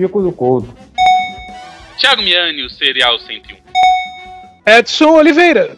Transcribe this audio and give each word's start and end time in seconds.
Fico 0.00 0.22
do 0.22 0.32
Couto. 0.32 0.74
Thiago 1.98 2.22
Miani, 2.22 2.64
o 2.64 2.70
Serial 2.70 3.18
101. 3.18 3.58
Edson 4.64 5.10
Oliveira. 5.10 5.76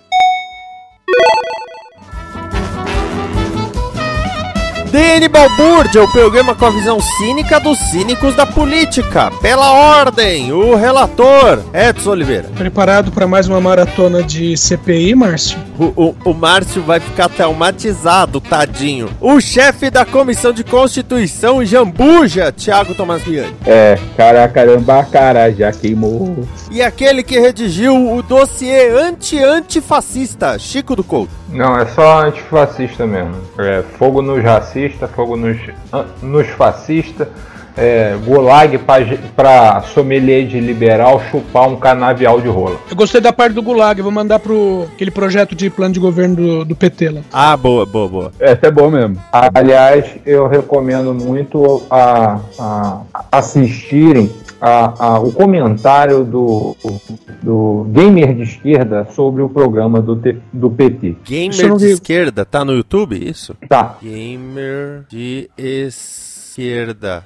DN 4.92 5.26
Balbúrdia, 5.26 6.04
o 6.04 6.12
programa 6.12 6.54
com 6.54 6.66
a 6.66 6.70
visão 6.70 7.00
cínica 7.00 7.58
dos 7.58 7.78
cínicos 7.78 8.36
da 8.36 8.44
política. 8.44 9.30
Pela 9.40 9.72
ordem, 9.72 10.52
o 10.52 10.74
relator, 10.74 11.62
Edson 11.72 12.10
Oliveira. 12.10 12.50
Preparado 12.54 13.10
para 13.10 13.26
mais 13.26 13.48
uma 13.48 13.58
maratona 13.58 14.22
de 14.22 14.54
CPI, 14.54 15.14
Márcio? 15.14 15.58
O, 15.78 15.84
o, 15.96 16.16
o 16.26 16.34
Márcio 16.34 16.82
vai 16.82 17.00
ficar 17.00 17.30
traumatizado, 17.30 18.38
tadinho. 18.38 19.08
O 19.18 19.40
chefe 19.40 19.88
da 19.88 20.04
Comissão 20.04 20.52
de 20.52 20.62
Constituição 20.62 21.62
e 21.62 21.66
Jambuja, 21.66 22.52
Thiago 22.52 22.94
Tomás 22.94 23.26
Miani. 23.26 23.56
É, 23.64 23.98
cara, 24.14 24.46
caramba, 24.46 25.02
cara, 25.04 25.50
já 25.50 25.72
queimou. 25.72 26.46
E 26.70 26.82
aquele 26.82 27.22
que 27.22 27.40
redigiu 27.40 28.12
o 28.12 28.22
dossiê 28.22 28.90
anti-antifascista, 28.90 30.58
Chico 30.58 30.94
do 30.94 31.02
Couto. 31.02 31.41
Não, 31.52 31.78
é 31.78 31.86
só 31.86 32.22
antifascista 32.24 33.06
mesmo. 33.06 33.34
É 33.58 33.82
fogo 33.98 34.22
nos 34.22 34.42
racistas, 34.42 35.10
fogo 35.10 35.36
nos, 35.36 35.58
an- 35.92 36.06
nos 36.22 36.48
fascistas. 36.48 37.28
É, 37.74 38.14
gulag 38.26 38.78
pra 39.34 39.80
sommelier 39.94 40.46
de 40.46 40.60
liberal 40.60 41.22
chupar 41.30 41.66
um 41.70 41.76
canavial 41.76 42.38
de 42.38 42.46
rola. 42.46 42.76
Eu 42.90 42.94
gostei 42.94 43.18
da 43.18 43.32
parte 43.32 43.54
do 43.54 43.62
Gulag, 43.62 44.02
vou 44.02 44.12
mandar 44.12 44.40
pro 44.40 44.86
aquele 44.92 45.10
projeto 45.10 45.54
de 45.54 45.70
plano 45.70 45.94
de 45.94 45.98
governo 45.98 46.36
do, 46.36 46.64
do 46.66 46.76
PT 46.76 47.08
lá. 47.08 47.20
Ah, 47.32 47.56
boa, 47.56 47.86
boa, 47.86 48.08
boa. 48.08 48.32
Essa 48.38 48.66
é 48.66 48.70
bom 48.70 48.90
mesmo. 48.90 49.16
Aliás, 49.32 50.04
eu 50.26 50.46
recomendo 50.48 51.14
muito 51.14 51.82
a, 51.90 52.40
a 52.58 53.00
assistirem 53.32 54.30
a, 54.64 55.06
a- 55.14 55.18
o 55.20 55.32
comentário 55.32 56.22
do, 56.24 56.76
do 57.42 57.84
gamer 57.90 58.32
de 58.36 58.42
esquerda 58.44 59.06
sobre 59.10 59.42
o 59.42 59.48
programa 59.48 60.00
do, 60.00 60.14
do 60.52 60.70
PT. 60.70 61.16
Gamer 61.24 61.76
de 61.76 61.86
esquerda, 61.90 62.44
tá 62.44 62.64
no 62.64 62.72
YouTube, 62.72 63.16
isso? 63.16 63.56
Tá. 63.68 63.96
Gamer 64.00 65.04
de 65.08 65.50
esquerda. 65.58 66.31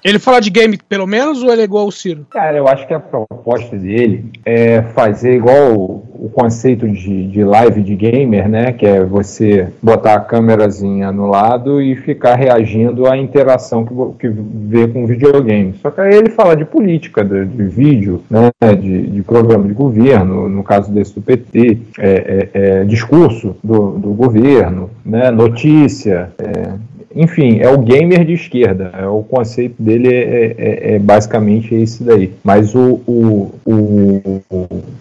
Ele 0.05 0.19
fala 0.19 0.41
de 0.41 0.51
game 0.51 0.79
pelo 0.89 1.07
menos 1.07 1.43
ou 1.43 1.53
ele 1.53 1.63
é 1.63 1.65
igual 1.65 1.87
o 1.87 1.93
Ciro? 1.93 2.27
Cara, 2.31 2.57
eu 2.57 2.69
acho 2.69 2.87
que 2.87 2.95
a 2.95 3.01
proposta 3.01 3.77
dele 3.77 4.31
é 4.45 4.83
fazer 4.83 5.35
igual 5.35 5.75
o, 5.75 6.27
o 6.27 6.29
conceito 6.29 6.89
de, 6.89 7.27
de 7.29 7.45
live 7.45 7.83
de 7.83 7.95
gamer, 7.95 8.49
né? 8.49 8.73
Que 8.73 8.87
é 8.87 9.05
você 9.05 9.69
botar 9.83 10.15
a 10.15 10.21
câmerazinha 10.21 11.11
no 11.11 11.27
lado 11.27 11.81
e 11.81 11.97
ficar 11.97 12.37
reagindo 12.37 13.07
à 13.07 13.17
interação 13.17 13.85
que, 13.85 13.95
que 14.21 14.29
vê 14.29 14.87
com 14.89 15.05
o 15.05 15.07
videogame. 15.07 15.75
Só 15.83 15.91
que 15.91 16.01
aí 16.01 16.15
ele 16.15 16.31
fala 16.31 16.57
de 16.57 16.65
política, 16.65 17.25
de, 17.25 17.45
de 17.45 17.65
vídeo, 17.65 18.23
né? 18.31 18.51
De, 18.75 19.07
de 19.09 19.23
programa 19.23 19.67
de 19.67 19.75
governo, 19.75 20.49
no 20.49 20.63
caso 20.63 20.93
desse 20.93 21.15
do 21.15 21.23
PT, 21.23 21.79
é, 21.99 22.09
é, 22.09 22.51
é, 22.53 22.85
discurso 22.85 23.57
do, 23.63 23.93
do 23.93 24.11
governo, 24.11 24.91
né? 25.05 25.31
Notícia, 25.31 26.31
é, 26.39 26.73
enfim, 27.17 27.59
é 27.61 27.69
o 27.69 27.79
gamer 27.79 28.25
de 28.25 28.35
esquerda. 28.35 28.91
É, 28.97 29.07
o 29.07 29.23
conceito 29.23 29.75
dele 29.83 30.09
é, 30.15 30.55
é- 30.59 30.95
é 30.95 30.99
basicamente 30.99 31.75
esse 31.75 32.03
daí. 32.05 32.33
Mas 32.45 32.75
o, 32.75 33.01
o, 33.07 33.53
o, 33.65 34.43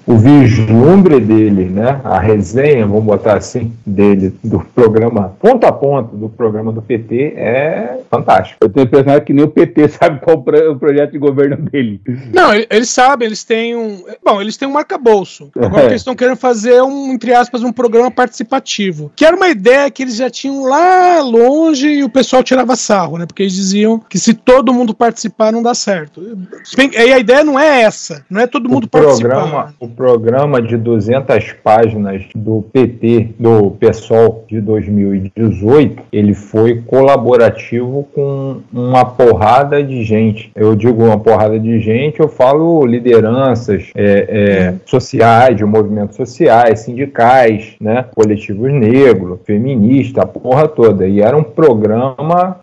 o, 0.07 0.17
vislumbre 0.17 1.19
dele, 1.19 1.65
né? 1.65 1.99
A 2.03 2.19
resenha, 2.19 2.85
vamos 2.85 3.03
botar 3.03 3.37
assim, 3.37 3.71
dele, 3.85 4.33
do 4.43 4.59
programa, 4.73 5.35
ponto 5.39 5.65
a 5.65 5.71
ponto 5.71 6.15
do 6.15 6.29
programa 6.29 6.71
do 6.71 6.81
PT 6.81 7.33
é 7.35 7.99
fantástico. 8.09 8.57
Eu 8.61 8.69
tenho 8.69 8.85
a 8.85 8.87
impressão 8.87 9.19
que 9.21 9.33
nem 9.33 9.43
o 9.43 9.49
PT 9.49 9.87
sabe 9.99 10.19
qual 10.21 10.43
é 10.53 10.69
o 10.69 10.75
projeto 10.75 11.11
de 11.11 11.17
governo 11.17 11.57
dele. 11.57 11.99
Não, 12.33 12.53
ele- 12.53 12.67
eles 12.69 12.89
sabem, 12.89 13.25
eles 13.27 13.43
têm 13.43 13.75
um. 13.75 14.03
Bom, 14.23 14.41
eles 14.41 14.57
têm 14.57 14.67
um 14.67 14.71
marcabouço. 14.71 15.49
Agora 15.55 15.83
É. 15.83 15.85
que 15.85 15.91
eles 15.91 16.01
estão 16.01 16.15
querendo 16.15 16.37
fazer 16.37 16.81
um, 16.81 17.11
entre 17.11 17.33
aspas, 17.33 17.63
um 17.63 17.71
programa 17.71 18.09
participativo. 18.11 19.11
Que 19.15 19.25
era 19.25 19.35
uma 19.35 19.49
ideia 19.49 19.89
que 19.91 20.03
eles 20.03 20.15
já 20.15 20.29
tinham 20.29 20.63
lá 20.63 21.19
longe 21.21 21.87
e 21.87 22.03
o 22.05 22.09
pessoal 22.09 22.43
tirava 22.43 22.75
sarro, 22.75 23.17
né? 23.17 23.25
Porque 23.25 23.43
eles 23.43 23.53
diziam 23.53 23.99
que 23.99 24.17
se 24.17 24.33
todo 24.33 24.73
mundo 24.73 24.93
participar 24.93 25.51
não 25.51 25.63
dá 25.63 25.73
certo. 25.73 26.21
Aí 26.97 27.13
a 27.13 27.19
ideia 27.19 27.43
não 27.43 27.59
é 27.59 27.81
essa, 27.81 28.23
não 28.29 28.41
é 28.41 28.47
todo 28.47 28.69
mundo 28.69 28.85
o 28.85 28.89
participar. 28.89 29.29
programa, 29.29 29.73
o 29.79 29.88
programa 29.88 30.61
de 30.61 30.77
200 30.77 31.53
páginas 31.63 32.23
do 32.35 32.63
PT, 32.71 33.29
do 33.39 33.71
PSOL 33.71 34.45
de 34.47 34.61
2018, 34.61 36.03
ele 36.11 36.33
foi 36.33 36.81
colaborativo 36.81 38.07
com 38.13 38.61
uma 38.72 39.05
porrada 39.05 39.83
de 39.83 40.03
gente. 40.03 40.51
Eu 40.55 40.75
digo 40.75 41.03
uma 41.03 41.19
porrada 41.19 41.59
de 41.59 41.79
gente, 41.79 42.19
eu 42.19 42.27
falo 42.27 42.85
lideranças 42.85 43.91
é, 43.95 44.03
é, 44.29 44.73
sociais, 44.85 45.57
de 45.57 45.66
movimentos 45.66 46.16
sociais, 46.16 46.81
sindicais, 46.81 47.75
né, 47.79 48.05
coletivos 48.16 48.72
negros, 48.72 49.39
feministas, 49.45 50.23
a 50.23 50.27
porra 50.27 50.67
toda. 50.67 51.07
E 51.07 51.22
era 51.22 51.35
um 51.35 51.43
programa 51.43 51.94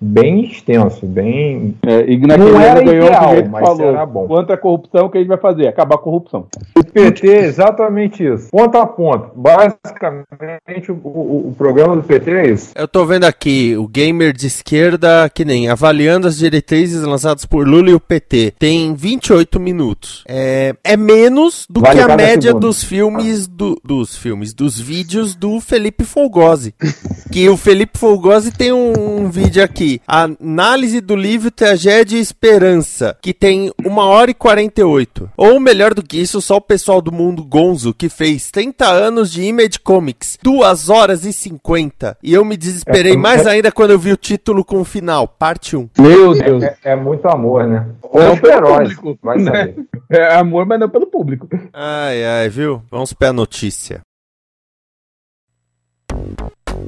bem 0.01 0.45
extenso, 0.45 1.07
bem... 1.07 1.75
É, 1.87 2.05
e 2.11 2.19
Não 2.19 2.61
era 2.61 2.81
ganhou 2.83 3.07
ideal, 3.07 3.23
o 3.25 3.29
sujeito 3.29 3.45
que 3.45 3.51
mas 3.51 3.67
falou 3.69 3.89
era 3.89 4.07
bom. 4.07 4.27
contra 4.27 4.55
a 4.55 4.59
corrupção, 4.59 5.07
o 5.07 5.11
que 5.11 5.19
a 5.19 5.21
gente 5.21 5.29
vai 5.29 5.39
fazer? 5.39 5.69
Acabar 5.69 5.95
a 5.95 5.99
corrupção. 5.99 6.47
O 6.79 6.85
PT, 6.85 7.27
exatamente 7.29 8.25
isso. 8.25 8.49
Ponto 8.51 8.77
a 8.77 8.87
ponto. 8.87 9.31
Basicamente, 9.35 10.91
o, 10.91 10.95
o- 10.95 11.49
o 11.49 11.55
programa 11.57 11.97
do 11.97 12.03
PT 12.03 12.31
é 12.31 12.51
isso. 12.51 12.71
Eu 12.75 12.89
tô 12.89 13.05
vendo 13.05 13.25
aqui 13.25 13.77
o 13.77 13.87
gamer 13.89 14.33
de 14.33 14.47
esquerda, 14.47 15.29
que 15.33 15.45
nem 15.45 15.69
avaliando 15.69 16.27
as 16.27 16.39
diretrizes 16.39 17.03
lançadas 17.03 17.45
por 17.45 17.67
Lula 17.67 17.91
e 17.91 17.95
o 17.95 18.01
PT. 18.01 18.55
Tem 18.59 18.95
28 18.95 19.59
minutos. 19.61 20.25
É, 20.29 20.75
é 20.85 20.97
menos 20.97 21.67
do 21.69 21.81
Vale 21.81 21.97
que 21.97 22.01
a 22.03 22.17
média 22.17 22.49
segundo. 22.51 22.67
dos 22.67 22.83
filmes 22.85 23.47
do, 23.47 23.81
dos 23.85 24.17
filmes, 24.17 24.53
dos 24.55 24.79
vídeos 24.79 25.35
do 25.35 25.61
Felipe 25.61 26.05
Folgose. 26.05 26.75
que 27.33 27.49
o 27.49 27.57
Felipe 27.57 27.99
Folgose 27.99 28.53
tem 28.53 28.73
um, 28.73 28.93
um 29.17 29.31
vídeo 29.31 29.63
aqui, 29.63 30.01
análise 30.07 31.01
do 31.01 31.15
livro 31.15 31.51
Tragédia 31.51 32.17
e 32.19 32.21
Esperança, 32.21 33.17
que 33.23 33.33
tem 33.33 33.71
1 33.85 33.97
hora 33.99 34.31
e 34.31 34.35
48. 34.35 35.31
Ou 35.37 35.61
melhor 35.61 35.95
do 35.95 36.03
que 36.03 36.21
isso, 36.21 36.41
só 36.41 36.57
o 36.57 36.61
pessoal 36.61 37.01
do 37.01 37.13
do 37.13 37.17
mundo 37.19 37.45
gonzo 37.45 37.93
que 37.93 38.09
fez 38.09 38.51
30 38.51 38.87
anos 38.87 39.31
de 39.31 39.43
Image 39.43 39.79
Comics, 39.85 40.39
2 40.43 40.89
horas 40.89 41.27
e 41.27 41.33
50. 41.33 42.17
E 42.23 42.33
eu 42.33 42.43
me 42.43 42.57
desesperei 42.57 43.13
É, 43.13 43.17
mais 43.19 43.45
é- 43.47 43.51
ainda 43.51 43.71
quando 43.71 43.91
eu 43.91 43.99
vi 43.99 44.13
o 44.13 44.17
título 44.17 44.65
com 44.65 44.81
o 44.81 44.85
final, 44.85 45.29
parte 45.29 45.77
1. 45.77 45.91
Meu 45.99 46.33
Deus. 46.33 46.63
É, 46.63 46.77
é 46.85 46.97
muito 46.97 47.29
amor, 47.29 47.67
né? 47.67 47.87
Não 48.15 48.31
Ou 48.31 48.37
pelo 48.39 48.53
heróis, 48.55 48.95
público. 48.95 49.19
vai 49.23 49.37
né? 49.39 49.51
saber. 49.51 49.77
É 50.11 50.35
amor, 50.37 50.65
mas 50.65 50.81
não 50.81 50.89
pelo 50.89 51.07
público. 51.07 51.47
Ai, 51.73 52.25
ai, 52.25 52.49
viu? 52.49 52.81
Vamos 52.91 53.13
pra 53.13 53.33
notícia. 53.33 54.01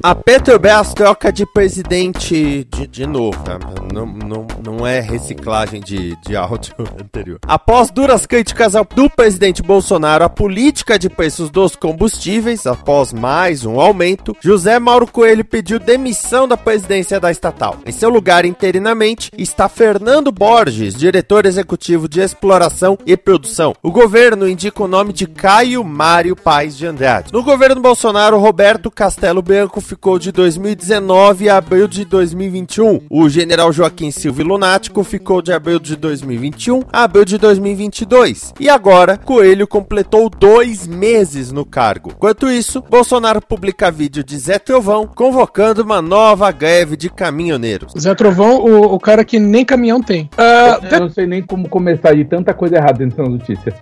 A 0.02 0.14
Petrobras 0.14 0.92
troca 0.92 1.32
de 1.32 1.46
presidente 1.46 2.64
de, 2.64 2.86
de 2.86 3.06
novo, 3.06 3.38
tá? 3.42 3.58
Não, 3.92 4.06
não, 4.06 4.46
não 4.64 4.86
é 4.86 5.00
reciclagem 5.00 5.80
de, 5.80 6.16
de 6.22 6.36
áudio 6.36 6.74
anterior. 7.00 7.38
Após 7.46 7.90
duras 7.90 8.26
críticas 8.26 8.74
ao, 8.74 8.84
do 8.84 9.08
presidente 9.08 9.62
Bolsonaro 9.62 10.24
à 10.24 10.28
política 10.28 10.98
de 10.98 11.08
preços 11.08 11.50
dos 11.50 11.76
combustíveis, 11.76 12.66
após 12.66 13.12
mais 13.12 13.64
um 13.64 13.80
aumento, 13.80 14.36
José 14.40 14.78
Mauro 14.78 15.06
Coelho 15.06 15.44
pediu 15.44 15.78
demissão 15.78 16.48
da 16.48 16.56
presidência 16.56 17.20
da 17.20 17.30
estatal. 17.30 17.76
Em 17.86 17.92
seu 17.92 18.08
lugar, 18.08 18.44
interinamente, 18.44 19.30
está 19.36 19.68
Fernando 19.68 20.32
Borges, 20.32 20.94
diretor 20.94 21.46
executivo 21.46 22.08
de 22.08 22.20
exploração 22.20 22.98
e 23.06 23.16
produção. 23.16 23.74
O 23.82 23.90
governo 23.90 24.48
indica 24.48 24.82
o 24.82 24.88
nome 24.88 25.12
de 25.12 25.26
Caio 25.26 25.84
Mário 25.84 26.34
Paes 26.34 26.76
de 26.76 26.86
Andrade. 26.86 27.32
No 27.32 27.42
governo 27.42 27.80
Bolsonaro, 27.80 28.38
Roberto 28.38 28.90
Castelo 28.90 29.42
Branco 29.42 29.80
ficou 29.84 30.18
de 30.18 30.32
2019 30.32 31.48
a 31.48 31.58
abril 31.58 31.86
de 31.86 32.04
2021. 32.04 33.02
O 33.10 33.28
general 33.28 33.72
Joaquim 33.72 34.10
Silva 34.10 34.42
Lunático 34.42 35.04
ficou 35.04 35.42
de 35.42 35.52
abril 35.52 35.78
de 35.78 35.94
2021 35.96 36.82
a 36.92 37.04
abril 37.04 37.24
de 37.24 37.38
2022. 37.38 38.54
E 38.58 38.68
agora, 38.68 39.16
Coelho 39.16 39.66
completou 39.66 40.28
dois 40.30 40.86
meses 40.86 41.52
no 41.52 41.64
cargo. 41.64 42.12
Enquanto 42.16 42.50
isso, 42.50 42.82
Bolsonaro 42.88 43.40
publica 43.40 43.90
vídeo 43.90 44.24
de 44.24 44.36
Zé 44.38 44.58
Trovão 44.58 45.06
convocando 45.06 45.82
uma 45.82 46.00
nova 46.00 46.50
greve 46.50 46.96
de 46.96 47.10
caminhoneiros. 47.10 47.92
Zé 47.98 48.14
Trovão, 48.14 48.64
o, 48.64 48.94
o 48.94 48.98
cara 48.98 49.24
que 49.24 49.38
nem 49.38 49.64
caminhão 49.64 50.02
tem. 50.02 50.30
Ah, 50.38 50.80
Eu 50.90 51.00
não 51.00 51.10
sei 51.10 51.26
nem 51.26 51.42
como 51.42 51.68
começar 51.68 52.14
de 52.14 52.24
tanta 52.24 52.54
coisa 52.54 52.76
errada 52.76 52.98
dentro 52.98 53.22
da 53.22 53.28
notícia. 53.28 53.74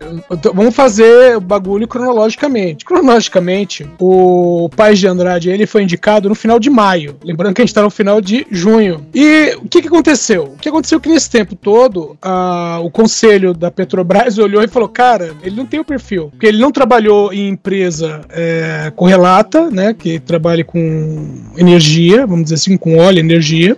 Vamos 0.52 0.75
fazer 0.75 1.37
o 1.37 1.40
bagulho 1.40 1.87
cronologicamente. 1.87 2.84
Cronologicamente, 2.84 3.87
o 3.98 4.69
Paz 4.75 4.98
de 4.98 5.06
Andrade 5.06 5.50
ele 5.50 5.66
foi 5.66 5.82
indicado 5.92 6.28
no 6.28 6.34
final 6.34 6.58
de 6.58 6.70
maio. 6.70 7.16
Lembrando 7.22 7.54
que 7.54 7.60
a 7.60 7.64
gente 7.64 7.70
está 7.70 7.82
no 7.82 7.90
final 7.90 8.20
de 8.20 8.46
junho. 8.50 9.06
E 9.14 9.54
o 9.62 9.68
que, 9.68 9.82
que 9.82 9.88
aconteceu? 9.88 10.44
O 10.44 10.56
que 10.56 10.68
aconteceu 10.68 10.98
é 10.98 11.00
que 11.00 11.08
nesse 11.08 11.30
tempo 11.30 11.54
todo, 11.54 12.16
ah, 12.22 12.80
o 12.82 12.90
conselho 12.90 13.52
da 13.52 13.70
Petrobras 13.70 14.36
olhou 14.38 14.62
e 14.62 14.68
falou: 14.68 14.88
cara, 14.88 15.34
ele 15.42 15.56
não 15.56 15.66
tem 15.66 15.80
o 15.80 15.84
perfil. 15.84 16.30
Porque 16.30 16.46
ele 16.46 16.58
não 16.58 16.72
trabalhou 16.72 17.32
em 17.32 17.48
empresa 17.48 18.22
é, 18.30 18.92
correlata, 18.96 19.70
né? 19.70 19.94
Que 19.94 20.18
trabalhe 20.18 20.64
com 20.64 21.42
energia, 21.56 22.26
vamos 22.26 22.44
dizer 22.44 22.54
assim, 22.56 22.76
com 22.76 22.96
óleo, 22.96 23.18
energia. 23.18 23.76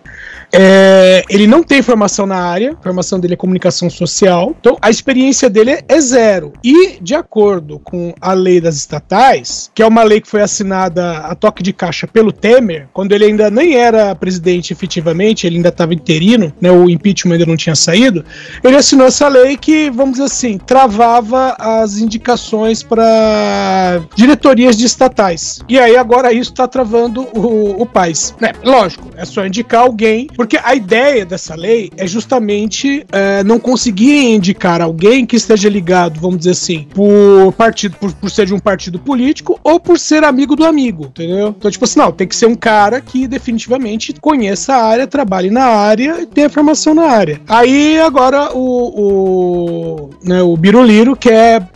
É, 0.57 1.23
ele 1.29 1.47
não 1.47 1.63
tem 1.63 1.83
formação 1.83 2.27
na 2.27 2.37
área, 2.37 2.73
a 2.79 2.83
formação 2.83 3.19
dele 3.19 3.35
é 3.35 3.37
comunicação 3.37 3.91
social, 3.91 4.55
então 4.59 4.77
a 4.81 4.91
experiência 4.91 5.51
dele 5.51 5.71
é- 5.73 5.85
é 5.89 6.01
zero. 6.01 6.53
E, 6.63 6.99
de 7.01 7.15
acordo 7.15 7.79
com 7.79 8.15
a 8.21 8.33
lei 8.33 8.61
das 8.61 8.77
estatais, 8.77 9.71
que 9.75 9.83
é 9.83 9.87
uma 9.87 10.03
lei 10.03 10.21
que 10.21 10.29
foi 10.29 10.43
assinada 10.43 11.19
a 11.19 11.35
toque 11.35 11.63
de 11.63 11.73
caixa 11.73 12.07
pelo 12.07 12.33
Temer, 12.33 12.89
quando 12.93 13.13
ele 13.13 13.25
ainda 13.25 13.51
nem 13.51 13.75
era 13.77 14.15
presidente 14.15 14.73
efetivamente, 14.73 15.47
ele 15.47 15.57
ainda 15.57 15.69
estava 15.69 15.95
interino, 15.95 16.53
né, 16.61 16.71
o 16.71 16.89
impeachment 16.89 17.35
ainda 17.35 17.47
não 17.47 17.57
tinha 17.57 17.75
saído, 17.75 18.25
ele 18.63 18.77
assinou 18.77 19.07
essa 19.07 19.29
lei 19.29 19.57
que, 19.57 19.91
vamos 19.91 20.13
dizer 20.13 20.25
assim, 20.25 20.59
travava 20.59 21.57
as 21.59 21.99
indicações 21.99 22.83
para 22.83 24.01
diretorias 24.15 24.77
de 24.77 24.85
estatais. 24.87 25.61
E 25.69 25.79
aí 25.79 25.97
agora 25.97 26.33
isso 26.33 26.51
está 26.51 26.67
travando 26.67 27.23
o, 27.35 27.83
o 27.83 27.87
país. 27.87 28.35
Né, 28.41 28.53
lógico, 28.63 29.09
é 29.17 29.25
só 29.25 29.47
indicar 29.47 29.83
alguém, 29.83 30.29
porque 30.45 30.61
a 30.63 30.75
ideia 30.75 31.25
dessa 31.25 31.55
lei 31.55 31.91
é 31.97 32.07
justamente 32.07 33.07
é, 33.11 33.43
não 33.45 33.59
conseguir 33.59 34.35
indicar 34.35 34.83
alguém 34.83 35.25
que 35.25 35.37
esteja 35.37 35.71
ligado, 35.71 36.21
vamos 36.21 36.37
dizer 36.39 36.51
assim, 36.51 36.87
por 36.93 37.51
partido, 37.55 37.97
por, 37.97 38.13
por 38.13 38.31
ser 38.31 38.45
de 38.45 38.53
um 38.53 38.59
partido 38.59 38.99
político 38.99 39.59
ou 39.65 39.81
por 39.81 39.99
ser 39.99 40.23
amigo 40.23 40.55
do 40.55 40.67
amigo, 40.67 41.07
entendeu? 41.07 41.55
Então, 41.57 41.71
tipo 41.71 41.87
assim, 41.87 41.99
não, 41.99 42.13
tem 42.13 42.29
que 42.29 42.37
ser 42.37 42.45
um 42.45 42.55
cara 42.55 43.01
que 43.01 43.27
definitivamente 43.27 44.13
conheça 44.21 44.75
a 44.75 44.85
área, 44.85 45.07
trabalhe 45.07 45.49
na 45.49 45.65
área 45.65 46.21
e 46.21 46.27
tenha 46.27 46.51
formação 46.51 46.95
na 46.95 47.07
área. 47.07 47.41
Aí 47.49 47.99
agora 47.99 48.55
o, 48.55 49.01
o, 49.01 50.11
né, 50.23 50.43
o 50.43 50.55
Biruliro 50.59 51.17
quer 51.17 51.67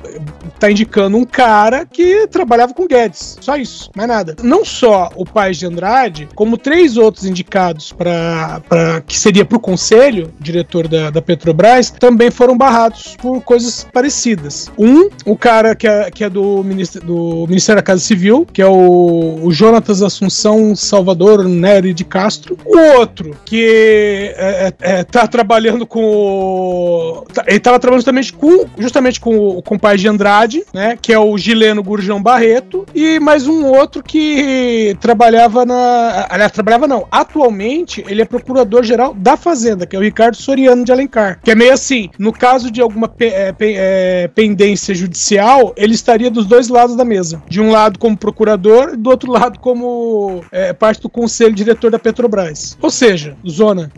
tá 0.59 0.71
indicando 0.71 1.17
um 1.17 1.25
cara 1.25 1.87
que 1.87 2.27
trabalhava 2.27 2.75
com 2.75 2.87
Guedes. 2.87 3.39
Só 3.41 3.57
isso, 3.57 3.91
mais 3.95 4.09
nada. 4.09 4.37
Não 4.43 4.65
só 4.65 5.11
o 5.15 5.25
Paz 5.25 5.57
de 5.57 5.67
Andrade, 5.67 6.29
como 6.35 6.59
três 6.59 6.97
outros 6.97 7.25
indicados 7.25 7.93
para 7.93 8.58
que 9.07 9.19
seria 9.19 9.45
para 9.45 9.57
o 9.57 9.61
conselho, 9.61 10.33
diretor 10.41 10.89
da, 10.89 11.11
da 11.11 11.23
Petrobras, 11.23 11.91
também 11.91 12.31
foram 12.31 12.57
barrados 12.57 13.17
por 13.21 13.41
coisas 13.43 13.87
parecidas. 13.93 14.71
Um, 14.79 15.09
o 15.25 15.37
cara 15.37 15.75
que 15.75 15.87
é, 15.87 16.11
que 16.11 16.25
é 16.25 16.31
do, 16.31 16.63
ministério, 16.65 17.07
do 17.07 17.47
Ministério 17.49 17.79
da 17.81 17.83
Casa 17.83 18.01
Civil, 18.03 18.47
que 18.53 18.61
é 18.63 18.67
o, 18.67 19.39
o 19.43 19.51
Jonatas 19.53 20.03
Assunção 20.03 20.75
Salvador 20.77 21.45
Nery 21.45 21.93
de 21.95 22.05
Castro. 22.05 22.57
O 22.65 22.79
outro, 22.99 23.37
que 23.45 24.33
é, 24.37 24.73
é, 24.81 24.99
é, 25.01 25.05
tá 25.05 25.27
trabalhando 25.27 25.87
com 25.87 26.03
o. 26.03 27.25
tá- 27.33 27.45
Ele 27.47 27.61
tava 27.61 27.79
trabalhando 27.79 28.01
justamente 28.01 28.33
com, 28.33 28.67
justamente 28.79 29.21
com, 29.21 29.37
o- 29.37 29.63
com 29.63 29.75
o 29.75 29.79
Paz 29.79 30.01
de 30.01 30.09
Andrade, 30.09 30.63
né? 30.73 30.97
Que 31.01 31.13
é 31.13 31.19
o 31.19 31.37
Gileno 31.39 31.83
Gurjão 31.83 32.23
Barreto, 32.23 32.87
e 32.95 33.19
mais 33.21 33.47
um 33.47 33.65
outro 33.67 34.03
que 34.03 34.97
trabalhava 35.01 35.65
na. 35.65 36.27
Aliás, 36.29 36.53
trabalhava 36.53 36.87
não. 36.87 37.07
Atualmente, 37.11 38.05
ele 38.09 38.23
é 38.23 38.25
procurador-geral 38.49 39.15
da 39.15 39.37
Fazenda, 39.37 39.87
que 39.87 39.95
é 39.95 39.99
o 39.99 40.03
Ricardo 40.03 40.37
Soriano 40.37 40.85
de 40.85 40.91
Alencar. 40.91 41.39
Que 41.45 41.51
é 41.51 41.55
meio 41.55 41.73
assim: 41.73 42.09
no 42.19 42.33
caso 42.33 42.71
de 42.71 42.81
alguma 42.81 43.07
pe- 43.07 43.27
é, 43.27 43.53
pe- 43.53 43.75
é, 43.77 44.29
pendência 44.35 44.95
judicial, 44.95 45.73
ele 45.77 45.95
estaria 45.95 46.31
dos 46.31 46.47
dois 46.47 46.69
lados 46.69 46.97
da 46.97 47.05
mesa. 47.05 47.43
De 47.49 47.61
um 47.61 47.71
lado 47.71 47.99
como 47.99 48.17
procurador 48.17 48.93
e 48.95 48.97
do 48.97 49.11
outro 49.11 49.31
lado 49.31 49.59
como 49.61 50.43
é, 50.51 50.73
parte 50.73 51.03
do 51.03 51.09
conselho 51.09 51.55
diretor 51.55 51.91
da 51.91 51.99
Petrobras. 51.99 52.77
Ou 52.81 52.91
seja, 52.91 53.37
zona. 53.49 53.91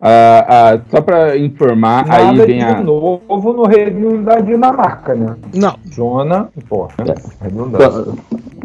Ah, 0.00 0.46
ah, 0.74 0.80
só 0.90 1.00
pra 1.00 1.36
informar, 1.36 2.04
aí 2.08 2.24
Nada 2.26 2.46
vem 2.46 2.58
de 2.58 2.64
a. 2.64 2.80
novo 2.80 3.52
no 3.52 3.64
regime 3.66 4.18
da 4.24 4.40
Dinamarca, 4.40 5.14
né? 5.14 5.34
Não. 5.54 5.74
Zona, 5.92 6.48
pô, 6.68 6.88
né? 6.98 7.14
Só, 7.16 7.44
redundância. 7.44 8.12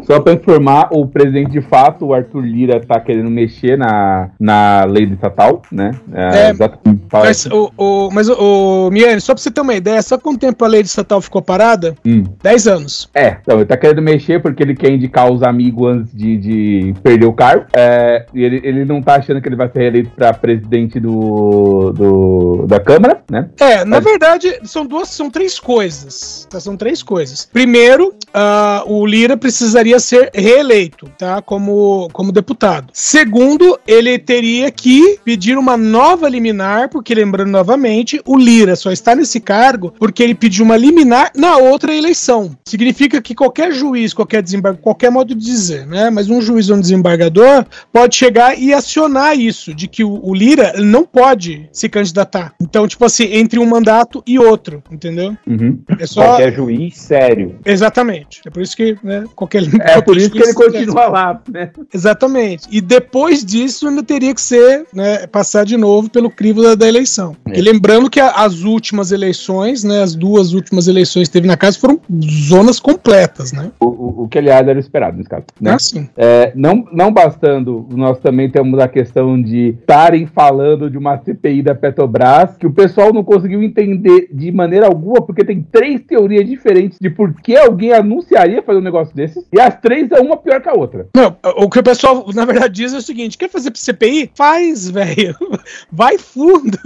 só 0.04 0.20
pra 0.20 0.32
informar, 0.32 0.88
o 0.92 1.06
presidente 1.06 1.50
de 1.50 1.60
fato, 1.60 2.06
o 2.06 2.14
Arthur 2.14 2.40
Lira, 2.40 2.80
tá 2.80 3.00
querendo 3.00 3.28
mexer 3.30 3.76
na, 3.76 4.28
na 4.38 4.84
lei 4.84 5.04
estatal, 5.04 5.62
né? 5.72 5.90
É, 6.14 6.50
exato- 6.50 6.78
Mas, 7.12 7.46
o, 7.46 7.70
o, 7.76 8.08
mas 8.12 8.28
o, 8.28 8.86
o 8.86 8.90
Miane, 8.90 9.20
só 9.20 9.34
pra 9.34 9.42
você 9.42 9.50
ter 9.50 9.60
uma 9.60 9.74
ideia, 9.74 10.00
sabe 10.02 10.22
quanto 10.22 10.38
tempo 10.38 10.64
a 10.64 10.68
lei 10.68 10.82
de 10.82 10.88
estatal 10.88 11.20
ficou 11.20 11.42
parada? 11.42 11.94
Hum. 12.06 12.24
10 12.42 12.66
anos. 12.68 13.10
É, 13.14 13.36
então, 13.42 13.56
ele 13.56 13.66
tá 13.66 13.76
querendo 13.76 14.02
mexer 14.02 14.40
porque 14.40 14.62
ele 14.62 14.74
quer 14.74 14.90
indicar 14.90 15.30
os 15.30 15.42
amigos 15.42 15.86
antes 15.92 16.14
de, 16.16 16.36
de 16.36 16.94
perder 17.02 17.26
o 17.26 17.32
cargo. 17.32 17.66
É, 17.76 18.26
e 18.32 18.42
ele, 18.44 18.60
ele 18.64 18.84
não 18.84 19.02
tá 19.02 19.16
achando 19.16 19.40
que 19.40 19.48
ele 19.48 19.56
vai 19.56 19.68
ser 19.68 19.80
reeleito 19.80 20.10
pra 20.10 20.32
presidente 20.32 20.75
do, 20.84 21.92
do, 21.92 22.66
da 22.66 22.78
Câmara, 22.80 23.22
né? 23.30 23.48
É, 23.58 23.84
na 23.84 24.00
verdade, 24.00 24.60
são 24.64 24.84
duas, 24.84 25.08
são 25.08 25.30
três 25.30 25.58
coisas. 25.58 26.46
tá? 26.50 26.60
São 26.60 26.76
três 26.76 27.02
coisas. 27.02 27.48
Primeiro, 27.52 28.14
ah, 28.34 28.82
o 28.86 29.06
Lira 29.06 29.36
precisaria 29.36 29.98
ser 29.98 30.30
reeleito, 30.34 31.08
tá? 31.18 31.40
Como, 31.40 32.08
como 32.12 32.32
deputado. 32.32 32.88
Segundo, 32.92 33.78
ele 33.86 34.18
teria 34.18 34.70
que 34.70 35.18
pedir 35.24 35.56
uma 35.56 35.76
nova 35.76 36.28
liminar, 36.28 36.88
porque 36.88 37.14
lembrando 37.14 37.50
novamente, 37.50 38.20
o 38.24 38.36
Lira 38.36 38.76
só 38.76 38.90
está 38.90 39.14
nesse 39.14 39.40
cargo 39.40 39.94
porque 39.98 40.22
ele 40.22 40.34
pediu 40.34 40.64
uma 40.64 40.76
liminar 40.76 41.30
na 41.34 41.56
outra 41.56 41.94
eleição. 41.94 42.56
Significa 42.66 43.20
que 43.22 43.34
qualquer 43.34 43.72
juiz, 43.72 44.12
qualquer 44.12 44.42
desembargador, 44.42 44.82
qualquer 44.82 45.10
modo 45.10 45.34
de 45.34 45.44
dizer, 45.44 45.86
né? 45.86 46.10
Mas 46.10 46.28
um 46.28 46.40
juiz 46.40 46.68
ou 46.68 46.76
um 46.76 46.80
desembargador 46.80 47.64
pode 47.92 48.16
chegar 48.16 48.58
e 48.58 48.72
acionar 48.72 49.38
isso, 49.38 49.74
de 49.74 49.86
que 49.86 50.04
o, 50.04 50.20
o 50.22 50.34
Lira 50.34 50.65
ele 50.74 50.86
não 50.86 51.04
pode 51.04 51.68
se 51.72 51.88
candidatar. 51.88 52.54
Então, 52.60 52.86
tipo 52.86 53.04
assim, 53.04 53.24
entre 53.32 53.58
um 53.58 53.66
mandato 53.66 54.22
e 54.26 54.38
outro, 54.38 54.82
entendeu? 54.90 55.36
Uhum. 55.46 55.78
É 55.98 56.06
só. 56.06 56.22
Qualquer 56.24 56.52
juiz 56.54 56.96
sério. 56.98 57.56
Exatamente. 57.64 58.40
É 58.46 58.50
por 58.50 58.62
isso 58.62 58.76
que, 58.76 58.96
né, 59.02 59.24
qualquer. 59.34 59.62
É 59.80 60.00
por 60.00 60.16
isso 60.16 60.30
que 60.30 60.38
ele 60.42 60.54
continua 60.54 61.06
lá, 61.08 61.40
né? 61.50 61.70
Exatamente. 61.92 62.66
E 62.70 62.80
depois 62.80 63.44
disso 63.44 63.88
ainda 63.88 64.02
teria 64.02 64.34
que 64.34 64.40
ser, 64.40 64.86
né, 64.92 65.26
passar 65.26 65.64
de 65.64 65.76
novo 65.76 66.08
pelo 66.10 66.30
crivo 66.30 66.62
da, 66.62 66.74
da 66.74 66.86
eleição. 66.88 67.36
É. 67.48 67.58
E 67.58 67.62
lembrando 67.62 68.08
que 68.10 68.20
a- 68.20 68.30
as 68.30 68.62
últimas 68.62 69.12
eleições, 69.12 69.82
né, 69.84 70.02
as 70.02 70.14
duas 70.14 70.52
últimas 70.52 70.88
eleições 70.88 71.28
que 71.28 71.32
teve 71.32 71.46
na 71.46 71.56
casa 71.56 71.78
foram 71.78 72.00
zonas 72.48 72.78
completas, 72.80 73.52
né? 73.52 73.70
O, 73.80 73.86
o, 73.86 74.22
o 74.24 74.28
que, 74.28 74.38
aliás, 74.38 74.66
era 74.66 74.78
esperado 74.78 75.16
nesse 75.16 75.28
caso. 75.28 75.44
Né? 75.60 75.72
Ah, 75.72 75.78
sim. 75.78 76.08
É, 76.16 76.52
não, 76.54 76.86
não 76.92 77.12
bastando, 77.12 77.86
nós 77.90 78.18
também 78.20 78.50
temos 78.50 78.78
a 78.78 78.88
questão 78.88 79.40
de 79.40 79.76
estarem 79.80 80.26
falando 80.26 80.55
de 80.90 80.96
uma 80.98 81.18
CPI 81.18 81.62
da 81.62 81.74
Petrobras, 81.74 82.56
que 82.56 82.66
o 82.66 82.72
pessoal 82.72 83.12
não 83.12 83.22
conseguiu 83.22 83.62
entender 83.62 84.28
de 84.32 84.50
maneira 84.50 84.86
alguma, 84.86 85.20
porque 85.22 85.44
tem 85.44 85.62
três 85.70 86.00
teorias 86.02 86.46
diferentes 86.46 86.98
de 87.00 87.10
por 87.10 87.32
que 87.34 87.56
alguém 87.56 87.92
anunciaria 87.92 88.62
fazer 88.62 88.78
um 88.78 88.82
negócio 88.82 89.14
desses, 89.14 89.44
e 89.52 89.60
as 89.60 89.78
três 89.80 90.10
é 90.10 90.20
uma 90.20 90.36
pior 90.36 90.60
que 90.60 90.68
a 90.68 90.72
outra. 90.74 91.06
Não, 91.14 91.36
o 91.58 91.68
que 91.68 91.78
o 91.78 91.82
pessoal, 91.82 92.26
na 92.34 92.44
verdade, 92.44 92.74
diz 92.74 92.92
é 92.94 92.96
o 92.98 93.02
seguinte: 93.02 93.36
quer 93.38 93.48
fazer 93.50 93.70
CPI? 93.74 94.30
Faz, 94.34 94.88
velho. 94.90 95.34
Vai 95.92 96.18
fundo. 96.18 96.78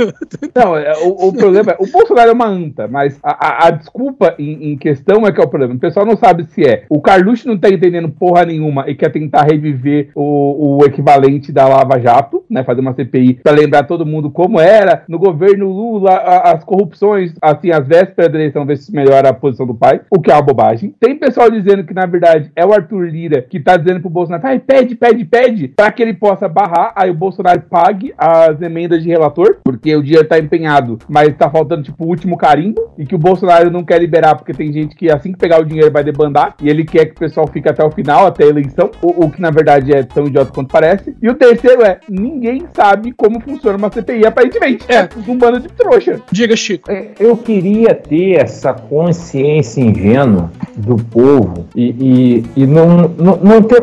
Não, 0.54 0.76
é, 0.76 0.92
o, 0.98 1.28
o 1.28 1.32
problema 1.32 1.72
é, 1.72 1.76
o 1.78 1.86
Bolsonaro 1.86 2.30
é 2.30 2.32
uma 2.32 2.46
anta, 2.48 2.88
mas 2.88 3.18
a, 3.22 3.46
a- 3.64 3.66
a 3.68 3.70
desculpa 3.70 4.34
em, 4.38 4.72
em 4.72 4.76
questão 4.76 5.26
é 5.26 5.32
que 5.32 5.40
é 5.40 5.44
o 5.44 5.48
problema. 5.48 5.74
O 5.74 5.78
pessoal 5.78 6.04
não 6.06 6.16
sabe 6.16 6.44
se 6.46 6.64
é 6.64 6.84
o 6.88 7.00
Carluxo 7.00 7.46
não 7.48 7.58
tá 7.58 7.68
entendendo 7.68 8.08
porra 8.08 8.44
nenhuma 8.44 8.88
e 8.88 8.94
quer 8.94 9.10
tentar 9.10 9.42
reviver 9.44 10.10
o, 10.14 10.78
o 10.78 10.84
equivalente 10.84 11.52
da 11.52 11.66
Lava 11.68 11.98
Jato, 12.00 12.44
né? 12.48 12.64
Fazer 12.64 12.80
uma 12.80 12.94
CPI 12.94 13.40
pra 13.50 13.60
lembrar 13.60 13.82
todo 13.84 14.06
mundo 14.06 14.30
como 14.30 14.60
era 14.60 15.02
no 15.08 15.18
governo 15.18 15.68
Lula, 15.68 16.12
a- 16.12 16.52
as 16.52 16.62
corrupções, 16.64 17.32
assim, 17.42 17.70
as 17.72 17.86
vésperas 17.86 18.30
da 18.30 18.38
eleição, 18.38 18.64
ver 18.64 18.76
se 18.76 18.92
melhora 18.94 19.28
a 19.28 19.34
posição 19.34 19.66
do 19.66 19.74
pai, 19.74 20.00
o 20.10 20.20
que 20.20 20.30
é 20.30 20.34
uma 20.34 20.42
bobagem. 20.42 20.94
Tem 21.00 21.16
pessoal 21.16 21.50
dizendo 21.50 21.82
que, 21.84 21.92
na 21.92 22.06
verdade, 22.06 22.50
é 22.54 22.64
o 22.64 22.72
Arthur 22.72 23.08
Lira 23.08 23.42
que 23.42 23.58
tá 23.58 23.76
dizendo 23.76 24.00
pro 24.00 24.08
Bolsonaro, 24.10 24.60
pede, 24.60 24.94
pede, 24.94 25.24
pede, 25.24 25.68
pra 25.68 25.90
que 25.90 26.02
ele 26.02 26.14
possa 26.14 26.48
barrar, 26.48 26.92
aí 26.94 27.10
o 27.10 27.14
Bolsonaro 27.14 27.62
pague 27.68 28.14
as 28.16 28.60
emendas 28.62 29.02
de 29.02 29.08
relator, 29.08 29.56
porque 29.64 29.94
o 29.96 30.02
dinheiro 30.02 30.26
tá 30.28 30.38
empenhado, 30.38 30.98
mas 31.08 31.34
tá 31.36 31.50
faltando, 31.50 31.82
tipo, 31.82 32.04
o 32.04 32.08
último 32.08 32.36
carimbo, 32.36 32.92
e 32.96 33.04
que 33.04 33.14
o 33.14 33.18
Bolsonaro 33.18 33.70
não 33.70 33.82
quer 33.84 33.98
liberar, 33.98 34.36
porque 34.36 34.52
tem 34.54 34.72
gente 34.72 34.94
que 34.94 35.10
assim 35.10 35.32
que 35.32 35.38
pegar 35.38 35.60
o 35.60 35.64
dinheiro 35.64 35.90
vai 35.90 36.04
debandar, 36.04 36.54
e 36.62 36.68
ele 36.68 36.84
quer 36.84 37.06
que 37.06 37.12
o 37.12 37.18
pessoal 37.20 37.46
fique 37.48 37.68
até 37.68 37.82
o 37.84 37.90
final, 37.90 38.26
até 38.26 38.44
a 38.44 38.48
eleição, 38.48 38.90
o, 39.02 39.24
o 39.26 39.30
que 39.30 39.40
na 39.40 39.50
verdade 39.50 39.92
é 39.92 40.02
tão 40.04 40.26
idiota 40.26 40.52
quanto 40.52 40.70
parece. 40.70 41.16
E 41.20 41.28
o 41.28 41.34
terceiro 41.34 41.82
é, 41.82 41.98
ninguém 42.08 42.64
sabe 42.72 43.12
como 43.12 43.39
funciona 43.40 43.76
uma 43.76 43.90
CPI, 43.90 44.26
aparentemente. 44.26 44.84
É 44.88 45.08
um 45.28 45.36
bando 45.36 45.60
de 45.60 45.68
trouxa. 45.68 46.20
Diga, 46.30 46.56
Chico. 46.56 46.90
É, 46.90 47.08
Eu 47.18 47.36
queria 47.36 47.94
ter 47.94 48.40
essa 48.40 48.72
consciência 48.72 49.80
ingênua 49.80 50.50
do 50.76 50.96
povo 50.96 51.66
e, 51.74 52.44
e, 52.56 52.62
e 52.62 52.66
não, 52.66 53.08
não, 53.18 53.36
não 53.36 53.62
ter 53.62 53.82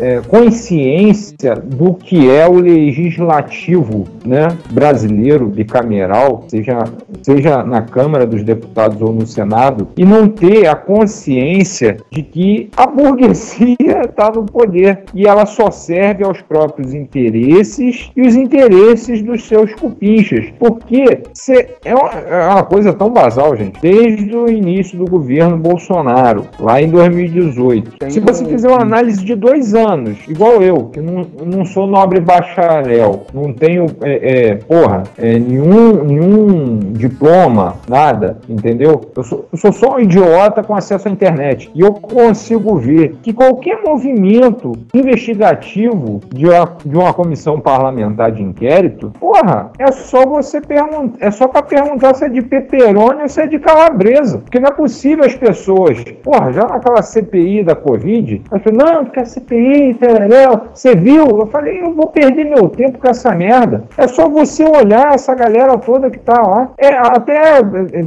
é, 0.00 0.20
consciência 0.26 1.54
do 1.54 1.94
que 1.94 2.30
é 2.30 2.48
o 2.48 2.54
legislativo 2.54 4.06
né, 4.24 4.48
brasileiro, 4.70 5.46
bicameral, 5.46 6.44
seja, 6.48 6.84
seja 7.22 7.62
na 7.62 7.82
Câmara 7.82 8.26
dos 8.26 8.42
Deputados 8.42 9.00
ou 9.00 9.12
no 9.12 9.26
Senado, 9.26 9.88
e 9.96 10.04
não 10.04 10.28
ter 10.28 10.66
a 10.66 10.74
consciência 10.74 11.98
de 12.10 12.22
que 12.22 12.70
a 12.76 12.86
burguesia 12.86 14.02
está 14.04 14.30
no 14.34 14.44
poder 14.44 15.04
e 15.14 15.26
ela 15.26 15.46
só 15.46 15.70
serve 15.70 16.24
aos 16.24 16.40
próprios 16.42 16.94
interesses 16.94 18.10
e 18.16 18.22
os 18.22 18.34
interesses 18.36 18.59
dos 19.22 19.44
seus 19.44 19.74
cupinchas. 19.74 20.46
Porque 20.58 21.22
é, 21.84 21.94
uma, 21.94 22.10
é 22.10 22.48
uma 22.48 22.62
coisa 22.64 22.92
tão 22.92 23.10
basal, 23.10 23.56
gente. 23.56 23.80
Desde 23.80 24.36
o 24.36 24.48
início 24.48 24.98
do 24.98 25.04
governo 25.04 25.56
Bolsonaro, 25.56 26.46
lá 26.58 26.80
em 26.80 26.88
2018. 26.88 28.10
Se 28.10 28.20
você 28.20 28.44
fizer 28.44 28.68
uma 28.68 28.82
análise 28.82 29.24
de 29.24 29.34
dois 29.34 29.74
anos, 29.74 30.18
igual 30.28 30.62
eu, 30.62 30.86
que 30.86 31.00
não, 31.00 31.26
não 31.44 31.64
sou 31.64 31.86
nobre 31.86 32.20
bacharel, 32.20 33.26
não 33.32 33.52
tenho, 33.52 33.86
é, 34.02 34.50
é, 34.50 34.54
porra, 34.56 35.04
é, 35.18 35.38
nenhum, 35.38 36.04
nenhum 36.04 36.78
diploma, 36.92 37.76
nada, 37.88 38.38
entendeu? 38.48 39.00
Eu 39.16 39.22
sou, 39.22 39.46
eu 39.52 39.58
sou 39.58 39.72
só 39.72 39.96
um 39.96 40.00
idiota 40.00 40.62
com 40.62 40.74
acesso 40.74 41.08
à 41.08 41.10
internet. 41.10 41.70
E 41.74 41.80
eu 41.80 41.92
consigo 41.92 42.76
ver 42.76 43.16
que 43.22 43.32
qualquer 43.32 43.82
movimento 43.84 44.72
investigativo 44.94 46.20
de 46.32 46.46
uma, 46.46 46.76
de 46.84 46.96
uma 46.96 47.12
comissão 47.12 47.60
parlamentar 47.60 48.32
de 48.32 48.42
inquérito, 48.50 49.12
porra, 49.18 49.70
é 49.78 49.90
só 49.92 50.26
você 50.26 50.60
perguntar, 50.60 51.24
é 51.24 51.30
só 51.30 51.48
para 51.48 51.62
perguntar 51.62 52.14
se 52.14 52.24
é 52.24 52.28
de 52.28 52.42
peperoni 52.42 53.22
ou 53.22 53.28
se 53.28 53.40
é 53.40 53.46
de 53.46 53.58
calabresa. 53.58 54.38
Porque 54.38 54.60
não 54.60 54.68
é 54.68 54.72
possível 54.72 55.24
as 55.24 55.34
pessoas, 55.34 56.02
porra, 56.22 56.52
já 56.52 56.66
naquela 56.66 57.02
CPI 57.02 57.64
da 57.64 57.74
Covid, 57.74 58.42
as 58.50 58.62
pessoas, 58.62 58.84
não, 58.84 59.04
porque 59.04 59.20
a 59.20 59.24
CPI, 59.24 59.96
você 60.72 60.94
viu? 60.94 61.26
Eu 61.26 61.46
falei, 61.46 61.80
eu 61.80 61.94
vou 61.94 62.08
perder 62.08 62.44
meu 62.44 62.68
tempo 62.68 62.98
com 62.98 63.08
essa 63.08 63.34
merda. 63.34 63.84
É 63.96 64.06
só 64.06 64.28
você 64.28 64.64
olhar 64.64 65.14
essa 65.14 65.34
galera 65.34 65.76
toda 65.78 66.10
que 66.10 66.18
tá 66.18 66.40
lá. 66.40 66.70
É, 66.78 66.88
até, 66.88 67.36
é, 67.36 67.60
é, 67.60 68.04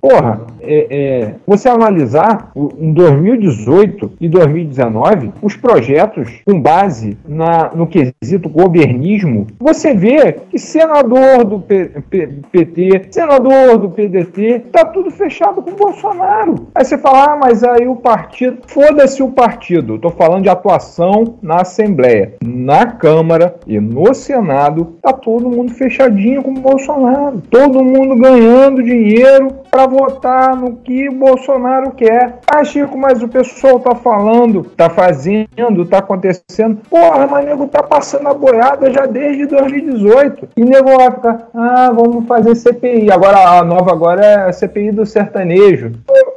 porra, 0.00 0.40
é, 0.60 0.86
é, 0.90 1.34
você 1.46 1.68
analisar 1.68 2.50
em 2.78 2.92
2018 2.92 4.12
e 4.20 4.28
2019 4.28 5.32
os 5.42 5.56
projetos 5.56 6.42
com 6.44 6.60
base 6.60 7.16
na, 7.26 7.70
no 7.74 7.86
quesito 7.86 8.48
governismo, 8.48 9.46
você 9.58 9.81
vê 9.94 10.32
que 10.50 10.58
senador 10.58 11.44
do 11.44 11.58
P- 11.60 11.90
P- 12.08 12.28
PT, 12.50 13.08
senador 13.10 13.78
do 13.78 13.90
PDT, 13.90 14.66
tá 14.70 14.84
tudo 14.84 15.10
fechado 15.10 15.62
com 15.62 15.70
o 15.70 15.74
Bolsonaro. 15.76 16.68
Aí 16.74 16.84
você 16.84 16.96
fala, 16.98 17.32
ah, 17.32 17.36
mas 17.36 17.64
aí 17.64 17.86
o 17.86 17.96
partido, 17.96 18.58
foda-se 18.66 19.22
o 19.22 19.30
partido. 19.30 19.94
Eu 19.94 19.98
tô 19.98 20.10
falando 20.10 20.44
de 20.44 20.48
atuação 20.48 21.36
na 21.42 21.62
Assembleia, 21.62 22.34
na 22.44 22.86
Câmara 22.86 23.56
e 23.66 23.80
no 23.80 24.14
Senado, 24.14 24.96
tá 25.02 25.12
todo 25.12 25.50
mundo 25.50 25.72
fechadinho 25.72 26.42
com 26.42 26.50
o 26.50 26.60
Bolsonaro. 26.60 27.42
Todo 27.50 27.82
mundo 27.82 28.16
ganhando 28.16 28.82
dinheiro 28.82 29.48
para 29.70 29.86
votar 29.86 30.54
no 30.56 30.76
que 30.76 31.08
o 31.08 31.14
Bolsonaro 31.14 31.92
quer. 31.92 32.38
Ah, 32.46 32.62
Chico, 32.62 32.96
mas 32.96 33.22
o 33.22 33.28
pessoal 33.28 33.80
tá 33.80 33.94
falando, 33.94 34.64
tá 34.76 34.90
fazendo, 34.90 35.84
tá 35.88 35.98
acontecendo. 35.98 36.80
Porra, 36.88 37.26
mas 37.26 37.46
nego 37.46 37.66
tá 37.66 37.82
passando 37.82 38.28
a 38.28 38.34
boiada 38.34 38.90
já 38.92 39.06
desde 39.06 39.46
2018. 39.80 40.48
E 40.56 40.64
nego 40.64 40.96
vai 40.96 41.10
ficar, 41.10 41.48
ah, 41.54 41.90
vamos 41.92 42.26
fazer 42.26 42.54
CPI. 42.54 43.10
Agora 43.10 43.58
a 43.58 43.64
nova 43.64 43.92
agora 43.92 44.24
é 44.24 44.48
a 44.48 44.52
CPI 44.52 44.92
do 44.92 45.06
sertanejo. 45.06 45.92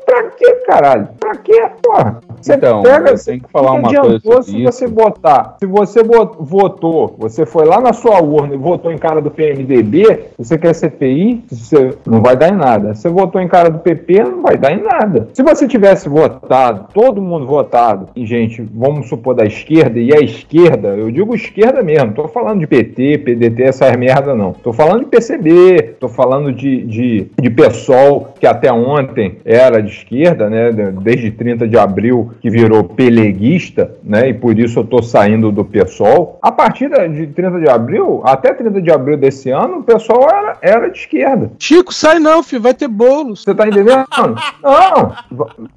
Pra 0.06 0.24
que, 0.32 0.55
caralho? 0.66 1.08
Pra 1.20 1.36
que, 1.36 1.62
porra? 1.84 2.20
Você 2.42 2.54
Então, 2.54 2.84
eu 2.84 3.16
tenho 3.26 3.42
que 3.42 3.52
falar 3.52 3.72
uma 3.72 3.88
adiantou 3.88 4.12
coisa 4.12 4.22
sobre 4.22 4.44
se 4.44 4.58
isso. 4.64 4.72
você 4.72 4.88
botar, 4.88 5.56
se 5.60 5.66
você 5.66 6.04
vo- 6.04 6.36
votou, 6.40 7.16
você 7.18 7.46
foi 7.46 7.66
lá 7.66 7.80
na 7.82 7.92
sua 7.94 8.22
urna 8.22 8.54
e 8.54 8.58
votou 8.58 8.92
em 8.92 8.98
cara 8.98 9.20
do 9.22 9.32
PMDB, 9.32 10.26
você 10.38 10.58
quer 10.58 10.74
CPI, 10.76 11.44
você 11.50 11.94
não 12.06 12.22
vai 12.22 12.36
dar 12.36 12.50
em 12.50 12.58
nada. 12.58 12.94
Você 12.94 13.10
votou 13.10 13.42
em 13.42 13.48
cara 13.48 13.70
do 13.70 13.80
PP, 13.80 14.24
não 14.24 14.42
vai 14.44 14.58
dar 14.58 14.72
em 14.74 14.82
nada. 14.84 15.30
Se 15.34 15.42
você 15.42 15.68
tivesse 15.68 16.08
votado, 16.08 16.88
todo 16.94 17.22
mundo 17.22 17.46
votado, 17.48 18.10
e 18.16 18.26
gente, 18.26 18.62
vamos 18.74 19.08
supor 19.10 19.34
da 19.36 19.46
esquerda, 19.46 20.00
e 20.00 20.14
a 20.14 20.20
esquerda, 20.20 20.90
eu 20.90 21.10
digo 21.10 21.34
esquerda 21.36 21.82
mesmo, 21.82 22.14
tô 22.14 22.28
falando 22.28 22.60
de 22.60 22.68
PT, 22.68 23.20
PDT, 23.20 23.64
essas 23.64 23.96
merda 23.96 24.36
não. 24.36 24.52
Tô 24.54 24.74
falando 24.74 25.00
de 25.02 25.06
PCB, 25.06 25.96
tô 26.00 26.08
falando 26.10 26.52
de, 26.52 26.84
de, 26.86 27.28
de 27.42 27.50
PSOL, 27.50 28.30
que 28.40 28.46
até 28.46 28.72
ontem 28.72 29.38
era 29.46 29.82
de 29.82 29.90
esquerda, 29.90 30.50
né? 30.50 30.55
Desde 31.02 31.32
30 31.32 31.68
de 31.68 31.78
abril 31.78 32.32
que 32.40 32.50
virou 32.50 32.84
peleguista, 32.84 33.92
né? 34.04 34.30
E 34.30 34.34
por 34.34 34.58
isso 34.58 34.80
eu 34.80 34.84
tô 34.86 35.02
saindo 35.02 35.52
do 35.52 35.64
PSOL. 35.66 36.38
A 36.42 36.52
partir 36.52 36.90
de 36.90 37.28
30 37.28 37.60
de 37.60 37.70
abril, 37.70 38.22
até 38.26 38.54
30 38.54 38.82
de 38.82 38.92
abril 38.92 39.18
desse 39.18 39.50
ano, 39.50 39.80
o 39.80 39.84
PSOL 39.84 40.24
era, 40.30 40.58
era 40.62 40.90
de 40.90 40.98
esquerda. 41.00 41.52
Chico, 41.60 41.94
sai 41.94 42.20
não, 42.20 42.44
filho, 42.44 42.62
vai 42.62 42.74
ter 42.74 42.88
bolos. 42.88 43.44
Você 43.44 43.54
tá 43.54 43.68
entendendo? 43.68 44.06
Não! 44.64 45.12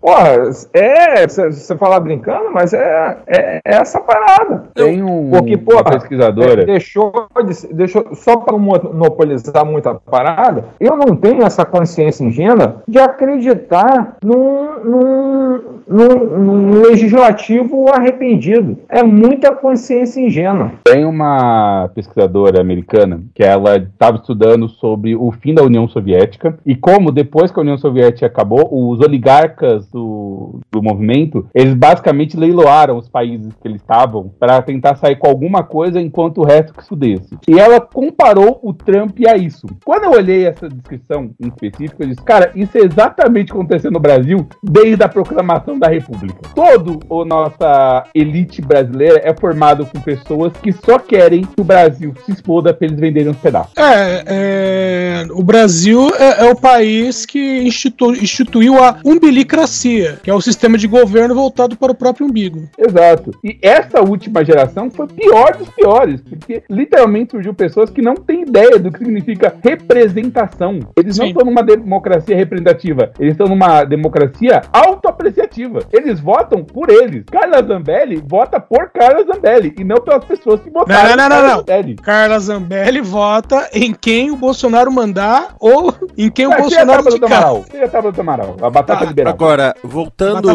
Porra, 0.00 0.50
é, 0.72 1.26
você 1.26 1.76
falar 1.76 2.00
brincando, 2.00 2.50
mas 2.52 2.72
é, 2.72 3.18
é, 3.26 3.56
é 3.56 3.60
essa 3.64 4.00
parada. 4.00 4.64
Tem 4.74 5.02
um, 5.02 5.30
Porque, 5.30 5.56
porra, 5.56 5.82
uma 5.82 5.90
pesquisadora. 5.90 6.62
é, 6.62 6.66
deixou, 6.66 7.12
de- 7.46 7.74
deixou, 7.74 8.14
só 8.14 8.36
para 8.36 8.56
monopolizar 8.56 9.64
muito 9.64 9.88
a 9.88 9.94
parada, 9.94 10.64
eu 10.80 10.96
não 10.96 11.14
tenho 11.16 11.42
essa 11.44 11.64
consciência 11.64 12.24
ingênua 12.24 12.82
de 12.86 12.98
acreditar 12.98 14.16
num, 14.22 14.67
num, 14.84 16.80
legislativo 16.82 17.88
arrependido. 17.88 18.78
É 18.88 19.02
muita 19.02 19.54
consciência 19.54 20.20
ingênua. 20.20 20.72
Tem 20.84 21.04
uma 21.04 21.90
pesquisadora 21.94 22.60
americana 22.60 23.22
que 23.34 23.42
ela 23.42 23.76
estava 23.76 24.18
estudando 24.18 24.68
sobre 24.68 25.16
o 25.16 25.30
fim 25.32 25.54
da 25.54 25.62
União 25.62 25.88
Soviética 25.88 26.58
e 26.64 26.74
como 26.74 27.10
depois 27.10 27.50
que 27.50 27.58
a 27.58 27.62
União 27.62 27.78
Soviética 27.78 28.26
acabou, 28.26 28.68
os 28.70 29.00
oligarcas 29.00 29.86
do, 29.90 30.60
do 30.70 30.82
movimento, 30.82 31.46
eles 31.54 31.74
basicamente 31.74 32.36
leiloaram 32.36 32.96
os 32.96 33.08
países 33.08 33.52
que 33.60 33.68
eles 33.68 33.80
estavam 33.80 34.30
para 34.38 34.60
tentar 34.62 34.96
sair 34.96 35.16
com 35.16 35.28
alguma 35.28 35.62
coisa 35.62 36.00
enquanto 36.00 36.38
o 36.38 36.44
resto 36.44 36.74
que 36.74 36.82
se 36.82 36.88
fudesse. 36.88 37.36
E 37.48 37.58
ela 37.58 37.80
comparou 37.80 38.60
o 38.62 38.72
Trump 38.72 39.18
a 39.26 39.36
isso. 39.36 39.66
Quando 39.84 40.04
eu 40.04 40.12
olhei 40.12 40.46
essa 40.46 40.68
descrição 40.68 41.30
em 41.40 41.48
específico, 41.48 42.02
eu 42.02 42.08
disse, 42.08 42.22
cara, 42.22 42.52
isso 42.54 42.76
é 42.76 42.82
exatamente 42.82 43.50
o 43.50 43.54
que 43.54 43.60
aconteceu 43.60 43.90
no 43.90 44.00
Brasil 44.00 44.46
desde 44.62 45.02
a 45.02 45.08
proclamação 45.08 45.78
da 45.78 45.88
República. 45.88 46.38
Todo 46.54 46.98
a 47.10 47.24
nossa 47.24 48.04
elite 48.14 48.60
brasileira 48.60 49.20
é 49.24 49.34
formado 49.34 49.86
com 49.86 50.00
pessoas 50.00 50.52
que 50.62 50.72
só 50.72 50.98
querem 50.98 51.42
que 51.42 51.60
o 51.60 51.64
Brasil 51.64 52.14
se 52.24 52.32
exploda 52.32 52.72
para 52.74 52.86
eles 52.86 52.98
venderem 52.98 53.30
uns 53.30 53.36
pedaços. 53.36 53.72
É, 53.76 54.24
é, 54.26 55.26
o 55.30 55.42
Brasil 55.42 56.10
é, 56.16 56.46
é 56.46 56.50
o 56.50 56.56
país 56.56 57.24
que 57.24 57.62
institu, 57.62 58.12
instituiu 58.12 58.82
a 58.82 58.98
umbilicracia, 59.04 60.18
que 60.22 60.30
é 60.30 60.34
o 60.34 60.40
sistema 60.40 60.76
de 60.76 60.86
governo 60.86 61.34
voltado 61.34 61.76
para 61.76 61.92
o 61.92 61.94
próprio 61.94 62.26
umbigo. 62.26 62.68
Exato. 62.78 63.32
E 63.44 63.58
essa 63.62 64.00
última 64.00 64.44
geração 64.44 64.90
foi 64.90 65.06
pior 65.08 65.56
dos 65.56 65.68
piores, 65.70 66.20
porque 66.20 66.62
literalmente 66.68 67.32
surgiu 67.32 67.54
pessoas 67.54 67.90
que 67.90 68.02
não 68.02 68.14
têm 68.14 68.42
ideia 68.42 68.78
do 68.78 68.90
que 68.90 68.98
significa 68.98 69.54
representação. 69.62 70.80
Eles 70.96 71.18
não 71.18 71.26
Sim. 71.26 71.32
estão 71.32 71.46
numa 71.46 71.62
democracia 71.62 72.36
representativa, 72.36 73.12
eles 73.18 73.32
estão 73.32 73.46
numa 73.46 73.84
democracia 73.84 74.47
autoapreciativa. 74.72 75.80
Eles 75.92 76.20
votam 76.20 76.64
por 76.64 76.90
eles. 76.90 77.24
Carla 77.30 77.62
Zambelli 77.66 78.22
vota 78.26 78.58
por 78.60 78.90
Carla 78.90 79.24
Zambelli 79.24 79.74
e 79.78 79.84
não 79.84 79.96
pelas 79.96 80.24
pessoas 80.24 80.60
que 80.60 80.70
votaram 80.70 81.16
não, 81.16 81.16
não, 81.16 81.28
não, 81.28 81.28
Carla 81.28 81.48
não. 81.48 81.56
Zambelli. 81.58 81.94
Carla 81.96 82.38
Zambelli 82.38 83.00
vota 83.00 83.68
em 83.72 83.92
quem 83.94 84.30
o 84.30 84.36
Bolsonaro 84.36 84.90
mandar 84.92 85.54
ou 85.60 85.94
em 86.16 86.30
quem 86.30 86.46
o 86.46 86.50
Mas 86.50 86.60
Bolsonaro 86.62 87.02
tábua 87.04 87.10
do 87.10 87.16
indicar. 87.16 87.32
Amaral. 87.38 87.64
Tira 87.70 87.84
a 87.84 87.88
tábua 87.88 88.12
do 88.12 88.20
Amaral. 88.20 88.56
A 88.62 88.70
batata 88.70 88.98
Tá, 89.00 89.04
liberal. 89.06 89.32
Agora, 89.32 89.74
voltando. 89.84 90.48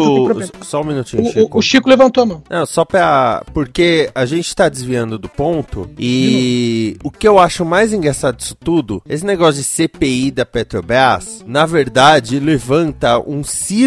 Só 0.62 0.80
um 0.80 0.84
minutinho, 0.84 1.22
O- 1.22 1.32
Chico. 1.32 1.56
O, 1.56 1.58
o 1.58 1.62
Chico 1.62 1.88
levantou 1.88 2.22
a 2.22 2.26
mão. 2.26 2.42
Não, 2.50 2.66
só 2.66 2.84
pra. 2.84 3.42
Porque 3.54 4.10
a 4.14 4.24
gente 4.26 4.54
tá 4.54 4.68
desviando 4.68 5.18
do 5.18 5.28
ponto. 5.28 5.88
E 5.98 6.96
o 7.02 7.10
que 7.10 7.26
eu 7.26 7.38
acho 7.38 7.64
mais 7.64 7.92
engraçado 7.92 8.36
disso 8.36 8.54
tudo, 8.54 9.02
esse 9.08 9.24
negócio 9.24 9.60
de 9.60 9.64
CPI 9.64 10.30
da 10.30 10.44
Petrobras, 10.44 11.42
na 11.46 11.64
verdade, 11.66 12.38
levanta 12.38 13.18
um 13.18 13.42
circo, 13.42 13.83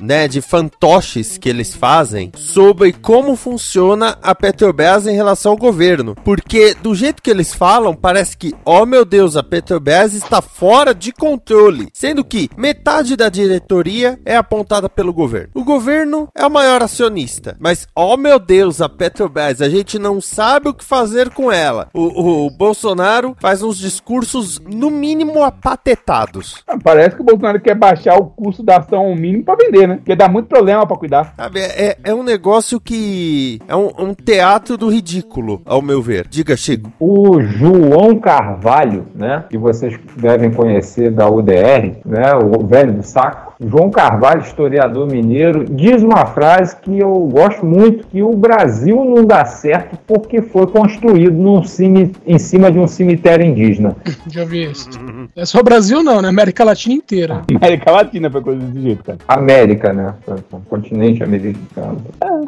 né, 0.00 0.28
de 0.28 0.40
fantoches 0.40 1.38
que 1.38 1.48
eles 1.48 1.74
fazem 1.74 2.30
sobre 2.36 2.92
como 2.92 3.36
funciona 3.36 4.18
a 4.22 4.34
Petrobras 4.34 5.06
em 5.06 5.14
relação 5.14 5.52
ao 5.52 5.58
governo. 5.58 6.14
Porque 6.24 6.74
do 6.74 6.94
jeito 6.94 7.22
que 7.22 7.30
eles 7.30 7.54
falam, 7.54 7.94
parece 7.94 8.36
que, 8.36 8.54
oh 8.64 8.84
meu 8.84 9.04
Deus, 9.04 9.36
a 9.36 9.42
Petrobras 9.42 10.12
está 10.14 10.40
fora 10.42 10.94
de 10.94 11.12
controle. 11.12 11.88
Sendo 11.92 12.24
que 12.24 12.48
metade 12.56 13.16
da 13.16 13.28
diretoria 13.28 14.18
é 14.24 14.36
apontada 14.36 14.88
pelo 14.88 15.12
governo. 15.12 15.48
O 15.54 15.64
governo 15.64 16.28
é 16.34 16.46
o 16.46 16.50
maior 16.50 16.82
acionista. 16.82 17.56
Mas, 17.58 17.86
oh 17.94 18.16
meu 18.16 18.38
Deus, 18.38 18.80
a 18.80 18.88
Petrobras, 18.88 19.60
a 19.62 19.68
gente 19.68 19.98
não 19.98 20.20
sabe 20.20 20.68
o 20.68 20.74
que 20.74 20.84
fazer 20.84 21.30
com 21.30 21.50
ela. 21.50 21.88
O, 21.94 22.00
o- 22.02 22.46
o 22.46 22.50
Bolsonaro 22.50 23.36
faz 23.40 23.62
uns 23.62 23.78
discursos, 23.78 24.60
no 24.60 24.90
mínimo, 24.90 25.42
apatetados. 25.42 26.62
Ah, 26.66 26.76
Parece 26.82 27.16
que 27.16 27.22
o 27.22 27.24
Bolsonaro 27.24 27.60
quer 27.60 27.74
baixar 27.74 28.16
o 28.16 28.26
custo 28.26 28.62
da 28.62 28.76
ação 28.78 28.98
ao 29.00 29.14
mínimo 29.28 29.44
pra 29.44 29.54
vender, 29.54 29.86
né? 29.86 29.96
Porque 29.96 30.16
dá 30.16 30.28
muito 30.28 30.46
problema 30.46 30.86
pra 30.86 30.96
cuidar. 30.96 31.34
Sabe, 31.36 31.60
é, 31.60 31.96
é 32.02 32.14
um 32.14 32.22
negócio 32.22 32.80
que. 32.80 33.60
É 33.68 33.76
um, 33.76 33.90
um 33.98 34.14
teatro 34.14 34.76
do 34.76 34.88
ridículo, 34.88 35.60
ao 35.64 35.82
meu 35.82 36.02
ver. 36.02 36.26
Diga, 36.28 36.56
Chico. 36.56 36.92
O 36.98 37.40
João 37.40 38.18
Carvalho, 38.18 39.06
né, 39.14 39.44
que 39.48 39.58
vocês 39.58 39.98
devem 40.16 40.50
conhecer 40.50 41.10
da 41.10 41.28
UDR, 41.28 41.98
né, 42.04 42.34
o 42.34 42.66
velho 42.66 42.92
do 42.92 43.02
saco. 43.02 43.47
João 43.60 43.90
Carvalho, 43.90 44.42
historiador 44.42 45.10
mineiro, 45.10 45.64
diz 45.64 46.02
uma 46.02 46.26
frase 46.26 46.76
que 46.76 46.98
eu 46.98 47.12
gosto 47.32 47.66
muito, 47.66 48.06
que 48.06 48.22
o 48.22 48.36
Brasil 48.36 49.04
não 49.04 49.24
dá 49.24 49.44
certo 49.44 49.98
porque 50.06 50.40
foi 50.40 50.66
construído 50.68 51.34
num 51.34 51.64
cime, 51.64 52.12
em 52.24 52.38
cima 52.38 52.70
de 52.70 52.78
um 52.78 52.86
cemitério 52.86 53.44
indígena. 53.44 53.96
Já 54.30 54.44
vi 54.44 54.70
isso. 54.70 54.88
É 55.34 55.44
só 55.44 55.58
o 55.58 55.64
Brasil, 55.64 56.02
não, 56.02 56.22
né? 56.22 56.28
América 56.28 56.62
Latina 56.62 56.94
inteira. 56.94 57.42
América 57.52 57.90
Latina 57.90 58.30
foi 58.30 58.42
coisa 58.42 58.60
desse 58.60 58.80
jeito, 58.80 59.02
cara. 59.02 59.18
América, 59.26 59.92
né, 59.92 60.14
o 60.52 60.60
continente 60.60 61.22
americano. 61.22 62.00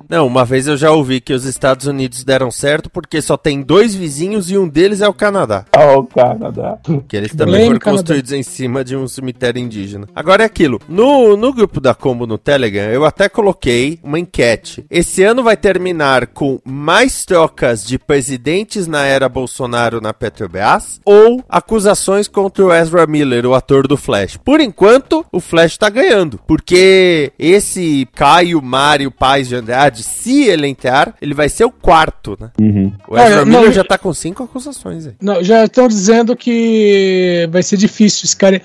Não, 0.08 0.26
uma 0.26 0.44
vez 0.44 0.68
eu 0.68 0.76
já 0.76 0.92
ouvi 0.92 1.20
que 1.20 1.32
os 1.32 1.44
Estados 1.44 1.86
Unidos 1.86 2.22
deram 2.22 2.50
certo 2.50 2.88
porque 2.88 3.20
só 3.20 3.36
tem 3.36 3.62
dois 3.62 3.94
vizinhos 3.94 4.50
e 4.50 4.56
um 4.56 4.68
deles 4.68 5.00
é 5.00 5.08
o 5.08 5.14
Canadá. 5.14 5.64
Ó, 5.76 5.98
o 5.98 6.06
Canadá. 6.06 6.78
Que 7.08 7.16
eles 7.16 7.32
também 7.32 7.46
Blame 7.46 7.66
foram 7.66 7.78
Canadá. 7.78 7.98
construídos 7.98 8.32
em 8.32 8.42
cima 8.42 8.84
de 8.84 8.96
um 8.96 9.08
cemitério 9.08 9.60
indígena. 9.60 10.06
Agora 10.14 10.42
é 10.42 10.46
aquilo. 10.46 10.80
No, 11.00 11.34
no 11.34 11.50
grupo 11.50 11.80
da 11.80 11.94
Combo 11.94 12.26
no 12.26 12.36
Telegram, 12.36 12.90
eu 12.90 13.06
até 13.06 13.26
coloquei 13.26 13.98
uma 14.02 14.18
enquete. 14.18 14.84
Esse 14.90 15.22
ano 15.22 15.42
vai 15.42 15.56
terminar 15.56 16.26
com 16.26 16.60
mais 16.62 17.24
trocas 17.24 17.86
de 17.86 17.98
presidentes 17.98 18.86
na 18.86 19.06
era 19.06 19.26
Bolsonaro 19.26 19.98
na 19.98 20.12
Petrobras 20.12 21.00
ou 21.02 21.42
acusações 21.48 22.28
contra 22.28 22.66
o 22.66 22.70
Ezra 22.70 23.06
Miller, 23.06 23.46
o 23.46 23.54
ator 23.54 23.88
do 23.88 23.96
Flash. 23.96 24.36
Por 24.44 24.60
enquanto, 24.60 25.24
o 25.32 25.40
Flash 25.40 25.78
tá 25.78 25.88
ganhando. 25.88 26.38
Porque 26.46 27.32
esse 27.38 28.06
Caio 28.14 28.60
Mário 28.60 29.10
Paz 29.10 29.48
de 29.48 29.56
Andrade, 29.56 30.02
se 30.02 30.48
ele 30.48 30.66
entrar, 30.66 31.14
ele 31.22 31.32
vai 31.32 31.48
ser 31.48 31.64
o 31.64 31.70
quarto, 31.70 32.36
né? 32.38 32.50
O 33.08 33.16
Ezra 33.16 33.36
Olha, 33.36 33.44
Miller 33.46 33.64
não, 33.64 33.72
já 33.72 33.84
tá 33.84 33.96
com 33.96 34.12
cinco 34.12 34.42
acusações 34.42 35.06
aí. 35.06 35.14
Não, 35.18 35.42
já 35.42 35.64
estão 35.64 35.88
dizendo 35.88 36.36
que 36.36 37.48
vai 37.50 37.62
ser 37.62 37.78
difícil 37.78 38.26
esse 38.26 38.36
cara. 38.36 38.60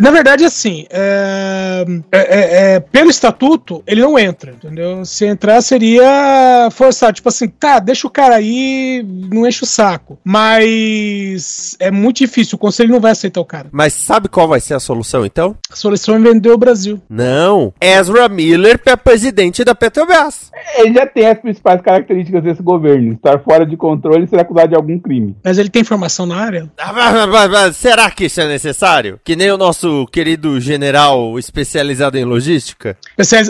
Na 0.00 0.12
verdade, 0.12 0.44
assim, 0.44 0.86
é, 0.88 1.71
é- 2.10 2.18
é- 2.18 2.74
é, 2.74 2.80
pelo 2.80 3.10
estatuto, 3.10 3.82
ele 3.86 4.00
não 4.00 4.18
entra, 4.18 4.52
entendeu? 4.52 5.04
Se 5.04 5.24
entrar, 5.26 5.60
seria 5.62 6.68
forçado. 6.70 7.12
Tipo 7.14 7.28
assim, 7.28 7.48
tá, 7.48 7.78
deixa 7.78 8.06
o 8.06 8.10
cara 8.10 8.36
aí, 8.36 9.04
não 9.32 9.46
enche 9.46 9.64
o 9.64 9.66
saco. 9.66 10.18
Mas 10.24 11.76
é 11.78 11.90
muito 11.90 12.18
difícil, 12.18 12.56
o 12.56 12.58
conselho 12.58 12.90
não 12.90 13.00
vai 13.00 13.12
aceitar 13.12 13.40
o 13.40 13.44
cara. 13.44 13.68
Mas 13.72 13.92
sabe 13.94 14.28
qual 14.28 14.48
vai 14.48 14.60
ser 14.60 14.74
a 14.74 14.80
solução 14.80 15.24
então? 15.24 15.56
A 15.70 15.76
solução 15.76 16.14
é 16.16 16.18
vender 16.18 16.50
o 16.50 16.58
Brasil. 16.58 17.00
Não. 17.08 17.72
Ezra 17.80 18.28
Miller 18.28 18.80
é 18.86 18.96
presidente 18.96 19.64
da 19.64 19.74
Petrobras. 19.74 20.50
Ele 20.78 20.94
já 20.94 21.06
tem 21.06 21.26
as 21.26 21.38
principais 21.38 21.80
características 21.80 22.42
desse 22.42 22.62
governo: 22.62 23.14
estar 23.14 23.38
fora 23.40 23.64
de 23.66 23.76
controle 23.76 24.24
e 24.24 24.28
ser 24.28 24.40
acusado 24.40 24.68
de 24.70 24.74
algum 24.76 24.98
crime. 24.98 25.36
Mas 25.44 25.58
ele 25.58 25.68
tem 25.70 25.82
informação 25.82 26.26
na 26.26 26.36
área? 26.36 26.70
Ah, 26.78 26.92
mas- 26.92 27.26
mas- 27.28 27.50
mas 27.50 27.76
Será 27.76 28.10
que 28.10 28.26
isso 28.26 28.40
é 28.40 28.46
necessário? 28.46 29.18
Que 29.24 29.34
nem 29.34 29.50
o 29.50 29.56
nosso 29.58 30.06
querido 30.12 30.60
general 30.60 31.38
especializado 31.62 32.18
em 32.18 32.24
logística? 32.24 32.96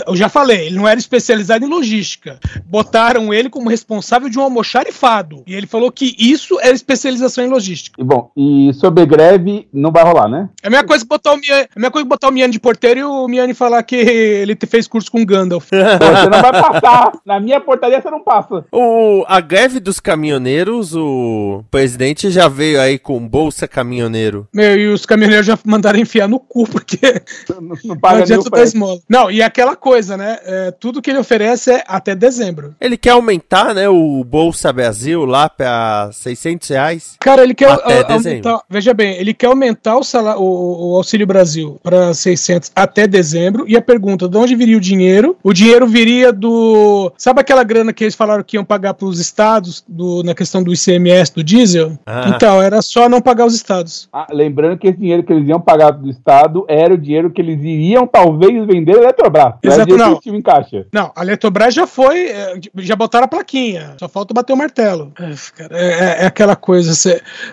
Eu 0.06 0.16
já 0.16 0.28
falei, 0.28 0.66
ele 0.66 0.76
não 0.76 0.88
era 0.88 0.98
especializado 0.98 1.64
em 1.64 1.68
logística. 1.68 2.38
Botaram 2.66 3.32
ele 3.32 3.48
como 3.48 3.68
responsável 3.68 4.28
de 4.28 4.38
um 4.38 4.42
almoxarifado. 4.42 5.42
E 5.46 5.54
ele 5.54 5.66
falou 5.66 5.90
que 5.90 6.14
isso 6.18 6.58
era 6.60 6.72
especialização 6.72 7.44
em 7.44 7.48
logística. 7.48 8.00
E 8.00 8.04
bom, 8.04 8.30
e 8.36 8.72
sobre 8.74 9.04
greve, 9.06 9.68
não 9.72 9.90
vai 9.90 10.04
rolar, 10.04 10.28
né? 10.28 10.48
É 10.62 10.68
a 10.68 10.70
mesma 10.70 10.86
coisa 10.86 11.04
que 11.04 11.08
botar 11.08 11.32
o 11.32 11.36
Miane, 11.36 11.68
é 11.76 11.86
a 11.86 11.90
coisa 11.90 12.04
que 12.04 12.08
botar 12.08 12.28
o 12.28 12.32
Miane 12.32 12.52
de 12.52 12.60
porteiro 12.60 13.00
e 13.00 13.04
o 13.04 13.28
Miane 13.28 13.54
falar 13.54 13.82
que 13.82 13.96
ele 13.96 14.56
fez 14.66 14.86
curso 14.86 15.10
com 15.10 15.24
Gandalf. 15.24 15.68
Você 15.72 16.28
não 16.28 16.42
vai 16.42 16.52
passar. 16.52 17.12
Na 17.24 17.40
minha 17.40 17.60
portaria 17.60 18.00
você 18.00 18.10
não 18.10 18.22
passa. 18.22 18.64
O, 18.72 19.24
a 19.26 19.40
greve 19.40 19.80
dos 19.80 20.00
caminhoneiros, 20.00 20.94
o 20.94 21.64
presidente 21.70 22.30
já 22.30 22.48
veio 22.48 22.80
aí 22.80 22.98
com 22.98 23.26
bolsa 23.26 23.66
caminhoneiro. 23.66 24.46
Meu, 24.52 24.76
e 24.76 24.88
os 24.88 25.06
caminhoneiros 25.06 25.46
já 25.46 25.58
mandaram 25.64 25.98
enfiar 25.98 26.28
no 26.28 26.38
cu, 26.38 26.66
porque 26.68 27.22
não 27.60 27.92
não 27.92 27.98
paga 28.02 28.14
nem 28.16 28.22
adianta 28.24 28.40
o 28.48 28.50
dar 28.50 28.56
preço. 28.58 28.74
esmola. 28.76 29.00
Não, 29.08 29.30
e 29.30 29.42
aquela 29.42 29.74
coisa, 29.76 30.16
né? 30.16 30.38
é, 30.44 30.70
tudo 30.72 31.00
que 31.00 31.10
ele 31.10 31.18
oferece 31.18 31.70
é 31.72 31.84
até 31.86 32.14
dezembro. 32.14 32.74
Ele 32.80 32.96
quer 32.96 33.10
aumentar, 33.10 33.74
né, 33.74 33.88
o 33.88 34.22
Bolsa 34.24 34.72
Brasil 34.72 35.24
lá 35.24 35.48
para 35.48 36.10
600 36.12 36.68
reais. 36.68 37.16
Cara, 37.20 37.42
ele 37.42 37.54
quer 37.54 37.70
Até 37.70 38.00
a- 38.00 38.02
dezembro. 38.02 38.48
aumentar. 38.48 38.64
Veja 38.68 38.92
bem, 38.94 39.16
ele 39.16 39.32
quer 39.32 39.46
aumentar 39.46 39.96
o, 39.96 40.02
salário, 40.04 40.40
o, 40.40 40.92
o 40.92 40.96
Auxílio 40.96 41.26
Brasil 41.26 41.78
para 41.82 42.12
600 42.12 42.70
até 42.74 43.06
dezembro. 43.06 43.64
E 43.68 43.76
a 43.76 43.82
pergunta: 43.82 44.28
de 44.28 44.36
onde 44.36 44.54
viria 44.54 44.76
o 44.76 44.80
dinheiro? 44.80 45.36
O 45.42 45.52
dinheiro 45.52 45.86
viria 45.86 46.32
do. 46.32 47.12
Sabe 47.16 47.40
aquela 47.40 47.62
grana 47.64 47.92
que 47.92 48.04
eles 48.04 48.14
falaram 48.14 48.42
que 48.42 48.56
iam 48.56 48.64
pagar 48.64 48.94
para 48.94 49.06
os 49.06 49.18
estados 49.20 49.84
do, 49.88 50.22
na 50.22 50.34
questão 50.34 50.62
do 50.62 50.72
ICMS, 50.72 51.32
do 51.34 51.44
diesel? 51.44 51.98
Ah. 52.06 52.32
Então, 52.34 52.60
era 52.62 52.80
só 52.82 53.08
não 53.08 53.20
pagar 53.20 53.46
os 53.46 53.54
estados. 53.54 54.08
Ah, 54.12 54.26
lembrando 54.30 54.78
que 54.78 54.88
esse 54.88 54.98
dinheiro 54.98 55.22
que 55.22 55.32
eles 55.32 55.48
iam 55.48 55.60
pagar 55.60 55.90
do 55.92 56.08
Estado 56.10 56.64
era 56.68 56.92
o 56.94 56.98
dinheiro 56.98 57.30
que 57.30 57.40
eles 57.40 57.58
iriam 57.60 57.91
talvez 58.06 58.66
vender 58.66 58.96
a 58.96 59.02
Eletrobras. 59.02 59.44
Não 59.44 59.70
é 59.70 59.74
Exato, 59.74 59.86
dinheiro 59.86 60.20
que 60.20 60.30
não. 60.30 60.84
Não, 60.92 61.12
a 61.14 61.22
Eletrobras 61.22 61.74
já 61.74 61.86
foi, 61.86 62.26
é, 62.28 62.54
já 62.78 62.96
botaram 62.96 63.24
a 63.24 63.28
plaquinha, 63.28 63.94
só 63.98 64.08
falta 64.08 64.32
bater 64.34 64.52
o 64.52 64.56
martelo. 64.56 65.12
É, 65.18 65.32
cara, 65.56 65.76
é- 65.78 65.92
é- 66.20 66.22
é 66.24 66.26
aquela 66.26 66.56
coisa, 66.56 66.94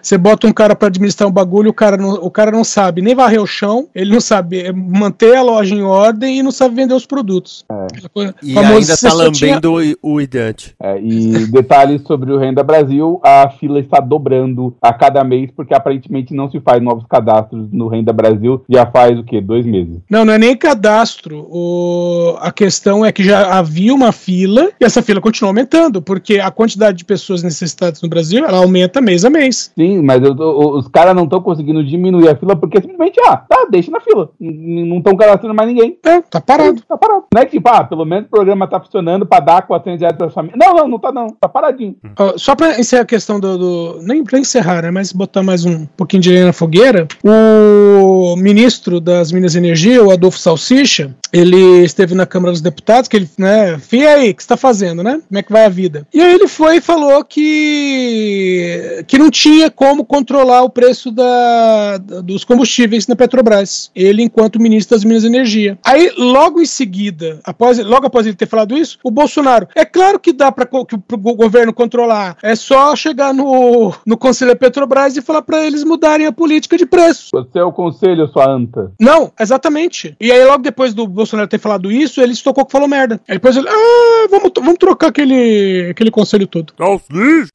você 0.01 0.17
bota 0.17 0.47
um 0.47 0.53
cara 0.53 0.75
pra 0.75 0.87
administrar 0.87 1.27
um 1.27 1.31
bagulho, 1.31 1.69
o 1.69 1.73
cara, 1.73 1.97
não, 1.97 2.13
o 2.15 2.31
cara 2.31 2.51
não 2.51 2.63
sabe 2.63 3.01
nem 3.01 3.15
varrer 3.15 3.41
o 3.41 3.47
chão, 3.47 3.87
ele 3.93 4.11
não 4.13 4.21
sabe 4.21 4.61
é, 4.61 4.71
manter 4.71 5.35
a 5.35 5.41
loja 5.41 5.73
em 5.75 5.81
ordem 5.83 6.39
e 6.39 6.43
não 6.43 6.51
sabe 6.51 6.75
vender 6.75 6.93
os 6.93 7.05
produtos. 7.05 7.65
Aquela 7.69 8.09
coisa- 8.09 8.35
E 8.43 8.57
ainda 8.57 8.87
tá 8.87 8.95
só 9.09 9.31
tinha- 9.31 9.55
lambendo 9.55 9.73
o, 10.01 10.15
o. 10.15 10.19
É, 10.19 10.99
e 11.01 11.45
detalhes 11.51 12.01
sobre 12.03 12.31
o 12.31 12.37
Renda 12.37 12.63
Brasil, 12.63 13.19
a 13.23 13.49
fila 13.59 13.79
está 13.79 13.99
dobrando 13.99 14.75
a 14.81 14.93
cada 14.93 15.23
mês, 15.23 15.49
porque 15.55 15.73
aparentemente 15.73 16.33
não 16.33 16.49
se 16.51 16.59
faz 16.59 16.81
novos 16.81 17.05
cadastros 17.09 17.67
no 17.71 17.87
Renda 17.87 18.11
Brasil, 18.13 18.63
já 18.69 18.85
faz 18.85 19.17
o 19.17 19.23
quê? 19.23 19.39
Dois 19.41 19.65
meses. 19.65 19.97
Não, 20.09 20.18
Não, 20.19 20.25
não 20.25 20.33
é 20.33 20.37
nem 20.37 20.55
cadastro. 20.55 21.47
O... 21.49 22.35
A 22.41 22.51
questão 22.51 23.05
é 23.05 23.11
que 23.11 23.23
já 23.23 23.57
havia 23.57 23.93
uma 23.93 24.11
fila 24.11 24.69
e 24.79 24.83
essa 24.83 25.01
fila 25.01 25.21
continua 25.21 25.49
aumentando, 25.49 26.01
porque 26.01 26.39
a 26.39 26.51
quantidade 26.51 26.97
de 26.97 27.05
pessoas 27.05 27.41
necessitadas 27.41 28.01
no 28.01 28.09
Brasil 28.09 28.45
ela 28.45 28.57
aumenta 28.57 28.99
mês 28.99 29.23
a 29.23 29.29
mês. 29.29 29.71
Sim, 29.77 30.01
mas 30.01 30.21
eu, 30.21 30.35
eu, 30.37 30.71
os 30.71 30.89
caras 30.89 31.15
não 31.15 31.23
estão 31.23 31.41
conseguindo 31.41 31.81
diminuir 31.85 32.27
a 32.27 32.35
fila 32.35 32.53
porque 32.53 32.81
simplesmente, 32.81 33.17
ah, 33.21 33.37
tá, 33.37 33.65
deixa 33.69 33.89
na 33.91 34.01
fila. 34.01 34.29
Não 34.39 34.97
estão 34.97 35.15
cadastrando 35.15 35.55
mais 35.55 35.69
ninguém. 35.69 35.97
É, 36.05 36.21
tá 36.21 36.41
parado. 36.41 36.81
Tá 36.81 36.97
parado. 36.97 37.23
Não 37.33 37.41
é 37.41 37.45
que, 37.45 37.51
tipo, 37.51 37.69
ah, 37.69 37.85
pelo 37.85 38.03
menos 38.03 38.25
o 38.25 38.29
programa 38.29 38.67
tá 38.67 38.79
funcionando 38.79 39.25
pra 39.25 39.39
dar 39.39 39.61
400 39.61 40.01
reais 40.01 40.17
pra 40.17 40.29
família. 40.29 40.57
Não, 40.57 40.73
não, 40.75 40.87
não 40.87 40.99
tá 40.99 41.13
não. 41.13 41.27
Tá 41.27 41.47
paradinho. 41.47 41.95
Uh, 42.03 42.37
só 42.37 42.55
pra 42.55 42.77
encerrar 42.77 43.03
a 43.03 43.05
questão 43.05 43.39
do. 43.39 43.57
do 43.57 43.99
nem 44.01 44.21
pra 44.21 44.37
encerrar, 44.37 44.81
né? 44.81 44.91
Mas 44.91 45.13
botar 45.13 45.43
mais 45.43 45.63
um 45.63 45.85
pouquinho 45.85 46.21
de 46.21 46.29
lenha 46.29 46.47
na 46.47 46.53
fogueira. 46.53 47.07
O 47.23 48.35
ministro 48.35 48.99
das 48.99 49.31
Minas 49.31 49.55
e 49.55 49.59
Energia, 49.59 50.03
o 50.03 50.08
Adolfo 50.11 50.39
Salsicha, 50.39 51.15
ele 51.31 51.83
esteve 51.83 52.15
na 52.15 52.25
Câmara 52.25 52.51
dos 52.51 52.61
Deputados, 52.61 53.07
que 53.07 53.17
ele, 53.17 53.29
né? 53.37 53.77
Fia 53.79 54.15
aí, 54.15 54.31
o 54.31 54.35
que 54.35 54.43
você 54.43 54.49
tá 54.49 54.57
fazendo, 54.57 55.03
né? 55.03 55.21
Como 55.27 55.39
é 55.39 55.43
que 55.43 55.51
vai 55.51 55.65
a 55.65 55.69
vida? 55.69 56.07
E 56.13 56.21
aí 56.21 56.33
ele 56.33 56.47
foi 56.47 56.77
e 56.77 56.81
falou 56.81 57.23
que. 57.23 59.03
que 59.07 59.17
não 59.17 59.29
tinha 59.29 59.69
como 59.69 60.03
controlar 60.03 60.63
o 60.63 60.69
preço 60.69 61.11
da, 61.11 61.97
dos 61.97 62.43
combustíveis 62.43 63.07
na 63.07 63.15
Petrobras. 63.15 63.91
Ele, 63.95 64.23
enquanto 64.23 64.59
ministro 64.59 64.95
das 64.95 65.03
Minas 65.03 65.23
e 65.23 65.27
Energia. 65.27 65.77
Aí, 65.83 66.11
logo 66.17 66.61
em 66.61 66.65
seguida, 66.65 67.39
após, 67.43 67.77
logo 67.79 68.07
após 68.07 68.25
ele 68.25 68.35
ter 68.35 68.47
falado 68.47 68.77
isso, 68.77 68.97
o 69.03 69.11
Bolsonaro. 69.11 69.67
É 69.75 69.85
claro 69.85 70.19
que 70.19 70.33
dá 70.33 70.51
para 70.51 70.67
o 70.71 71.35
governo 71.35 71.73
controlar. 71.73 72.37
É 72.41 72.55
só 72.55 72.95
chegar 72.95 73.33
no, 73.33 73.93
no 74.05 74.17
Conselho 74.17 74.51
da 74.51 74.57
Petrobras 74.57 75.15
e 75.15 75.21
falar 75.21 75.41
para 75.41 75.65
eles 75.65 75.83
mudarem 75.83 76.25
a 76.25 76.31
política 76.31 76.77
de 76.77 76.85
preço. 76.85 77.29
Você 77.33 77.59
é 77.59 77.63
o 77.63 77.71
conselho, 77.71 78.27
sua 78.27 78.49
anta. 78.49 78.91
Não, 78.99 79.31
exatamente. 79.39 80.15
E 80.19 80.31
aí, 80.31 80.43
logo 80.45 80.63
depois 80.63 80.93
do 80.93 81.18
Bolsonaro 81.19 81.47
ter 81.49 81.59
falado 81.59 81.91
isso, 81.91 82.21
ele 82.21 82.33
se 82.33 82.43
tocou 82.43 82.65
que 82.65 82.71
falou 82.71 82.87
merda. 82.87 83.19
Aí 83.27 83.35
depois 83.35 83.55
ele. 83.55 83.67
Ah, 83.69 84.27
vamos, 84.29 84.51
vamos 84.55 84.77
trocar 84.77 85.07
aquele, 85.07 85.89
aquele 85.91 86.11
conselho 86.11 86.47
todo. 86.47 86.73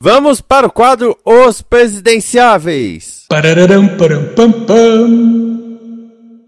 Vamos 0.01 0.41
para 0.41 0.67
o 0.67 0.71
quadro 0.71 1.17
Os 1.25 1.63
Presidenciáveis. 1.63 3.25
Pararam, 3.29 3.89
param, 3.97 4.25
pam, 4.35 4.53
pam. 4.53 5.64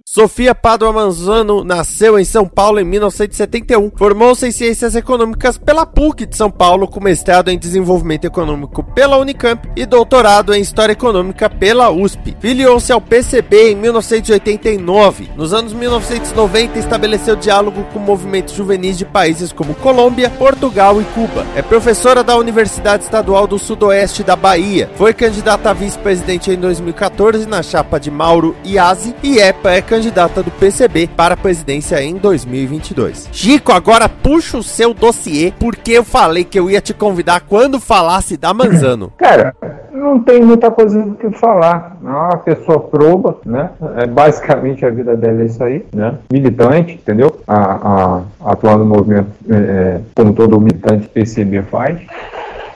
Sofia 0.08 0.54
Padua 0.54 0.92
Manzano 0.92 1.64
nasceu 1.64 2.16
em 2.16 2.24
São 2.24 2.46
Paulo 2.46 2.78
em 2.78 2.84
1971. 2.84 3.90
Formou-se 3.96 4.46
em 4.46 4.52
Ciências 4.52 4.94
Econômicas 4.94 5.58
pela 5.58 5.84
PUC 5.84 6.26
de 6.26 6.36
São 6.36 6.48
Paulo, 6.48 6.86
com 6.86 7.02
mestrado 7.02 7.50
em 7.50 7.58
Desenvolvimento 7.58 8.24
Econômico 8.24 8.84
pela 8.84 9.18
Unicamp 9.18 9.68
e 9.74 9.84
doutorado 9.84 10.54
em 10.54 10.60
História 10.60 10.92
Econômica 10.92 11.50
pela 11.50 11.90
USP. 11.90 12.36
Filiou-se 12.38 12.92
ao 12.92 13.00
PCB 13.00 13.72
em 13.72 13.74
1989. 13.74 15.28
Nos 15.36 15.52
anos 15.52 15.72
1990, 15.72 16.78
estabeleceu 16.78 17.34
diálogo 17.34 17.82
com 17.92 17.98
movimentos 17.98 18.54
juvenis 18.54 18.96
de 18.96 19.04
países 19.04 19.50
como 19.50 19.74
Colômbia, 19.74 20.30
Portugal 20.30 21.02
e 21.02 21.04
Cuba. 21.06 21.44
É 21.56 21.62
professora 21.62 22.22
da 22.22 22.36
Universidade 22.36 23.02
Estadual 23.02 23.48
do 23.48 23.58
Sudoeste 23.58 24.22
da 24.22 24.36
Bahia. 24.36 24.88
Foi 24.94 25.12
candidata 25.12 25.70
a 25.70 25.72
vice-presidente 25.72 26.52
em 26.52 26.56
2014 26.56 27.44
na 27.44 27.60
chapa 27.60 27.98
de 27.98 28.08
Mauro 28.08 28.54
Iazzi 28.64 29.12
e 29.20 29.40
é 29.40 29.52
candidata 29.52 29.96
candidata 30.06 30.40
do 30.40 30.50
PCB 30.52 31.08
para 31.16 31.34
a 31.34 31.36
presidência 31.36 32.00
em 32.00 32.14
2022. 32.14 33.28
Chico, 33.32 33.72
agora 33.72 34.08
puxa 34.08 34.56
o 34.56 34.62
seu 34.62 34.94
dossiê, 34.94 35.52
porque 35.58 35.92
eu 35.92 36.04
falei 36.04 36.44
que 36.44 36.58
eu 36.58 36.70
ia 36.70 36.80
te 36.80 36.94
convidar 36.94 37.40
quando 37.40 37.80
falasse 37.80 38.36
da 38.36 38.54
Manzano. 38.54 39.12
Cara, 39.18 39.54
não 39.92 40.20
tem 40.20 40.40
muita 40.42 40.70
coisa 40.70 41.02
do 41.02 41.16
que 41.16 41.28
falar. 41.30 41.96
É 42.04 42.08
uma 42.08 42.36
pessoa 42.38 42.78
proba, 42.78 43.38
né? 43.44 43.70
É 43.96 44.06
basicamente 44.06 44.86
a 44.86 44.90
vida 44.90 45.16
dela 45.16 45.42
é 45.42 45.46
isso 45.46 45.62
aí, 45.64 45.84
né? 45.92 46.14
Militante, 46.32 46.94
entendeu? 46.94 47.40
A, 47.46 47.56
a, 47.56 48.52
atuando 48.52 48.84
no 48.84 48.96
movimento 48.96 49.28
é, 49.50 49.56
é 49.56 50.00
como 50.14 50.32
todo 50.34 50.60
militante 50.60 51.08
PCB 51.08 51.62
faz 51.62 51.98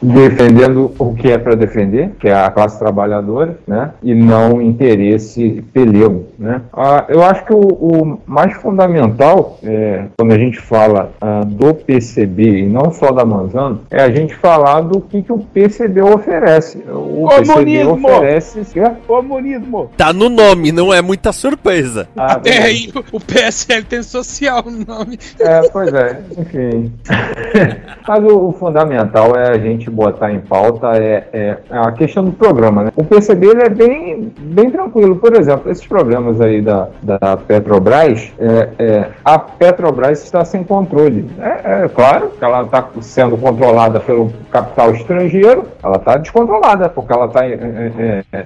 defendendo 0.02 0.92
o 0.98 1.14
que 1.14 1.30
é 1.30 1.36
para 1.36 1.54
defender, 1.54 2.12
que 2.18 2.28
é 2.28 2.34
a 2.34 2.50
classe 2.50 2.78
trabalhadora, 2.78 3.58
né? 3.66 3.90
E 4.02 4.14
não 4.14 4.60
interesse 4.60 5.62
pelego, 5.72 6.26
né? 6.40 6.62
Ah, 6.72 7.04
eu 7.10 7.22
acho 7.22 7.44
que 7.44 7.52
o, 7.52 7.60
o 7.60 8.22
mais 8.26 8.54
fundamental, 8.54 9.58
é, 9.62 10.06
quando 10.16 10.32
a 10.32 10.38
gente 10.38 10.58
fala 10.58 11.12
ah, 11.20 11.42
do 11.44 11.74
PCB 11.74 12.60
e 12.60 12.66
não 12.66 12.90
só 12.90 13.12
da 13.12 13.26
Manzano, 13.26 13.82
é 13.90 14.00
a 14.00 14.10
gente 14.10 14.34
falar 14.34 14.80
do 14.80 15.02
que, 15.02 15.20
que 15.20 15.30
o 15.30 15.38
PCB 15.38 16.00
oferece. 16.00 16.78
O 16.88 17.28
Comunismo. 17.28 17.96
PCB 17.96 18.08
oferece... 18.08 18.60
Comunismo! 19.06 19.90
Tá 19.98 20.14
no 20.14 20.30
nome, 20.30 20.72
não 20.72 20.94
é 20.94 21.02
muita 21.02 21.30
surpresa. 21.30 22.08
Ah, 22.16 22.32
Até 22.32 22.62
aí, 22.62 22.90
o 23.12 23.20
PSL 23.20 23.84
tem 23.84 24.02
social 24.02 24.64
no 24.64 24.84
nome. 24.84 25.18
É, 25.38 25.68
pois 25.68 25.92
é, 25.92 26.22
enfim. 26.38 26.92
Mas 28.08 28.24
o, 28.24 28.48
o 28.48 28.52
fundamental 28.52 29.36
é 29.36 29.50
a 29.50 29.58
gente 29.58 29.90
botar 29.90 30.32
em 30.32 30.40
pauta 30.40 30.96
é, 30.96 31.28
é, 31.32 31.58
a 31.70 31.92
questão 31.92 32.24
do 32.24 32.32
programa. 32.32 32.84
Né? 32.84 32.92
O 32.96 33.04
PCB 33.04 33.46
ele 33.46 33.62
é 33.62 33.68
bem, 33.68 34.32
bem 34.38 34.70
tranquilo. 34.70 35.16
Por 35.16 35.34
exemplo, 35.36 35.70
esses 35.70 35.86
programas 35.86 36.29
aí 36.38 36.60
da, 36.60 36.88
da 37.02 37.36
Petrobras, 37.38 38.30
é, 38.38 38.68
é, 38.78 39.08
a 39.24 39.38
Petrobras 39.38 40.22
está 40.22 40.44
sem 40.44 40.62
controle. 40.62 41.30
É, 41.38 41.84
é 41.84 41.88
claro 41.88 42.32
que 42.38 42.44
ela 42.44 42.62
está 42.62 42.86
sendo 43.00 43.38
controlada 43.38 43.98
pelo 44.00 44.30
capital 44.50 44.92
estrangeiro, 44.92 45.64
ela 45.82 45.96
está 45.96 46.18
descontrolada, 46.18 46.90
porque 46.90 47.12
ela 47.12 47.24
está 47.24 47.46
é, 47.46 48.22
é, 48.32 48.44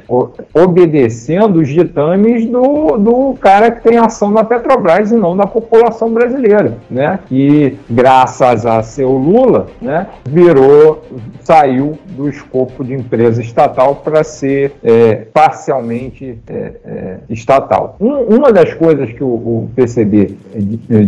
obedecendo 0.55 1.57
os 1.57 1.69
ditames 1.69 2.47
do, 2.47 2.97
do 2.97 3.35
cara 3.41 3.73
que 3.73 3.83
tem 3.83 3.99
ação 3.99 4.31
na 4.31 4.45
Petrobras 4.45 5.11
e 5.11 5.17
não 5.17 5.37
da 5.37 5.47
população 5.47 6.13
brasileira, 6.13 6.79
né? 6.89 7.19
E 7.31 7.77
graças 7.91 8.65
a 8.65 8.83
seu 8.83 9.11
Lula, 9.11 9.67
né, 9.81 10.07
virou 10.25 11.03
saiu 11.41 11.99
do 12.09 12.29
escopo 12.29 12.85
de 12.85 12.95
empresa 12.95 13.41
estatal 13.41 13.97
para 13.97 14.25
ser 14.25 14.73
é, 14.83 15.27
parcialmente 15.33 16.39
é, 16.49 16.73
é, 16.85 17.17
estatal. 17.75 17.97
Um, 18.01 18.37
uma 18.37 18.53
das 18.53 18.73
coisas 18.75 19.11
que 19.11 19.23
o, 19.23 19.27
o, 19.27 19.71
PCB 19.75 20.37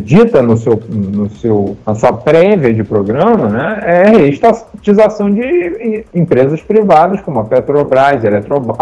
dita 0.03 0.43
no 0.43 0.57
seu, 0.57 0.81
no 0.89 1.31
seu, 1.31 1.77
na 1.87 1.95
sua 1.95 2.13
prévia 2.13 2.73
de 2.75 2.83
programa 2.83 3.49
né, 3.49 3.81
é 3.85 4.03
a 4.03 4.11
reestatização 4.11 5.31
de 5.31 6.05
empresas 6.15 6.61
privadas, 6.61 7.21
como 7.21 7.41
a 7.41 7.45
Petrobras, 7.45 8.25
Eletrobras, 8.25 8.77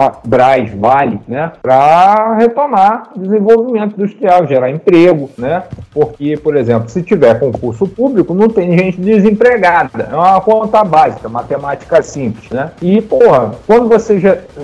Vale, 0.77 1.21
né, 1.29 1.53
para 1.61 2.37
retomar 2.37 3.11
desenvolvimento 3.17 3.95
industrial, 3.95 4.47
gerar 4.47 4.71
emprego, 4.71 5.31
né, 5.37 5.65
porque, 5.93 6.37
por 6.37 6.57
exemplo, 6.57 6.89
se 6.89 7.03
tiver 7.03 7.39
concurso 7.39 7.87
público, 7.87 8.35
não 8.35 8.49
tem 8.49 8.77
gente 8.77 9.01
desempregada, 9.01 10.09
é 10.11 10.15
uma 10.15 10.41
conta 10.41 10.83
básica, 10.85 11.29
matemática 11.29 12.03
simples, 12.03 12.51
né? 12.51 12.71
E, 12.81 13.01
porra, 13.01 13.55
quando 13.67 13.89
você 13.89 14.19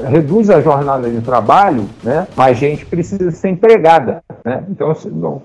reduz 0.09 0.51
a 0.51 0.61
jornada 0.61 1.09
de 1.09 1.21
trabalho, 1.21 1.89
né? 2.03 2.27
Mais 2.37 2.57
gente 2.59 2.85
precisa 3.11 3.31
ser 3.31 3.49
empregada, 3.49 4.23
né? 4.45 4.63
Então, 4.69 4.93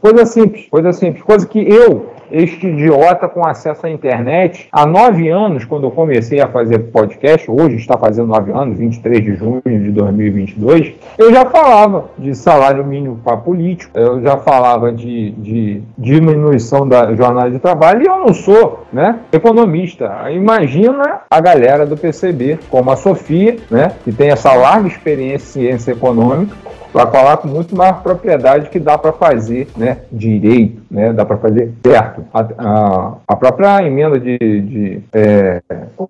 coisa 0.01 0.25
simples, 0.25 0.67
coisa 0.69 0.91
simples, 0.93 1.23
coisa 1.23 1.47
que 1.47 1.59
eu 1.59 2.13
este 2.31 2.67
idiota 2.67 3.27
com 3.27 3.45
acesso 3.45 3.85
à 3.85 3.89
internet. 3.89 4.67
Há 4.71 4.85
nove 4.85 5.29
anos, 5.29 5.65
quando 5.65 5.85
eu 5.85 5.91
comecei 5.91 6.41
a 6.41 6.47
fazer 6.47 6.79
podcast, 6.91 7.49
hoje 7.49 7.75
está 7.75 7.97
fazendo 7.97 8.27
nove 8.27 8.51
anos, 8.51 8.77
23 8.77 9.23
de 9.23 9.35
junho 9.35 9.61
de 9.65 9.91
2022, 9.91 10.93
eu 11.17 11.31
já 11.31 11.45
falava 11.45 12.05
de 12.17 12.35
salário 12.35 12.83
mínimo 12.85 13.19
para 13.23 13.37
político, 13.37 13.91
eu 13.97 14.21
já 14.21 14.37
falava 14.37 14.91
de, 14.91 15.31
de 15.31 15.81
diminuição 15.97 16.87
da 16.87 17.13
jornada 17.15 17.51
de 17.51 17.59
trabalho 17.59 18.01
e 18.01 18.07
eu 18.07 18.17
não 18.17 18.33
sou 18.33 18.85
né, 18.91 19.19
economista. 19.31 20.29
Imagina 20.31 21.21
a 21.29 21.39
galera 21.39 21.85
do 21.85 21.95
PCB, 21.95 22.59
como 22.69 22.91
a 22.91 22.95
Sofia, 22.95 23.57
né, 23.69 23.91
que 24.03 24.11
tem 24.11 24.29
essa 24.29 24.53
larga 24.53 24.87
experiência 24.87 25.35
em 25.35 25.65
ciência 25.65 25.91
econômica, 25.91 26.55
vai 26.95 27.11
falar 27.11 27.37
com 27.37 27.49
muito 27.49 27.75
mais 27.75 27.97
propriedade 27.97 28.69
que 28.69 28.79
dá 28.79 28.97
para 28.97 29.11
fazer 29.11 29.67
né, 29.75 29.97
direito, 30.09 30.81
né, 30.89 31.11
dá 31.11 31.25
para 31.25 31.35
fazer 31.35 31.73
certo. 31.85 32.23
A, 32.33 32.39
a, 32.57 33.13
a, 33.27 33.35
própria 33.35 33.85
emenda 33.85 34.17
de, 34.17 34.37
de 34.37 35.01
é, 35.11 35.61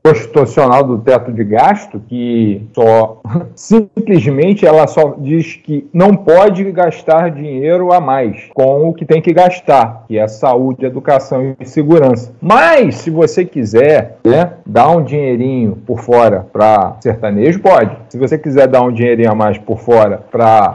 constitucional 0.04 0.84
do 0.84 1.00
teto 1.00 1.32
de 1.32 1.44
gasto, 1.44 2.00
que 2.08 2.68
só 2.72 3.20
simplesmente 3.56 4.64
ela 4.64 4.86
só 4.86 5.16
diz 5.18 5.56
que 5.56 5.90
não 5.92 6.16
pode 6.16 6.64
gastar 6.72 7.32
dinheiro 7.32 7.92
a 7.92 8.00
mais 8.00 8.48
com 8.54 8.88
o 8.88 8.94
que 8.94 9.06
tem 9.06 9.24
que 9.24 9.34
gastar, 9.34 10.04
que 10.08 10.20
é 10.20 10.28
saúde, 10.28 10.86
educação 10.86 11.56
e 11.60 11.66
segurança. 11.66 12.32
Mas, 12.40 12.98
se 12.98 13.10
você 13.10 13.44
quiser 13.44 14.18
né, 14.24 14.52
dar 14.64 14.90
um 14.90 15.04
dinheirinho 15.04 15.78
por 15.78 16.00
fora 16.00 16.46
para 16.54 16.98
sertanejo, 17.02 17.60
pode. 17.60 17.98
Se 18.10 18.20
você 18.20 18.38
quiser 18.38 18.68
dar 18.68 18.84
um 18.84 18.92
dinheirinho 18.92 19.32
a 19.32 19.36
mais 19.36 19.58
por 19.58 19.80
fora 19.80 20.24
para 20.30 20.75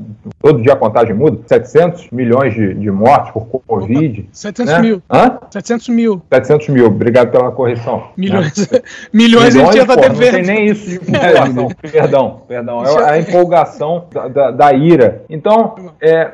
todo 0.43 0.63
dia 0.63 0.75
a 0.75 0.77
contagem 0.77 1.15
muda, 1.15 1.41
700 1.47 2.11
milhões 2.11 2.53
de, 2.53 2.75
de 2.75 2.91
mortes 2.91 3.33
por 3.33 3.47
Covid. 3.67 4.29
700 4.31 4.73
né? 4.75 4.81
mil. 4.81 5.03
Hã? 5.11 5.39
700 5.51 5.89
mil. 5.89 6.23
700 6.31 6.69
mil, 6.69 6.87
obrigado 6.87 7.31
pela 7.31 7.51
correção. 7.51 8.09
Milhões. 8.17 8.71
Né? 8.71 8.81
Milhões, 9.13 9.55
Milhões 9.55 9.57
a 9.57 9.59
gente 9.59 9.77
já 9.77 9.83
está 9.83 9.95
devendo. 9.97 10.21
Não 10.21 10.31
tem 10.31 10.43
nem 10.43 10.67
isso 10.67 11.01
de 11.01 11.11
empolgação. 11.11 11.69
perdão, 11.81 12.43
perdão. 12.47 12.85
É 12.85 13.11
a 13.11 13.19
empolgação 13.19 14.05
da, 14.13 14.29
da, 14.29 14.51
da 14.51 14.73
ira. 14.75 15.25
Então, 15.31 15.75
é, 16.03 16.33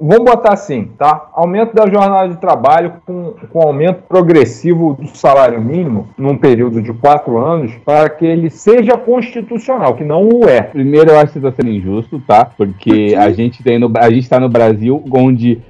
vamos 0.00 0.24
botar 0.24 0.52
assim, 0.52 0.90
tá? 0.98 1.28
Aumento 1.44 1.74
da 1.74 1.86
jornada 1.86 2.28
de 2.28 2.36
trabalho 2.38 2.94
com, 3.04 3.34
com 3.52 3.60
aumento 3.60 4.02
progressivo 4.08 4.96
do 4.98 5.08
salário 5.08 5.60
mínimo 5.60 6.08
num 6.16 6.38
período 6.38 6.80
de 6.80 6.90
quatro 6.94 7.36
anos 7.38 7.72
para 7.84 8.08
que 8.08 8.24
ele 8.24 8.48
seja 8.48 8.96
constitucional, 8.96 9.94
que 9.94 10.02
não 10.02 10.26
o 10.26 10.48
é. 10.48 10.62
Primeiro, 10.62 11.10
eu 11.10 11.18
acho 11.18 11.32
que 11.32 11.38
está 11.38 11.52
sendo 11.52 11.68
injusto, 11.68 12.18
tá? 12.26 12.46
Porque 12.46 13.14
a 13.16 13.30
gente 13.30 13.62
tem 13.62 13.78
no, 13.78 13.92
a 13.98 14.08
gente 14.08 14.22
está 14.22 14.40
no 14.40 14.48
Brasil 14.48 15.04
onde, 15.12 15.60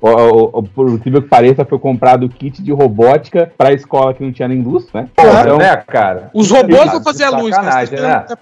por 0.75 0.89
incrível 0.91 1.21
que 1.21 1.29
pareça, 1.29 1.65
foi 1.65 1.79
comprado 1.81 2.29
kit 2.29 2.63
de 2.63 2.71
robótica 2.71 3.51
para 3.59 3.71
a 3.71 3.73
escola 3.73 4.15
que 4.15 4.23
não 4.23 4.31
tinha 4.31 4.47
nem 4.47 4.63
luz, 4.63 4.87
né? 4.95 5.09
Então, 5.13 5.59
né, 5.59 5.77
cara? 5.77 6.31
Os 6.33 6.51
robôs 6.51 6.93
vão 6.93 7.03
fazer 7.03 7.25
a 7.25 7.31
luz, 7.31 7.51
né? 7.57 7.85
né? 8.01 8.21
Tá 8.21 8.37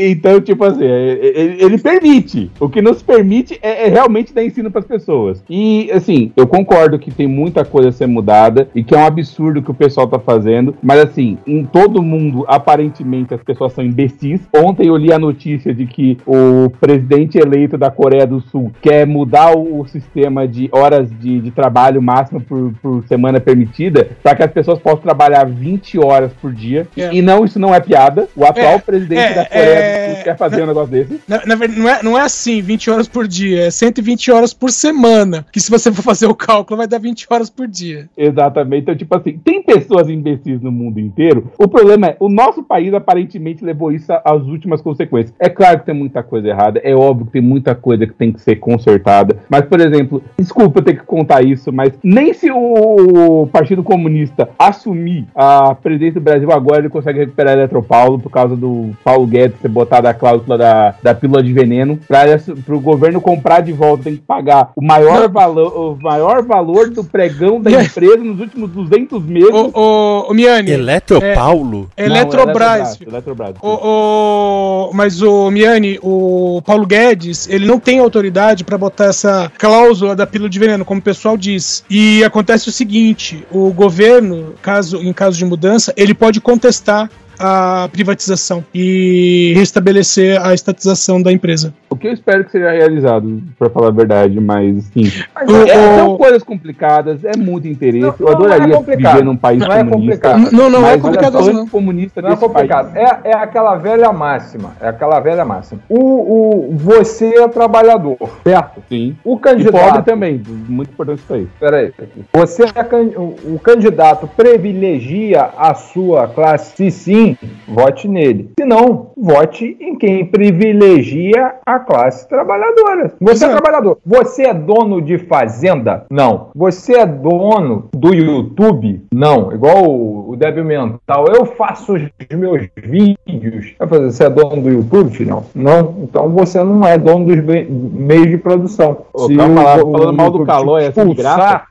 então, 0.00 0.40
tipo 0.40 0.64
assim, 0.64 0.82
ele, 0.82 1.62
ele, 1.62 1.78
permite. 1.78 2.50
O 2.58 2.68
que 2.68 2.80
nos 2.80 3.02
permite 3.02 3.58
é, 3.62 3.86
é 3.86 3.88
realmente 3.88 4.32
dar 4.32 4.44
ensino 4.44 4.70
para 4.70 4.80
as 4.80 4.86
pessoas. 4.86 5.42
E, 5.48 5.90
assim, 5.92 6.32
eu 6.36 6.46
concordo 6.46 6.59
que 6.98 7.10
tem 7.10 7.26
muita 7.26 7.64
coisa 7.64 7.88
a 7.88 7.92
ser 7.92 8.06
mudada 8.06 8.68
e 8.74 8.82
que 8.82 8.94
é 8.94 8.98
um 8.98 9.04
absurdo 9.04 9.62
que 9.62 9.70
o 9.70 9.74
pessoal 9.74 10.06
tá 10.06 10.18
fazendo, 10.18 10.74
mas, 10.82 11.00
assim, 11.00 11.38
em 11.46 11.64
todo 11.64 12.02
mundo, 12.02 12.44
aparentemente, 12.48 13.34
as 13.34 13.42
pessoas 13.42 13.72
são 13.72 13.84
imbecis. 13.84 14.40
Ontem 14.54 14.88
eu 14.88 14.96
li 14.96 15.12
a 15.12 15.18
notícia 15.18 15.74
de 15.74 15.86
que 15.86 16.18
o 16.26 16.70
presidente 16.80 17.38
eleito 17.38 17.76
da 17.76 17.90
Coreia 17.90 18.26
do 18.26 18.40
Sul 18.40 18.72
quer 18.80 19.06
mudar 19.06 19.56
o, 19.56 19.80
sistema 19.90 20.46
de 20.46 20.68
horas 20.72 21.08
de, 21.18 21.40
de 21.40 21.50
trabalho 21.50 22.00
máximo 22.00 22.40
por, 22.40 22.72
por, 22.80 23.04
semana 23.08 23.40
permitida 23.40 24.08
para 24.22 24.36
que 24.36 24.42
as 24.42 24.50
pessoas 24.50 24.78
possam 24.78 25.00
trabalhar 25.00 25.44
20 25.46 25.98
horas 25.98 26.32
por 26.40 26.52
dia. 26.52 26.86
É. 26.96 27.12
E 27.12 27.22
não, 27.22 27.44
isso 27.44 27.58
não 27.58 27.74
é 27.74 27.80
piada. 27.80 28.28
O 28.36 28.44
atual 28.44 28.74
é, 28.74 28.78
presidente 28.78 29.20
é, 29.20 29.34
da 29.34 29.46
Coreia 29.46 30.08
do 30.08 30.14
Sul 30.14 30.24
quer 30.24 30.36
fazer 30.36 30.62
um 30.62 30.66
negócio 30.66 30.90
desse. 30.90 31.20
Na, 31.26 31.42
na, 31.46 31.56
não, 31.56 31.88
é, 31.88 32.02
não 32.02 32.18
é 32.18 32.22
assim, 32.22 32.60
20 32.60 32.90
horas 32.90 33.08
por 33.08 33.26
dia, 33.26 33.66
é 33.66 33.70
120 33.70 34.30
horas 34.30 34.54
por 34.54 34.70
semana. 34.70 35.46
Que 35.50 35.60
se 35.60 35.70
você 35.70 35.90
for 35.92 36.02
fazer 36.02 36.26
o 36.26 36.34
cálculo, 36.34 36.49
vai 36.76 36.86
dar 36.86 36.98
20 36.98 37.26
horas 37.30 37.50
por 37.50 37.66
dia. 37.66 38.08
Exatamente. 38.16 38.82
Então, 38.82 38.96
tipo 38.96 39.16
assim, 39.16 39.38
tem 39.38 39.62
pessoas 39.62 40.08
imbecis 40.08 40.60
no 40.60 40.72
mundo 40.72 40.98
inteiro. 40.98 41.50
O 41.58 41.68
problema 41.68 42.08
é, 42.08 42.16
o 42.18 42.28
nosso 42.28 42.62
país 42.62 42.92
aparentemente 42.94 43.64
levou 43.64 43.92
isso 43.92 44.12
às 44.24 44.42
últimas 44.42 44.80
consequências. 44.80 45.34
É 45.38 45.48
claro 45.48 45.80
que 45.80 45.86
tem 45.86 45.94
muita 45.94 46.22
coisa 46.22 46.48
errada, 46.48 46.80
é 46.82 46.94
óbvio 46.94 47.26
que 47.26 47.32
tem 47.32 47.42
muita 47.42 47.74
coisa 47.74 48.06
que 48.06 48.14
tem 48.14 48.32
que 48.32 48.40
ser 48.40 48.56
consertada. 48.56 49.36
Mas, 49.48 49.64
por 49.64 49.80
exemplo, 49.80 50.22
desculpa 50.38 50.82
ter 50.82 50.98
que 50.98 51.04
contar 51.04 51.44
isso, 51.44 51.72
mas 51.72 51.92
nem 52.02 52.32
se 52.32 52.50
o 52.50 53.46
Partido 53.52 53.82
Comunista 53.82 54.50
assumir 54.58 55.26
a 55.34 55.74
presidência 55.74 56.20
do 56.20 56.24
Brasil 56.24 56.50
agora, 56.50 56.80
ele 56.80 56.88
consegue 56.88 57.20
recuperar 57.20 57.54
a 57.54 57.58
Eletropaulo 57.58 58.18
por 58.18 58.30
causa 58.30 58.56
do 58.56 58.90
Paulo 59.04 59.26
Guedes 59.26 59.58
ter 59.60 59.68
botado 59.68 60.08
a 60.08 60.14
cláusula 60.14 60.56
da, 60.56 60.94
da 61.02 61.14
pílula 61.14 61.42
de 61.42 61.52
veneno. 61.52 61.98
Para 62.06 62.74
o 62.74 62.80
governo 62.80 63.20
comprar 63.20 63.60
de 63.60 63.72
volta, 63.72 64.04
tem 64.04 64.16
que 64.16 64.22
pagar 64.22 64.72
o 64.76 64.84
maior, 64.84 65.28
valor, 65.28 65.72
o 65.76 65.98
maior 66.02 66.39
valor 66.42 66.90
do 66.90 67.04
pregão 67.04 67.60
da 67.60 67.70
empresa 67.82 68.18
nos 68.18 68.40
últimos 68.40 68.70
200 68.70 69.22
meses. 69.24 69.50
O, 69.50 69.70
o, 69.74 70.30
o 70.30 70.34
Miani. 70.34 70.70
Eletropaulo? 70.70 71.90
É, 71.96 72.06
Eletrobras. 72.06 72.98
Eletrobras. 73.00 73.56
O, 73.62 74.88
o, 74.88 74.90
mas 74.94 75.22
o 75.22 75.50
Miani, 75.50 75.98
o 76.02 76.62
Paulo 76.64 76.86
Guedes, 76.86 77.48
ele 77.48 77.66
não 77.66 77.78
tem 77.78 77.98
autoridade 77.98 78.64
para 78.64 78.78
botar 78.78 79.06
essa 79.06 79.50
cláusula 79.58 80.14
da 80.16 80.26
pílula 80.26 80.50
de 80.50 80.58
veneno, 80.58 80.84
como 80.84 81.00
o 81.00 81.02
pessoal 81.02 81.36
diz. 81.36 81.84
E 81.88 82.22
acontece 82.24 82.68
o 82.68 82.72
seguinte: 82.72 83.44
o 83.50 83.72
governo, 83.72 84.54
caso 84.62 84.98
em 84.98 85.12
caso 85.12 85.38
de 85.38 85.44
mudança, 85.44 85.92
ele 85.96 86.14
pode 86.14 86.40
contestar 86.40 87.10
a 87.40 87.88
privatização 87.90 88.62
e 88.74 89.54
restabelecer 89.56 90.38
a 90.44 90.52
estatização 90.52 91.22
da 91.22 91.32
empresa. 91.32 91.72
O 91.90 91.96
que 91.96 92.06
eu 92.06 92.12
espero 92.12 92.44
que 92.44 92.52
seja 92.52 92.70
realizado, 92.70 93.42
para 93.58 93.68
falar 93.68 93.88
a 93.88 93.90
verdade, 93.90 94.40
mas 94.40 94.84
sim. 94.84 95.10
Mas, 95.34 95.50
é, 95.50 95.70
é, 95.70 95.96
são 95.98 96.16
coisas 96.16 96.42
complicadas, 96.44 97.24
é 97.24 97.36
muito 97.36 97.66
interesse. 97.66 98.00
Não, 98.00 98.14
eu 98.20 98.28
adoraria 98.28 98.76
é 98.76 98.96
viver 98.96 99.24
num 99.24 99.36
país 99.36 99.58
não 99.58 99.72
é 99.72 99.84
comunista. 99.84 100.28
É 100.28 100.30
complicado. 100.30 100.56
Não, 100.56 100.70
não 100.70 100.86
é 100.86 100.96
complicado. 100.96 101.52
Não. 101.52 101.66
Comunista 101.66 102.22
não 102.22 102.30
é 102.30 102.36
complicado. 102.36 102.96
É, 102.96 103.30
é 103.30 103.34
aquela 103.34 103.74
velha 103.74 104.12
máxima. 104.12 104.76
É 104.80 104.88
aquela 104.88 105.18
velha 105.18 105.44
máxima. 105.44 105.80
O, 105.88 105.98
o, 105.98 106.76
você 106.76 107.26
é 107.40 107.48
trabalhador, 107.48 108.18
certo? 108.44 108.82
Sim. 108.88 109.16
O 109.24 109.36
candidato. 109.36 109.76
E 109.76 109.80
pobre 109.80 110.02
também. 110.02 110.40
Muito 110.46 110.92
importante 110.92 111.18
isso 111.24 111.34
aí. 111.34 111.48
Peraí. 111.58 111.92
Você 112.32 112.62
é, 112.62 113.18
o, 113.18 113.54
o 113.54 113.60
candidato 113.60 114.28
privilegia 114.28 115.50
a 115.56 115.74
sua 115.74 116.28
classe, 116.28 116.76
se 116.76 116.90
sim, 116.92 117.36
vote 117.66 118.06
nele. 118.06 118.52
Se 118.58 118.64
não, 118.64 119.10
vote 119.16 119.76
em 119.80 119.98
quem 119.98 120.24
privilegia 120.24 121.54
a 121.66 121.79
classe 121.80 122.28
trabalhadora. 122.28 123.12
Você 123.20 123.44
é 123.44 123.48
trabalhador. 123.48 123.98
Você 124.04 124.42
é 124.44 124.54
dono 124.54 125.00
de 125.00 125.18
fazenda? 125.18 126.06
Não. 126.10 126.48
Você 126.54 126.94
é 126.94 127.06
dono 127.06 127.88
do 127.92 128.14
YouTube? 128.14 129.04
Não. 129.12 129.52
Igual 129.52 129.84
o, 129.84 130.30
o 130.30 130.36
débil 130.36 130.64
mental. 130.64 131.26
Eu 131.28 131.44
faço 131.44 131.94
os 131.94 132.02
meus 132.36 132.68
vídeos. 132.76 133.74
Você 133.78 134.24
é 134.24 134.30
dono 134.30 134.62
do 134.62 134.70
YouTube, 134.70 135.10
filhão? 135.10 135.44
Não. 135.54 135.94
Então 136.02 136.28
você 136.30 136.62
não 136.62 136.86
é 136.86 136.98
dono 136.98 137.26
dos 137.26 137.44
meios 137.44 138.28
de 138.28 138.38
produção. 138.38 138.98
Ô, 139.12 139.26
Se 139.26 139.36
calma 139.36 139.62
lá, 139.62 139.78
falando 139.78 140.12
mal 140.12 140.30
do 140.30 140.44
calor, 140.44 140.80
é 140.80 140.90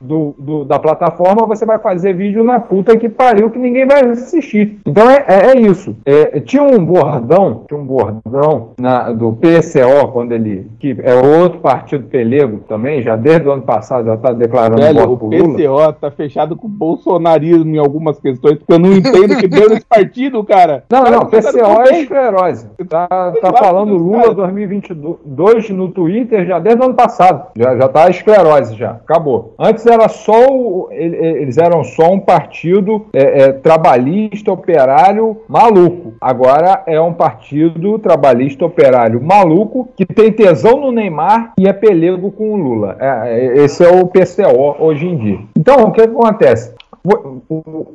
do, 0.00 0.34
do, 0.38 0.64
da 0.64 0.78
plataforma, 0.78 1.46
você 1.46 1.66
vai 1.66 1.78
fazer 1.78 2.14
vídeo 2.14 2.44
na 2.44 2.60
puta 2.60 2.96
que 2.96 3.08
pariu 3.08 3.50
que 3.50 3.58
ninguém 3.58 3.86
vai 3.86 4.00
assistir. 4.02 4.78
Então 4.86 5.10
é, 5.10 5.24
é 5.26 5.50
é 5.50 5.60
isso. 5.60 5.96
É, 6.04 6.40
tinha 6.40 6.62
um 6.62 6.84
bordão, 6.84 7.64
tinha 7.66 7.80
um 7.80 7.84
bordão 7.84 8.70
na, 8.78 9.10
do 9.10 9.32
PCO, 9.32 9.99
quando 10.08 10.32
ele. 10.32 10.70
que 10.78 10.96
é 11.02 11.14
outro 11.14 11.60
partido 11.60 12.04
pelego 12.04 12.60
também, 12.68 13.02
já 13.02 13.16
desde 13.16 13.48
o 13.48 13.52
ano 13.52 13.62
passado 13.62 14.06
já 14.06 14.14
está 14.14 14.32
declarando 14.32 14.80
Velho, 14.80 15.06
voto 15.06 15.26
o 15.26 15.28
PCO 15.28 15.90
está 15.90 16.10
fechado 16.10 16.56
com 16.56 16.66
o 16.66 16.70
bolsonarismo 16.70 17.74
em 17.74 17.78
algumas 17.78 18.18
questões, 18.18 18.58
que 18.58 18.72
eu 18.72 18.78
não 18.78 18.92
entendo 18.92 19.36
que 19.36 19.48
deu 19.48 19.68
nesse 19.68 19.86
partido, 19.86 20.42
cara. 20.44 20.84
Não, 20.90 21.04
cara, 21.04 21.16
não, 21.16 21.26
PCO 21.26 21.82
é 21.88 22.00
esclerose. 22.00 22.68
Tá, 22.88 23.06
tá 23.40 23.52
falando 23.52 23.94
Lula 23.96 24.34
2022 24.34 25.70
no 25.70 25.88
Twitter 25.88 26.46
já 26.46 26.58
desde 26.58 26.80
o 26.82 26.84
ano 26.84 26.94
passado. 26.94 27.48
Já, 27.56 27.76
já 27.76 27.88
tá 27.88 28.08
esclerose, 28.08 28.76
já. 28.76 28.90
Acabou. 28.90 29.54
Antes 29.58 29.86
era 29.86 30.08
só. 30.08 30.46
O, 30.50 30.88
eles 30.90 31.58
eram 31.58 31.84
só 31.84 32.10
um 32.10 32.20
partido 32.20 33.06
é, 33.12 33.42
é, 33.42 33.52
trabalhista, 33.52 34.52
operário, 34.52 35.42
maluco. 35.48 36.14
Agora 36.20 36.82
é 36.86 37.00
um 37.00 37.12
partido 37.12 37.98
trabalhista 37.98 38.64
operário 38.64 39.20
maluco 39.22 39.88
que 39.96 40.06
tem 40.06 40.32
tesão 40.32 40.80
no 40.80 40.92
Neymar 40.92 41.52
e 41.58 41.68
é 41.68 41.72
pelego 41.72 42.30
com 42.30 42.52
o 42.52 42.56
Lula. 42.56 42.96
É, 43.00 43.06
é 43.06 43.64
esse 43.64 43.84
é 43.84 43.88
o 43.88 44.06
PCO 44.06 44.76
hoje 44.78 45.06
em 45.06 45.16
dia. 45.16 45.38
Então, 45.56 45.84
o 45.84 45.92
que 45.92 46.00
acontece? 46.00 46.74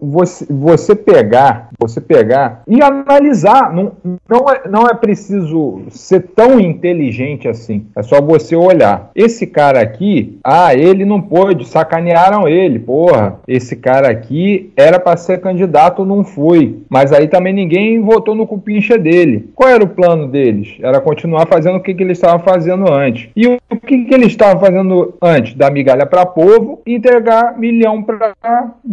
Você, 0.01 0.45
você 0.49 0.95
pegar, 0.95 1.69
você 1.79 2.01
pegar 2.01 2.63
e 2.67 2.81
analisar, 2.81 3.73
não, 3.73 3.91
não, 4.27 4.49
é, 4.49 4.67
não 4.67 4.87
é 4.87 4.93
preciso 4.93 5.83
ser 5.89 6.21
tão 6.35 6.59
inteligente 6.59 7.47
assim. 7.47 7.85
É 7.95 8.01
só 8.01 8.21
você 8.21 8.55
olhar. 8.55 9.11
Esse 9.15 9.45
cara 9.47 9.81
aqui, 9.81 10.39
ah, 10.43 10.73
ele 10.73 11.05
não 11.05 11.21
pôde, 11.21 11.67
sacanearam 11.67 12.47
ele, 12.47 12.79
porra. 12.79 13.39
Esse 13.47 13.75
cara 13.75 14.09
aqui 14.09 14.71
era 14.75 14.99
para 14.99 15.17
ser 15.17 15.39
candidato, 15.39 16.05
não 16.05 16.23
foi. 16.23 16.79
Mas 16.89 17.11
aí 17.11 17.27
também 17.27 17.53
ninguém 17.53 18.01
votou 18.01 18.35
no 18.35 18.47
cupincha 18.47 18.97
dele. 18.97 19.49
Qual 19.55 19.69
era 19.69 19.83
o 19.83 19.89
plano 19.89 20.27
deles? 20.27 20.77
Era 20.81 20.99
continuar 20.99 21.45
fazendo 21.47 21.77
o 21.77 21.81
que, 21.81 21.93
que 21.93 22.03
eles 22.03 22.17
estavam 22.17 22.39
fazendo 22.39 22.91
antes. 22.91 23.29
E 23.35 23.47
o 23.47 23.59
que, 23.85 24.05
que 24.05 24.13
eles 24.13 24.27
estavam 24.27 24.59
fazendo 24.59 25.15
antes? 25.21 25.53
Dar 25.53 25.71
migalha 25.71 26.05
para 26.05 26.25
povo 26.25 26.81
e 26.85 26.95
entregar 26.95 27.57
milhão 27.57 28.01
para 28.01 28.33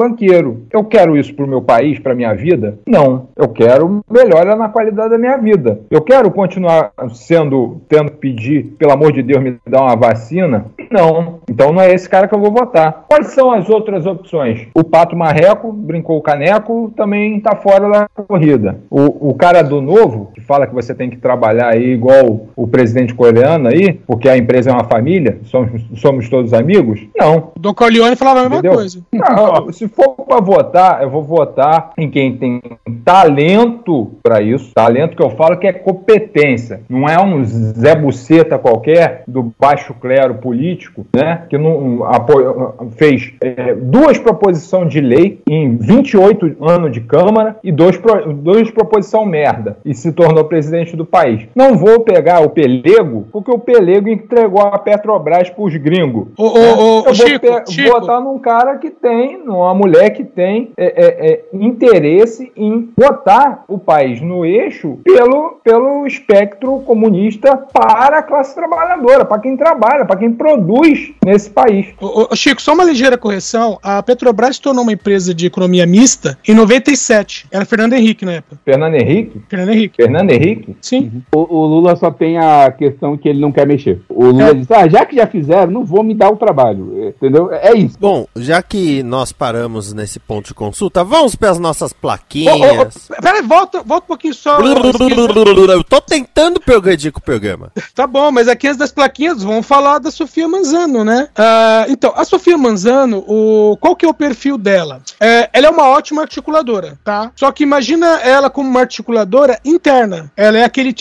banqueiro. 0.03 0.63
Eu 0.73 0.85
quero 0.85 1.17
isso 1.17 1.35
para 1.35 1.45
o 1.45 1.49
meu 1.49 1.63
país, 1.63 1.99
para 1.99 2.15
minha 2.15 2.35
vida? 2.35 2.79
Não. 2.87 3.29
Eu 3.37 3.49
quero 3.49 4.01
melhora 4.11 4.57
na 4.57 4.69
qualidade 4.69 5.11
da 5.11 5.19
minha 5.19 5.37
vida. 5.37 5.81
Eu 5.91 6.01
quero 6.03 6.31
continuar 6.31 6.93
sendo, 7.13 7.81
tendo 7.89 8.11
que 8.11 8.17
pedir, 8.17 8.65
pelo 8.79 8.93
amor 8.93 9.13
de 9.13 9.23
Deus, 9.23 9.43
me 9.43 9.57
dar 9.67 9.83
uma 9.83 9.97
vacina? 9.97 10.67
Não. 10.91 11.41
Então 11.49 11.73
não 11.73 11.81
é 11.81 11.93
esse 11.93 12.09
cara 12.09 12.29
que 12.29 12.35
eu 12.35 12.41
vou 12.41 12.51
votar. 12.51 13.05
Quais 13.09 13.29
são 13.29 13.51
as 13.51 13.69
outras 13.69 14.07
opções? 14.07 14.67
O 14.75 14.85
Pato 14.85 15.17
Marreco, 15.17 15.73
brincou 15.73 16.19
o 16.19 16.23
caneco, 16.23 16.93
também 16.97 17.37
está 17.37 17.55
fora 17.57 17.89
da 17.89 18.09
corrida. 18.09 18.79
O, 18.91 19.31
o 19.31 19.35
cara 19.35 19.63
do 19.63 19.81
novo, 19.81 20.31
que 20.35 20.41
fala 20.41 20.67
que 20.67 20.75
você 20.75 20.95
tem 20.95 21.09
que 21.09 21.17
trabalhar 21.17 21.73
aí 21.73 21.93
igual 21.93 22.47
o 22.57 22.67
presidente 22.67 23.15
coreano 23.15 23.69
aí, 23.69 23.95
porque 24.07 24.29
a 24.29 24.37
empresa 24.37 24.71
é 24.71 24.73
uma 24.73 24.85
família, 24.85 25.39
somos, 25.45 25.83
somos 25.97 26.29
todos 26.29 26.53
amigos? 26.53 27.01
Não. 27.17 27.53
O 27.57 27.59
Don 27.59 27.75
Corleone 27.75 28.17
falava 28.17 28.41
a 28.41 28.43
mesma 28.43 28.59
Entendeu? 28.59 28.75
coisa. 28.75 29.01
Não, 29.13 29.73
se 29.73 29.89
for 29.95 30.13
para 30.33 30.41
votar, 30.41 31.03
eu 31.03 31.11
vou 31.11 31.23
votar 31.23 31.93
em 31.99 32.11
quem 32.11 32.37
tem 32.37 32.61
talento 33.05 34.13
para 34.23 34.41
isso. 34.41 34.73
Talento 34.75 35.17
que 35.17 35.23
eu 35.23 35.31
falo 35.31 35.59
que 35.59 35.67
é 35.67 35.73
competência. 35.73 36.81
Não 36.89 37.07
é 37.07 37.21
um 37.23 37.45
Zé 37.45 37.95
Buceta 37.95 38.59
qualquer 38.59 39.25
do 39.27 39.53
baixo 39.59 39.95
clero 39.95 40.35
político, 40.35 41.07
né? 41.15 41.43
Que 41.49 41.59
não 41.59 42.05
apoio, 42.05 42.75
fez 42.97 43.33
é, 43.41 43.75
duas 43.75 44.19
proposições 44.19 44.91
de 44.91 45.01
lei 45.01 45.41
em 45.49 45.77
28 45.77 46.57
anos 46.61 46.93
de 46.93 47.01
Câmara 47.01 47.57
e 47.63 47.71
dois, 47.71 48.01
dois 48.37 48.71
proposição 48.71 49.27
merda 49.27 49.77
e 49.85 49.95
se 49.95 50.13
tornou 50.13 50.45
presidente 50.45 50.97
do 50.97 51.05
país. 51.05 51.47
Não 51.55 51.77
vou 51.77 52.01
pegar 52.01 52.41
o 52.41 52.51
Pelego, 52.51 53.27
porque 53.33 53.51
o 53.51 53.59
Pelego 53.59 54.09
entregou 54.09 54.63
a 54.63 54.79
Petrobras 54.79 55.51
pros 55.51 55.77
gringos. 55.77 56.29
Ô, 56.39 56.45
ô, 56.45 57.01
ô, 57.01 57.05
eu 57.07 57.15
Chico, 57.15 57.47
vou 57.47 57.67
Chico. 57.67 57.91
votar 57.91 58.21
num 58.21 58.39
cara 58.39 58.77
que 58.79 58.91
tem, 58.91 59.43
numa 59.45 59.75
mulher 59.83 60.11
que 60.11 60.23
tem 60.25 60.71
é, 60.77 60.85
é, 60.87 61.33
é, 61.33 61.45
interesse 61.53 62.53
em 62.57 62.89
botar 62.97 63.65
o 63.67 63.79
país 63.79 64.21
no 64.21 64.45
eixo 64.45 64.99
pelo, 65.05 65.59
pelo 65.65 66.07
espectro 66.07 66.79
comunista 66.81 67.57
para 67.57 68.19
a 68.19 68.23
classe 68.23 68.55
trabalhadora, 68.55 69.25
para 69.25 69.41
quem 69.41 69.57
trabalha, 69.57 70.05
para 70.05 70.17
quem 70.19 70.33
produz 70.33 71.13
nesse 71.25 71.51
país. 71.51 71.87
Ô, 72.01 72.29
ô, 72.31 72.37
Chico, 72.37 72.63
só 72.63 72.73
uma 72.75 72.85
ligeira 72.85 73.19
correção. 73.19 73.79
A 73.83 74.03
Petrobras 74.03 74.57
se 74.57 74.63
tornou 74.63 74.83
uma 74.85 74.93
empresa 74.93 75.35
de 75.35 75.47
economia 75.47 75.87
mista 75.87 76.39
em 76.47 76.55
97. 76.55 77.47
Era 77.51 77.65
Fernando 77.65 77.95
Henrique 77.95 78.25
na 78.25 78.35
época. 78.35 78.59
Fernando 78.65 78.95
Henrique? 78.95 79.43
Fernando 79.49 79.71
Henrique. 79.71 79.97
Fernando 79.97 80.31
Henrique? 80.31 80.77
Sim. 80.81 81.23
O, 81.35 81.57
o 81.57 81.67
Lula 81.67 81.97
só 81.97 82.11
tem 82.11 82.39
a 82.39 82.71
questão 82.71 83.17
que 83.17 83.29
ele 83.29 83.41
não 83.41 83.51
quer 83.51 83.67
mexer. 83.67 84.01
O 84.09 84.27
Lula 84.27 84.51
É. 84.51 84.55
disse: 84.55 84.73
ah, 84.73 84.89
já 84.89 85.05
que 85.05 85.17
já 85.17 85.27
fizeram, 85.27 85.73
não 85.73 85.85
vou 85.85 86.03
me 86.05 86.15
dar 86.15 86.31
o 86.31 86.37
trabalho. 86.37 86.93
É, 87.03 87.09
Entendeu? 87.09 87.53
É 87.53 87.75
isso. 87.75 87.97
Bom, 88.01 88.27
já 88.37 88.63
que 88.63 89.03
nós 89.03 89.33
paramos 89.33 89.72
nesse 89.93 90.19
ponto 90.19 90.49
de 90.49 90.55
consulta, 90.55 91.05
vamos 91.05 91.35
para 91.35 91.51
as 91.51 91.59
nossas 91.59 91.93
Ô, 91.93 91.95
ô, 91.95 91.99
plaquinhas. 92.01 93.11
ô, 93.11 93.23
Peraí, 93.23 93.43
volta, 93.43 93.83
volta 93.83 94.05
um 94.05 94.09
pouquinho 94.09 94.35
só. 94.35 94.59
Eu 94.61 95.85
tô 95.85 96.01
tentando 96.01 96.61
progredir 96.61 97.13
com 97.13 97.19
o 97.19 97.23
programa. 97.23 97.73
Tá 97.95 98.07
bom, 98.07 98.31
mas 98.31 98.49
aqui 98.49 98.67
antes 98.67 98.79
das 98.79 98.93
plaquinhas, 98.93 99.43
vamos 99.43 99.67
falar 99.67 99.99
da 99.99 100.11
Sofia 100.11 100.49
Manzano, 100.49 101.05
né? 101.05 101.29
Ah, 101.37 101.87
então, 101.89 102.13
a 102.17 102.25
Sofia 102.25 102.57
Manzano, 102.59 103.25
o, 103.27 103.77
qual 103.81 103.97
que 103.97 104.05
é 104.05 104.09
o 104.09 104.15
perfil 104.15 104.59
dela? 104.59 105.03
É, 105.21 105.49
ela 105.53 105.67
é 105.67 105.71
uma 105.71 105.89
ótima 105.89 106.23
articuladora, 106.23 106.99
tá? 107.05 107.33
Só 107.35 107.51
que 107.53 107.63
imagina 107.63 108.21
ela 108.21 108.51
como 108.51 108.69
uma 108.69 108.81
articuladora 108.81 109.59
interna. 109.65 110.31
Ela 110.37 110.59
é 110.59 110.65
aquele. 110.65 110.95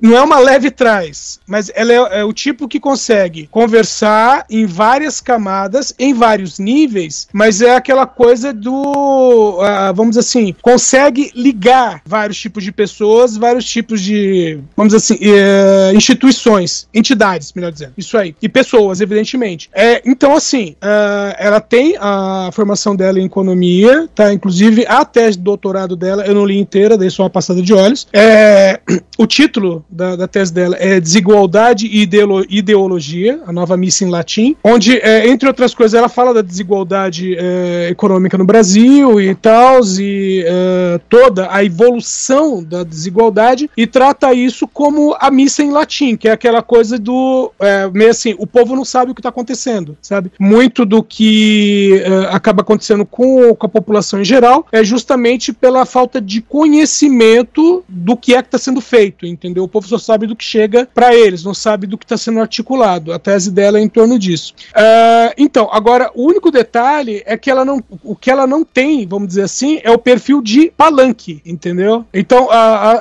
Não 0.00 0.16
é 0.16 0.22
uma 0.22 0.38
leve 0.38 0.70
trás, 0.70 1.40
mas 1.46 1.70
ela 1.74 1.92
é, 1.92 2.20
é 2.20 2.24
o 2.24 2.32
tipo 2.32 2.68
que 2.68 2.80
consegue 2.80 3.46
conversar 3.48 4.44
em 4.50 4.66
várias 4.66 5.20
camadas, 5.20 5.94
em 5.98 6.14
vários 6.14 6.58
níveis, 6.58 7.28
mas 7.32 7.60
é 7.60 7.74
aquela 7.76 8.06
coisa 8.08 8.52
do. 8.52 9.58
ah, 9.60 9.92
vamos 9.92 10.10
dizer 10.10 10.20
assim, 10.20 10.54
consegue 10.60 11.30
ligar 11.34 12.02
vários 12.04 12.38
tipos 12.38 12.64
de 12.64 12.72
pessoas, 12.72 13.36
vários 13.36 13.64
tipos 13.64 14.00
de. 14.00 14.60
Vamos 14.76 14.92
dizer 14.92 15.14
assim, 15.14 15.18
eh, 15.22 15.92
instituições, 15.94 16.88
entidades, 16.92 17.52
melhor 17.52 17.72
dizendo. 17.72 17.92
Isso 17.96 18.16
aí. 18.16 18.34
E 18.40 18.48
pessoas, 18.48 19.00
evidentemente. 19.00 19.70
É, 19.72 20.02
então, 20.04 20.34
assim, 20.34 20.74
ah, 20.80 21.34
ela 21.38 21.60
tem 21.60 21.96
a 22.00 22.50
formação 22.52 22.96
dela 22.96 23.20
em 23.20 23.24
economia, 23.26 24.08
tá? 24.14 24.32
Inclusive, 24.32 24.86
a 24.88 25.04
tese 25.04 25.38
de 25.38 25.44
doutorado 25.44 25.96
dela, 25.96 26.24
eu 26.26 26.34
não 26.34 26.44
li 26.44 26.58
inteira, 26.58 26.96
dei 26.96 27.10
só 27.10 27.24
uma 27.24 27.30
passada 27.30 27.62
de 27.62 27.72
olhos. 27.72 28.06
É, 28.12 28.80
o 29.18 29.26
título 29.26 29.84
da, 29.88 30.16
da 30.16 30.28
tese 30.28 30.52
dela 30.52 30.76
é 30.78 31.00
Desigualdade 31.00 31.86
e 31.86 32.02
Ideolo- 32.02 32.46
Ideologia, 32.48 33.40
a 33.46 33.52
nova 33.52 33.76
missa 33.76 34.04
em 34.04 34.10
latim, 34.10 34.56
onde, 34.62 34.98
é, 34.98 35.28
entre 35.28 35.48
outras 35.48 35.74
coisas, 35.74 35.98
ela 35.98 36.08
fala 36.08 36.34
da 36.34 36.42
desigualdade 36.42 37.36
é, 37.38 37.88
econômica 37.98 38.38
no 38.38 38.44
Brasil 38.44 39.20
e 39.20 39.34
tal, 39.34 39.80
e 39.98 40.44
é, 40.46 41.00
toda 41.08 41.48
a 41.50 41.64
evolução 41.64 42.62
da 42.62 42.84
desigualdade, 42.84 43.68
e 43.76 43.86
trata 43.86 44.32
isso 44.32 44.68
como 44.68 45.16
a 45.18 45.30
missa 45.30 45.64
em 45.64 45.72
latim, 45.72 46.16
que 46.16 46.28
é 46.28 46.30
aquela 46.30 46.62
coisa 46.62 46.96
do, 46.96 47.52
é, 47.58 47.90
meio 47.90 48.10
assim, 48.10 48.36
o 48.38 48.46
povo 48.46 48.76
não 48.76 48.84
sabe 48.84 49.10
o 49.10 49.14
que 49.14 49.20
está 49.20 49.30
acontecendo, 49.30 49.98
sabe? 50.00 50.30
Muito 50.38 50.84
do 50.84 51.02
que 51.02 52.00
é, 52.04 52.34
acaba 52.34 52.62
acontecendo 52.62 53.04
com, 53.04 53.54
com 53.54 53.66
a 53.66 53.68
população 53.68 54.20
em 54.20 54.24
geral 54.24 54.66
é 54.70 54.84
justamente 54.84 55.52
pela 55.52 55.84
falta 55.84 56.20
de 56.20 56.40
conhecimento 56.40 57.84
do 57.88 58.16
que 58.16 58.34
é 58.34 58.42
que 58.42 58.48
está 58.48 58.58
sendo 58.58 58.80
feito, 58.80 59.26
entendeu? 59.26 59.64
O 59.64 59.68
povo 59.68 59.88
só 59.88 59.98
sabe 59.98 60.26
do 60.26 60.36
que 60.36 60.44
chega 60.44 60.88
para 60.94 61.14
eles, 61.14 61.42
não 61.42 61.54
sabe 61.54 61.86
do 61.86 61.98
que 61.98 62.04
está 62.04 62.16
sendo 62.16 62.40
articulado. 62.40 63.12
A 63.12 63.18
tese 63.18 63.50
dela 63.50 63.78
é 63.78 63.82
em 63.82 63.88
torno 63.88 64.18
disso. 64.18 64.54
Ah, 64.74 65.32
então, 65.36 65.68
agora, 65.72 66.10
o 66.14 66.26
único 66.26 66.50
detalhe 66.50 67.22
é 67.26 67.36
que 67.36 67.50
ela 67.50 67.64
não, 67.64 67.77
o 68.02 68.14
que 68.16 68.30
ela 68.30 68.46
não 68.46 68.64
tem, 68.64 69.06
vamos 69.06 69.28
dizer 69.28 69.42
assim, 69.42 69.80
é 69.82 69.90
o 69.90 69.98
perfil 69.98 70.40
de 70.42 70.70
palanque, 70.76 71.40
entendeu? 71.44 72.04
Então, 72.12 72.50
a, 72.50 72.56
a- 72.56 73.00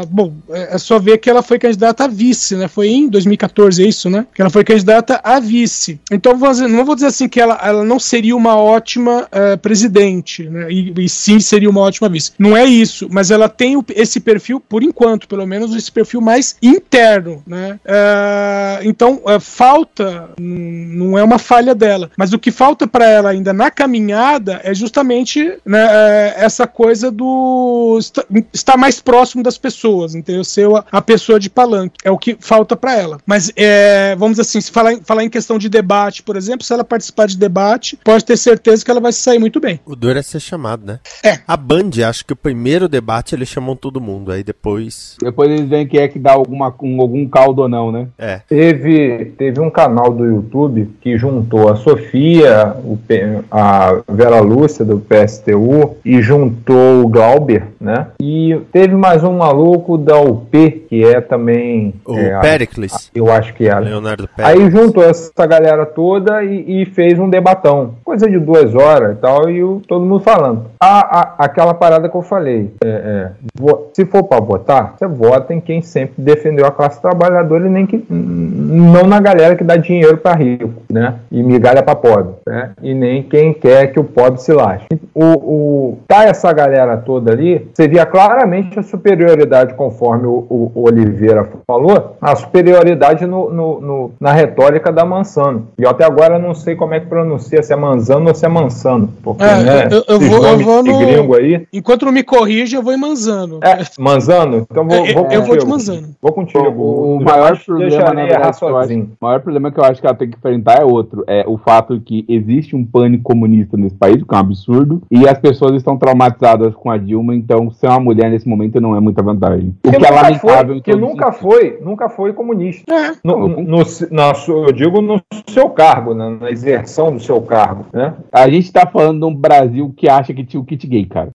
a- 0.00 0.04
bom, 0.08 0.32
é 0.50 0.76
é 0.76 0.78
só 0.78 0.98
ver 0.98 1.18
que 1.18 1.30
ela 1.30 1.42
foi 1.42 1.58
candidata 1.58 2.04
a 2.04 2.08
vice, 2.08 2.54
né? 2.56 2.68
Foi 2.68 2.88
em 2.88 3.08
2014, 3.08 3.82
é 3.82 3.88
isso, 3.88 4.10
né? 4.10 4.26
Que 4.34 4.42
ela 4.42 4.50
foi 4.50 4.64
candidata 4.64 5.20
a 5.22 5.38
vice. 5.40 5.98
Então, 6.10 6.36
dizer- 6.36 6.68
não 6.68 6.84
vou 6.84 6.94
dizer 6.94 7.06
assim 7.06 7.28
que 7.28 7.40
ela, 7.40 7.58
ela 7.62 7.84
não 7.84 7.98
seria 7.98 8.36
uma 8.36 8.56
ótima 8.56 9.26
eh, 9.32 9.56
presidente, 9.56 10.48
né? 10.48 10.70
E, 10.70 10.92
e 10.98 11.08
sim 11.08 11.40
seria 11.40 11.70
uma 11.70 11.80
ótima 11.80 12.08
vice. 12.08 12.32
Não 12.38 12.56
é 12.56 12.64
isso, 12.64 13.08
mas 13.10 13.30
ela 13.30 13.48
tem 13.48 13.82
esse 13.94 14.20
perfil, 14.20 14.60
por 14.60 14.82
enquanto, 14.82 15.26
pelo 15.28 15.46
menos, 15.46 15.74
esse 15.74 15.90
perfil 15.90 16.20
mais 16.20 16.56
interno, 16.62 17.42
né? 17.46 17.78
Eh, 17.84 18.80
então, 18.84 19.20
eh, 19.26 19.40
falta, 19.40 20.30
não 20.38 21.16
é 21.18 21.22
uma 21.22 21.38
falha 21.38 21.74
dela, 21.74 22.10
mas 22.16 22.32
o 22.32 22.38
que 22.38 22.50
falta 22.50 22.86
para 22.86 23.06
ela 23.08 23.30
ainda 23.30 23.52
na 23.52 23.70
caminhada 23.86 24.60
é 24.64 24.74
justamente 24.74 25.58
né, 25.64 25.86
eh, 25.88 26.34
essa 26.38 26.66
coisa 26.66 27.08
do 27.10 27.96
esta- 27.98 28.26
estar 28.52 28.76
mais 28.76 29.00
próximo 29.00 29.42
das 29.44 29.56
pessoas, 29.56 30.14
entendeu? 30.14 30.42
Ser 30.44 30.68
a, 30.74 30.84
a 30.90 31.00
pessoa 31.00 31.38
de 31.38 31.48
palanque. 31.48 31.94
É 32.04 32.10
o 32.10 32.18
que 32.18 32.36
falta 32.40 32.76
para 32.76 32.96
ela. 32.96 33.18
Mas, 33.24 33.52
é, 33.56 34.16
vamos 34.16 34.40
assim, 34.40 34.60
se 34.60 34.70
falar, 34.72 34.92
em- 34.94 35.00
falar 35.02 35.22
em 35.24 35.30
questão 35.30 35.56
de 35.58 35.68
debate, 35.68 36.22
por 36.22 36.36
exemplo, 36.36 36.64
se 36.64 36.72
ela 36.72 36.82
participar 36.84 37.26
de 37.26 37.36
debate, 37.38 37.96
pode 38.04 38.24
ter 38.24 38.36
certeza 38.36 38.84
que 38.84 38.90
ela 38.90 39.00
vai 39.00 39.12
se 39.12 39.20
sair 39.20 39.38
muito 39.38 39.60
bem. 39.60 39.78
O 39.86 39.94
duro 39.94 40.18
é 40.18 40.22
ser 40.22 40.40
chamado, 40.40 40.84
né? 40.84 40.98
É. 41.24 41.38
A 41.46 41.56
Band, 41.56 41.90
acho 42.08 42.24
que 42.26 42.32
o 42.32 42.36
primeiro 42.36 42.88
debate 42.88 43.34
eles 43.34 43.48
chamam 43.48 43.76
todo 43.76 44.00
mundo, 44.00 44.32
aí 44.32 44.42
depois. 44.42 45.16
Depois 45.22 45.48
eles 45.50 45.68
veem 45.68 45.86
quem 45.86 46.00
é 46.00 46.08
que 46.08 46.18
dá 46.18 46.32
alguma, 46.32 46.74
um- 46.82 47.00
algum 47.00 47.26
caldo 47.28 47.62
ou 47.62 47.68
não, 47.68 47.92
né? 47.92 48.08
É. 48.18 48.40
Teve, 48.48 49.26
teve 49.38 49.60
um 49.60 49.70
canal 49.70 50.12
do 50.12 50.24
YouTube 50.24 50.90
que 51.00 51.16
juntou 51.16 51.68
a 51.70 51.76
Sofia, 51.76 52.74
o 52.84 52.96
P- 52.96 53.40
a 53.76 54.02
Vera 54.08 54.40
Lúcia 54.40 54.84
do 54.84 54.98
PSTU 54.98 55.96
e 56.04 56.20
juntou 56.22 57.02
o 57.04 57.08
Glauber, 57.08 57.64
né? 57.80 58.06
E 58.20 58.58
teve 58.72 58.94
mais 58.94 59.22
um 59.22 59.36
maluco 59.36 59.98
da 59.98 60.18
UP, 60.20 60.70
que 60.88 61.04
é 61.04 61.20
também. 61.20 61.94
O 62.06 62.14
é, 62.16 62.34
a- 62.34 62.40
Pericles. 62.40 63.10
eu 63.14 63.30
acho 63.30 63.52
que 63.54 63.68
é. 63.68 63.78
Leonardo 63.78 64.28
Pérez. 64.34 64.52
Aí 64.62 64.70
juntou 64.70 65.02
essa 65.04 65.46
galera 65.46 65.84
toda 65.84 66.42
e, 66.42 66.82
e 66.82 66.86
fez 66.86 67.18
um 67.18 67.28
debatão. 67.28 67.94
Coisa 68.04 68.28
de 68.28 68.38
duas 68.38 68.74
horas 68.74 69.16
e 69.16 69.20
tal, 69.20 69.50
e 69.50 69.62
o- 69.62 69.82
todo 69.86 70.04
mundo 70.04 70.20
falando. 70.20 70.64
A, 70.80 71.20
a- 71.20 71.34
aquela 71.38 71.74
parada 71.74 72.08
que 72.08 72.16
eu 72.16 72.22
falei. 72.22 72.70
é, 72.84 72.88
é, 72.88 73.30
vo- 73.58 73.88
se 73.92 74.04
for 74.06 74.22
pra 74.24 74.40
votar, 74.40 74.94
você 74.98 75.06
vota 75.06 75.52
em 75.52 75.60
quem 75.60 75.82
sempre 75.82 76.14
defendeu 76.18 76.66
a 76.66 76.70
classe 76.70 77.00
trabalhadora 77.00 77.66
e 77.66 77.70
nem 77.70 77.86
que. 77.86 78.04
Não 78.10 79.04
na 79.06 79.20
galera 79.20 79.56
que 79.56 79.64
dá 79.64 79.76
dinheiro 79.76 80.16
pra 80.18 80.34
rico, 80.34 80.70
né? 80.90 81.14
E 81.30 81.42
migalha 81.42 81.82
pra 81.82 81.94
pobre. 81.94 82.34
Né? 82.46 82.70
E 82.82 82.94
nem 82.94 83.22
quem 83.22 83.52
quer 83.66 83.88
que 83.92 83.98
o 83.98 84.04
pobre 84.04 84.40
se 84.40 84.52
lasque. 84.52 84.86
O, 85.12 85.24
o, 85.24 85.98
tá 86.06 86.24
essa 86.24 86.52
galera 86.52 86.96
toda 86.96 87.32
ali, 87.32 87.66
seria 87.74 88.06
claramente 88.06 88.78
a 88.78 88.82
superioridade, 88.82 89.74
conforme 89.74 90.26
o, 90.26 90.46
o, 90.48 90.72
o 90.74 90.82
Oliveira 90.86 91.48
falou, 91.66 92.16
a 92.20 92.36
superioridade 92.36 93.26
no, 93.26 93.50
no, 93.50 93.80
no, 93.80 94.10
na 94.20 94.32
retórica 94.32 94.92
da 94.92 95.04
Mansano. 95.04 95.68
E 95.76 95.82
eu 95.82 95.90
até 95.90 96.04
agora 96.04 96.38
não 96.38 96.54
sei 96.54 96.76
como 96.76 96.94
é 96.94 97.00
que 97.00 97.06
pronuncia, 97.06 97.60
se 97.62 97.72
é 97.72 97.76
Manzano 97.76 98.28
ou 98.28 98.34
se 98.34 98.46
é 98.46 98.48
Mansano. 98.48 99.08
Porque, 99.22 99.42
É, 99.42 99.56
né, 99.56 99.88
eu, 99.90 100.04
eu 100.14 100.20
vou, 100.20 100.46
eu 100.46 100.58
vou 100.58 100.82
de 100.84 100.92
no. 100.92 100.98
gringo 100.98 101.34
aí. 101.34 101.66
Enquanto 101.72 102.06
não 102.06 102.12
me 102.12 102.22
corrige, 102.22 102.76
eu 102.76 102.82
vou 102.82 102.92
em 102.92 102.98
Manzano. 102.98 103.58
É, 103.62 103.78
Manzano? 103.98 104.66
Então 104.70 104.86
vou, 104.86 105.06
Eu- 105.06 105.14
vou 105.14 105.26
eu 105.30 105.42
vou 105.42 105.56
de. 105.56 105.66
Manzano. 105.66 106.08
Vou 106.22 106.32
contigo. 106.32 106.68
O, 106.68 107.16
o 107.16 107.24
maior 107.24 107.58
problema, 107.58 108.14
na 108.14 108.24
verdade, 108.24 108.28
que 108.28 108.34
eu 108.34 108.48
acho, 108.48 108.58
sozinho. 108.58 109.10
o 109.20 109.24
maior 109.24 109.40
problema 109.40 109.70
que 109.72 109.80
eu 109.80 109.84
acho 109.84 110.00
que 110.00 110.06
ela 110.06 110.16
tem 110.16 110.30
que 110.30 110.36
enfrentar 110.36 110.80
é 110.80 110.84
outro. 110.84 111.24
É 111.26 111.44
o 111.48 111.58
fato 111.58 112.00
que 112.00 112.24
existe 112.28 112.76
um 112.76 112.84
pânico 112.84 113.24
comunista 113.24 113.55
nesse 113.76 113.94
país, 113.96 114.20
o 114.22 114.26
que 114.26 114.34
é 114.34 114.36
um 114.36 114.40
absurdo, 114.40 115.02
e 115.10 115.28
as 115.28 115.38
pessoas 115.38 115.74
estão 115.74 115.96
traumatizadas 115.96 116.74
com 116.74 116.90
a 116.90 116.96
Dilma, 116.96 117.34
então 117.34 117.70
ser 117.70 117.88
uma 117.88 118.00
mulher 118.00 118.30
nesse 118.30 118.48
momento 118.48 118.80
não 118.80 118.96
é 118.96 119.00
muita 119.00 119.22
vantagem. 119.22 119.74
O 119.84 119.90
que, 119.90 119.96
é 119.96 119.98
nunca 119.98 120.14
lamentável. 120.14 120.74
foi, 120.74 120.80
que 120.80 120.96
nunca 120.96 121.32
foi, 121.32 121.78
nunca 121.82 122.08
foi 122.08 122.32
comunista. 122.32 122.92
É. 122.92 123.12
No, 123.22 123.48
no, 123.48 123.84
sua- 123.84 124.66
eu 124.66 124.72
digo 124.72 125.00
no 125.00 125.20
seu 125.48 125.70
cargo, 125.70 126.14
na, 126.14 126.30
na 126.30 126.50
exerção 126.50 127.12
do 127.12 127.20
seu 127.20 127.40
cargo, 127.40 127.86
né? 127.92 128.14
A 128.32 128.48
gente 128.48 128.72
tá 128.72 128.86
falando 128.86 129.20
de 129.20 129.24
um 129.26 129.34
Brasil 129.34 129.92
que 129.96 130.08
acha 130.08 130.34
que 130.34 130.44
tinha 130.44 130.60
o 130.60 130.64
kit 130.64 130.86
gay, 130.86 131.06
cara. 131.06 131.30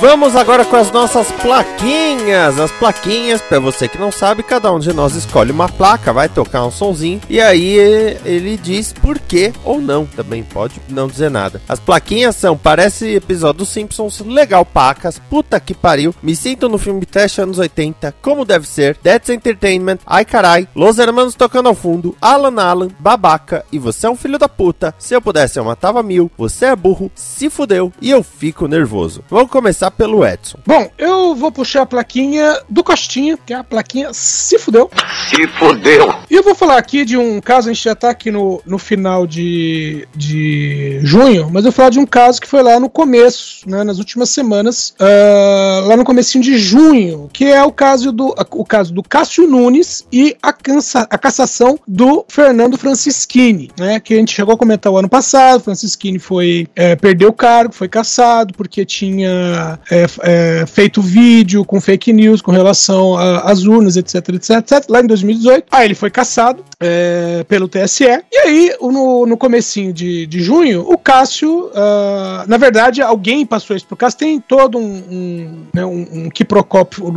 Vamos 0.00 0.34
agora 0.34 0.64
com 0.64 0.76
as 0.76 0.90
nossas 0.90 1.30
plaquinhas. 1.30 2.58
As 2.58 2.72
plaquinhas, 2.72 3.42
pra 3.42 3.58
você 3.58 3.86
que 3.86 3.98
não 3.98 4.10
sabe, 4.10 4.42
cada 4.42 4.72
um 4.72 4.78
de 4.78 4.94
nós 4.94 5.14
escolhe 5.14 5.52
uma 5.52 5.68
placa, 5.68 6.10
vai 6.10 6.26
tocar 6.26 6.64
um 6.64 6.70
sonzinho 6.70 7.20
e 7.28 7.38
aí 7.38 7.76
ele 8.24 8.56
diz 8.56 8.94
por 8.94 9.18
quê 9.18 9.52
ou 9.62 9.78
não. 9.78 10.06
Também 10.06 10.42
pode 10.42 10.80
não 10.88 11.06
dizer 11.06 11.30
nada. 11.30 11.60
As 11.68 11.78
plaquinhas 11.78 12.34
são, 12.34 12.56
parece 12.56 13.14
episódio 13.14 13.58
dos 13.58 13.68
Simpsons, 13.68 14.20
legal 14.20 14.64
pacas, 14.64 15.20
puta 15.28 15.60
que 15.60 15.74
pariu, 15.74 16.14
me 16.22 16.34
sinto 16.34 16.66
no 16.66 16.78
filme 16.78 17.04
trash 17.04 17.38
anos 17.38 17.58
80, 17.58 18.14
como 18.22 18.46
deve 18.46 18.66
ser, 18.66 18.96
That's 18.96 19.28
Entertainment, 19.28 19.98
ai 20.06 20.24
carai, 20.24 20.66
Los 20.74 20.98
Hermanos 20.98 21.34
tocando 21.34 21.68
ao 21.68 21.74
fundo, 21.74 22.16
Alan 22.22 22.58
Alan, 22.62 22.88
babaca 22.98 23.66
e 23.70 23.78
você 23.78 24.06
é 24.06 24.10
um 24.10 24.16
filho 24.16 24.38
da 24.38 24.48
puta. 24.48 24.94
Se 24.98 25.14
eu 25.14 25.20
pudesse 25.20 25.58
eu 25.58 25.64
matava 25.64 26.02
mil, 26.02 26.30
você 26.38 26.66
é 26.66 26.76
burro, 26.76 27.12
se 27.14 27.50
fudeu 27.50 27.92
e 28.00 28.10
eu 28.10 28.22
fico 28.22 28.66
nervoso. 28.66 29.22
Vamos 29.28 29.50
começar 29.50 29.89
pelo 29.90 30.24
Edson. 30.24 30.58
Bom, 30.66 30.90
eu 30.98 31.34
vou 31.34 31.50
puxar 31.52 31.82
a 31.82 31.86
plaquinha 31.86 32.60
do 32.68 32.82
Costinha, 32.82 33.38
que 33.44 33.52
é 33.52 33.56
a 33.56 33.64
plaquinha 33.64 34.10
Se 34.12 34.58
Fudeu. 34.58 34.90
Se 35.28 35.46
fodeu. 35.48 36.14
E 36.30 36.34
eu 36.34 36.42
vou 36.42 36.54
falar 36.54 36.78
aqui 36.78 37.04
de 37.04 37.16
um 37.16 37.40
caso, 37.40 37.68
a 37.68 37.72
gente 37.72 37.84
já 37.84 37.94
tá 37.94 38.10
aqui 38.10 38.30
no, 38.30 38.62
no 38.64 38.78
final 38.78 39.26
de, 39.26 40.06
de 40.14 41.00
junho, 41.02 41.48
mas 41.50 41.64
eu 41.64 41.70
vou 41.70 41.72
falar 41.72 41.90
de 41.90 41.98
um 41.98 42.06
caso 42.06 42.40
que 42.40 42.46
foi 42.46 42.62
lá 42.62 42.78
no 42.78 42.88
começo, 42.88 43.68
né, 43.68 43.82
nas 43.82 43.98
últimas 43.98 44.30
semanas, 44.30 44.94
ah, 44.98 45.84
lá 45.86 45.96
no 45.96 46.04
comecinho 46.04 46.44
de 46.44 46.56
junho, 46.56 47.28
que 47.32 47.46
é 47.46 47.62
o 47.62 47.72
caso 47.72 48.12
do, 48.12 48.34
o 48.52 48.64
caso 48.64 48.92
do 48.92 49.02
Cássio 49.02 49.46
Nunes 49.46 50.06
e 50.12 50.36
a, 50.42 50.52
cansa, 50.52 51.06
a 51.10 51.18
cassação 51.18 51.78
do 51.86 52.24
Fernando 52.28 52.78
Francischini, 52.78 53.70
né, 53.78 53.98
que 53.98 54.14
a 54.14 54.16
gente 54.18 54.32
chegou 54.32 54.54
a 54.54 54.58
comentar 54.58 54.92
o 54.92 54.98
ano 54.98 55.08
passado, 55.08 55.62
Francischini 55.62 56.18
foi, 56.18 56.68
eh, 56.76 56.96
perdeu 56.96 57.30
o 57.30 57.32
cargo, 57.32 57.74
foi 57.74 57.88
cassado 57.88 58.54
porque 58.54 58.84
tinha 58.84 59.79
é, 59.90 60.06
é, 60.22 60.66
feito 60.66 61.00
vídeo 61.00 61.64
com 61.64 61.80
fake 61.80 62.12
news 62.12 62.42
com 62.42 62.50
relação 62.50 63.16
às 63.16 63.64
urnas, 63.64 63.96
etc, 63.96 64.16
etc, 64.30 64.50
etc, 64.58 64.84
lá 64.88 65.00
em 65.00 65.06
2018. 65.06 65.66
Aí 65.70 65.86
ele 65.86 65.94
foi 65.94 66.10
cassado 66.10 66.64
é, 66.80 67.44
pelo 67.48 67.68
TSE. 67.68 68.04
E 68.32 68.38
aí, 68.38 68.76
no, 68.80 69.26
no 69.26 69.36
comecinho 69.36 69.92
de, 69.92 70.26
de 70.26 70.40
junho, 70.40 70.84
o 70.88 70.96
Cássio, 70.96 71.70
ah, 71.74 72.44
na 72.48 72.56
verdade, 72.56 73.02
alguém 73.02 73.44
passou 73.44 73.76
isso 73.76 73.86
pro 73.86 73.96
Cássio. 73.96 74.18
Tem 74.18 74.40
todo 74.40 74.78
um, 74.78 75.02
um, 75.10 75.62
né, 75.72 75.84
um, 75.84 76.06
um 76.12 76.30
quiprocópio 76.30 77.12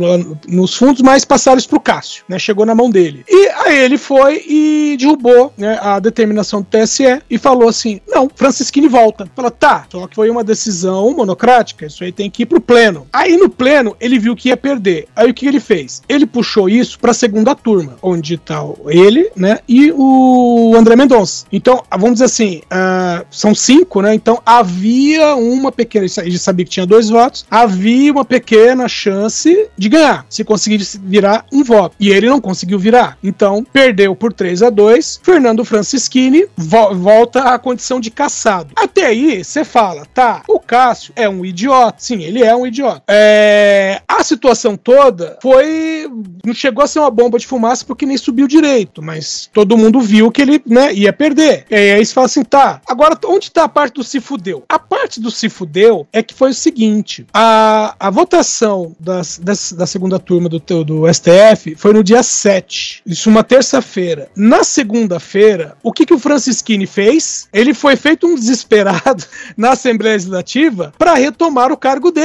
nos 0.46 0.74
fundos, 0.74 1.02
mas 1.02 1.24
passaram 1.24 1.58
isso 1.58 1.68
pro 1.68 1.80
Cássio, 1.80 2.24
né? 2.28 2.38
Chegou 2.38 2.66
na 2.66 2.74
mão 2.74 2.90
dele. 2.90 3.24
E 3.28 3.48
aí 3.64 3.78
ele 3.78 3.98
foi 3.98 4.44
e 4.46 4.96
derrubou 4.98 5.52
né, 5.56 5.78
a 5.80 5.98
determinação 5.98 6.60
do 6.60 6.66
TSE 6.66 7.22
e 7.28 7.38
falou 7.38 7.68
assim: 7.68 8.00
não, 8.06 8.30
Francisquini 8.34 8.88
volta. 8.88 9.28
Falou, 9.34 9.50
tá, 9.50 9.86
só 9.90 10.06
que 10.06 10.14
foi 10.14 10.30
uma 10.30 10.44
decisão 10.44 11.12
monocrática, 11.12 11.86
isso 11.86 12.04
aí 12.04 12.12
tem 12.12 12.30
que 12.30 12.42
ir 12.42 12.46
pro 12.54 12.60
pleno. 12.60 13.06
Aí 13.12 13.36
no 13.36 13.48
pleno 13.48 13.96
ele 14.00 14.18
viu 14.18 14.36
que 14.36 14.48
ia 14.48 14.56
perder. 14.56 15.06
Aí 15.16 15.28
o 15.30 15.34
que 15.34 15.46
ele 15.46 15.58
fez? 15.60 16.02
Ele 16.08 16.24
puxou 16.26 16.68
isso 16.68 16.98
pra 17.00 17.12
segunda 17.12 17.54
turma, 17.54 17.96
onde 18.02 18.36
tá 18.38 18.62
ele, 18.86 19.30
né, 19.34 19.58
e 19.68 19.92
o 19.92 20.72
André 20.76 20.94
Mendonça. 20.96 21.46
Então, 21.52 21.82
vamos 21.90 22.14
dizer 22.14 22.26
assim, 22.26 22.62
ah, 22.70 23.24
são 23.30 23.54
cinco, 23.54 24.00
né? 24.00 24.14
Então 24.14 24.40
havia 24.46 25.34
uma 25.34 25.72
pequena, 25.72 26.06
ele 26.22 26.38
sabia 26.38 26.64
que 26.64 26.70
tinha 26.70 26.86
dois 26.86 27.08
votos, 27.08 27.44
havia 27.50 28.12
uma 28.12 28.24
pequena 28.24 28.86
chance 28.88 29.68
de 29.76 29.88
ganhar, 29.88 30.24
se 30.28 30.44
conseguisse 30.44 30.98
virar 31.02 31.44
um 31.52 31.64
voto. 31.64 31.96
E 31.98 32.10
ele 32.10 32.28
não 32.28 32.40
conseguiu 32.40 32.78
virar. 32.78 33.18
Então, 33.22 33.64
perdeu 33.72 34.14
por 34.14 34.32
3 34.32 34.62
a 34.62 34.70
2 34.70 35.20
Fernando 35.22 35.64
Francischini 35.64 36.46
vo- 36.56 36.94
volta 36.94 37.40
à 37.54 37.58
condição 37.58 37.98
de 37.98 38.10
caçado. 38.10 38.70
Até 38.76 39.06
aí, 39.06 39.42
você 39.42 39.64
fala, 39.64 40.06
tá, 40.14 40.42
o 40.48 40.60
Cássio 40.60 41.12
é 41.16 41.28
um 41.28 41.44
idiota. 41.44 41.96
Sim, 41.98 42.22
ele 42.22 42.42
é 42.44 42.54
um 42.54 42.66
idiota. 42.66 43.02
É, 43.08 44.00
a 44.08 44.22
situação 44.22 44.76
toda 44.76 45.38
foi. 45.42 46.08
Não 46.44 46.54
chegou 46.54 46.84
a 46.84 46.86
ser 46.86 46.98
uma 47.00 47.10
bomba 47.10 47.38
de 47.38 47.46
fumaça 47.46 47.84
porque 47.84 48.06
nem 48.06 48.16
subiu 48.16 48.46
direito, 48.46 49.02
mas 49.02 49.48
todo 49.52 49.76
mundo 49.76 50.00
viu 50.00 50.30
que 50.30 50.42
ele 50.42 50.62
né, 50.66 50.92
ia 50.92 51.12
perder. 51.12 51.64
E 51.70 51.74
aí 51.74 52.04
você 52.04 52.12
fala 52.12 52.26
assim, 52.26 52.44
tá, 52.44 52.80
agora 52.86 53.18
onde 53.26 53.50
tá 53.50 53.64
a 53.64 53.68
parte 53.68 53.94
do 53.94 54.04
se 54.04 54.20
fudeu? 54.20 54.62
A 54.68 54.78
parte 54.78 55.20
do 55.20 55.30
se 55.30 55.48
fudeu 55.48 56.06
é 56.12 56.22
que 56.22 56.34
foi 56.34 56.50
o 56.50 56.54
seguinte: 56.54 57.26
a, 57.32 57.94
a 57.98 58.10
votação 58.10 58.94
das, 59.00 59.38
das- 59.38 59.72
da 59.72 59.86
segunda 59.86 60.18
turma 60.18 60.48
do, 60.48 60.58
do 60.84 61.12
STF 61.12 61.74
foi 61.76 61.92
no 61.92 62.02
dia 62.04 62.22
7. 62.22 63.02
Isso 63.06 63.28
uma 63.30 63.42
terça-feira. 63.44 64.28
Na 64.36 64.62
segunda-feira, 64.64 65.76
o 65.82 65.92
que, 65.92 66.06
que 66.06 66.14
o 66.14 66.18
Francisquini 66.18 66.86
fez? 66.86 67.48
Ele 67.52 67.74
foi 67.74 67.96
feito 67.96 68.26
um 68.26 68.34
desesperado 68.34 69.24
na 69.56 69.70
Assembleia 69.72 70.14
Legislativa 70.14 70.92
para 70.98 71.14
retomar 71.14 71.72
o 71.72 71.76
cargo 71.76 72.10
dele. 72.10 72.23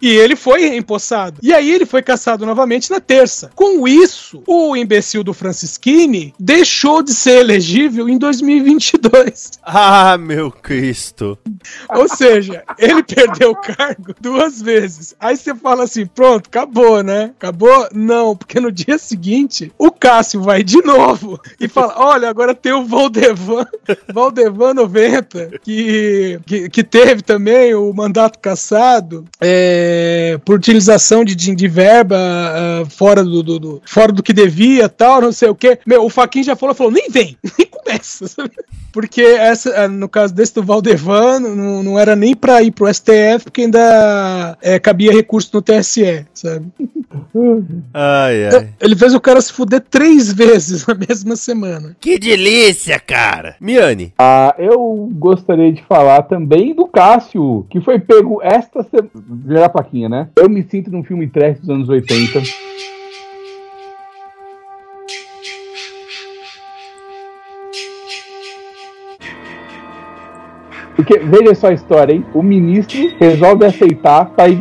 E 0.00 0.08
ele 0.08 0.36
foi 0.36 0.68
reempossado. 0.68 1.38
E 1.42 1.52
aí 1.52 1.70
ele 1.70 1.86
foi 1.86 2.02
caçado 2.02 2.46
novamente 2.46 2.90
na 2.90 3.00
terça. 3.00 3.50
Com 3.54 3.86
isso, 3.86 4.42
o 4.46 4.76
imbecil 4.76 5.24
do 5.24 5.34
Francisquini 5.34 6.34
deixou 6.38 7.02
de 7.02 7.12
ser 7.14 7.40
elegível 7.40 8.08
em 8.08 8.18
2022. 8.18 9.52
Ah, 9.64 10.18
meu 10.18 10.50
Cristo. 10.50 11.38
Ou 11.88 12.08
seja, 12.08 12.62
ele 12.78 13.02
perdeu 13.02 13.52
o 13.52 13.56
cargo 13.56 14.14
duas 14.20 14.60
vezes. 14.60 15.14
Aí 15.18 15.36
você 15.36 15.54
fala 15.54 15.84
assim: 15.84 16.04
pronto, 16.04 16.48
acabou, 16.48 17.02
né? 17.02 17.32
Acabou? 17.38 17.88
Não, 17.92 18.36
porque 18.36 18.60
no 18.60 18.70
dia 18.70 18.98
seguinte 18.98 19.72
o 19.78 19.90
Cássio 19.90 20.42
vai 20.42 20.62
de 20.62 20.82
novo 20.82 21.40
e 21.60 21.68
fala: 21.68 21.94
olha, 21.96 22.28
agora 22.28 22.54
tem 22.54 22.72
o 22.72 22.84
Valdevan, 22.84 23.66
Valdevan 24.12 24.74
90, 24.74 25.58
que, 25.62 26.40
que, 26.44 26.68
que 26.68 26.84
teve 26.84 27.22
também 27.22 27.74
o 27.74 27.92
mandato 27.92 28.38
cassado 28.38 29.24
é, 29.42 30.38
por 30.44 30.56
utilização 30.56 31.24
de, 31.24 31.34
de, 31.34 31.54
de 31.54 31.68
verba 31.68 32.16
ah, 32.18 32.84
fora, 32.88 33.22
do, 33.24 33.42
do- 33.42 33.58
do- 33.58 33.82
fora 33.84 34.12
do 34.12 34.22
que 34.22 34.32
devia 34.32 34.88
tal, 34.88 35.20
não 35.20 35.32
sei 35.32 35.48
o 35.48 35.54
quê. 35.54 35.78
Meu, 35.86 36.04
o 36.04 36.08
Faquin 36.08 36.42
já 36.42 36.54
falou: 36.56 36.74
falou, 36.74 36.92
nem 36.92 37.10
vem, 37.10 37.36
nem 37.58 37.66
começa. 37.68 38.26
sabe? 38.28 38.50
Porque 38.92 39.22
essa, 39.22 39.84
ah, 39.84 39.88
no 39.88 40.08
caso 40.08 40.34
desse 40.34 40.54
do 40.54 40.62
Valdevan, 40.62 41.40
não, 41.40 41.82
não 41.82 41.98
era 41.98 42.14
nem 42.14 42.36
pra 42.36 42.62
ir 42.62 42.70
pro 42.70 42.92
STF, 42.92 43.44
porque 43.44 43.62
ainda 43.62 44.56
é, 44.60 44.78
cabia 44.78 45.10
recurso 45.12 45.50
no 45.54 45.62
TSE, 45.62 46.26
sabe? 46.34 46.66
Ai, 47.92 48.46
ai. 48.46 48.68
Ele 48.80 48.96
fez 48.96 49.14
o 49.14 49.20
cara 49.20 49.40
se 49.40 49.52
fuder 49.52 49.80
três 49.90 50.32
vezes 50.32 50.84
na 50.88 50.94
mesma 50.94 51.36
semana. 51.36 51.94
Que 52.00 52.18
delícia, 52.18 52.98
cara. 52.98 53.54
Miane. 53.60 54.12
Ah, 54.18 54.54
eu 54.58 55.10
gostaria 55.12 55.72
de 55.72 55.82
falar 55.84 56.22
também 56.22 56.74
do 56.74 56.86
Cássio, 56.86 57.66
que 57.70 57.80
foi 57.80 57.98
pego 57.98 58.40
esta 58.42 58.82
semana. 58.82 59.10
Virar 59.32 59.66
a 59.66 59.68
plaquinha, 59.68 60.08
né? 60.08 60.28
Eu 60.36 60.48
me 60.48 60.62
sinto 60.62 60.90
num 60.90 61.02
filme 61.02 61.26
trash 61.26 61.58
dos 61.60 61.70
anos 61.70 61.88
80. 61.88 62.40
Porque 71.04 71.18
veja 71.18 71.54
só 71.54 71.68
a 71.68 71.72
história, 71.72 72.14
hein? 72.14 72.24
O 72.32 72.42
ministro 72.42 72.98
resolve 73.18 73.66
aceitar 73.66 74.26
pra, 74.26 74.48
ir, 74.48 74.60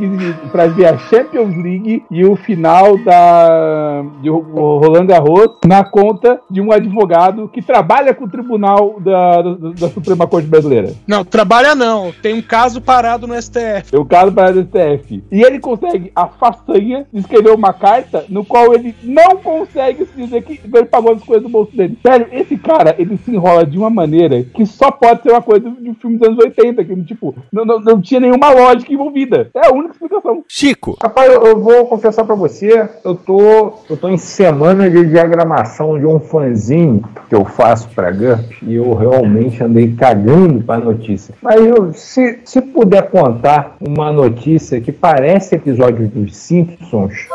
pra 0.52 0.66
ver 0.66 0.88
a 0.88 0.98
Champions 0.98 1.56
League 1.56 2.04
e 2.10 2.26
o 2.26 2.36
final 2.36 2.98
da 2.98 4.04
de 4.22 4.30
Roland 4.30 5.06
Garros 5.06 5.58
na 5.66 5.84
conta 5.84 6.40
de 6.50 6.60
um 6.60 6.72
advogado 6.72 7.48
que 7.48 7.62
trabalha 7.62 8.14
com 8.14 8.26
o 8.26 8.30
tribunal 8.30 8.96
da, 9.00 9.42
da, 9.42 9.54
da 9.54 9.90
Suprema 9.90 10.26
Corte 10.26 10.48
Brasileira. 10.48 10.94
Não, 11.08 11.24
trabalha 11.24 11.76
não. 11.76 12.12
Tem 12.22 12.34
um 12.34 12.42
caso 12.42 12.82
parado 12.82 13.28
no 13.28 13.40
STF. 13.40 13.92
Tem 13.92 14.00
um 14.00 14.06
caso 14.06 14.32
parado 14.32 14.60
no 14.60 14.66
STF. 14.66 15.24
E 15.32 15.44
ele 15.44 15.60
consegue 15.60 16.12
a 16.16 16.28
façanha 16.28 17.06
de 17.14 17.20
escrever 17.20 17.52
uma 17.52 17.74
carta 17.74 18.26
no 18.30 18.44
qual 18.44 18.74
ele 18.74 18.96
não 19.04 19.38
consegue 19.38 20.06
se 20.06 20.16
dizer 20.16 20.42
que 20.44 20.60
ele 20.64 20.86
pagou 20.86 21.14
as 21.14 21.24
coisas 21.24 21.44
do 21.44 21.50
bolso 21.50 21.76
dele. 21.76 21.98
Sério, 22.02 22.28
esse 22.32 22.58
cara, 22.58 22.96
ele 22.98 23.18
se 23.18 23.32
enrola 23.32 23.66
de 23.66 23.78
uma 23.78 23.90
maneira 23.90 24.44
que 24.44 24.66
só 24.66 24.90
pode 24.90 25.22
ser 25.24 25.32
uma 25.32 25.42
coisa 25.42 25.70
de 25.70 25.90
um 25.90 25.96
filme 25.96 26.18
dos 26.18 26.31
anos 26.32 26.44
80, 26.44 26.84
que 26.84 27.04
tipo, 27.04 27.36
não, 27.52 27.66
não, 27.66 27.80
não 27.80 28.02
tinha 28.02 28.20
nenhuma 28.20 28.50
lógica 28.52 28.92
envolvida. 28.92 29.50
É 29.54 29.68
a 29.68 29.72
única 29.72 29.94
explicação. 29.94 30.44
Chico. 30.48 30.98
Rapaz, 31.02 31.32
eu, 31.32 31.46
eu 31.46 31.60
vou 31.60 31.86
confessar 31.86 32.26
pra 32.26 32.36
você, 32.36 32.90
eu 33.04 33.16
tô, 33.16 33.74
eu 33.90 33.98
tô 33.98 34.10
em 34.10 34.18
semana 34.18 34.90
de 34.90 35.06
diagramação 35.06 36.00
de 36.00 36.06
um 36.06 36.20
fanzine 36.20 37.04
que 37.30 37.36
eu 37.36 37.46
faço 37.46 37.90
pra 37.90 38.12
GURP 38.12 38.58
e 38.64 38.76
eu 38.76 38.94
realmente 38.94 39.64
andei 39.64 39.94
cagando 39.96 40.64
pra 40.64 40.78
notícia. 40.78 41.36
Mas 41.42 41.62
eu, 41.62 41.94
se, 41.94 42.40
se 42.46 42.62
puder 42.62 43.10
contar 43.10 43.76
uma 43.80 44.12
notícia 44.12 44.80
que 44.82 44.92
parece 44.92 45.56
episódio 45.56 46.08
dos 46.08 46.36
Simpsons. 46.36 47.28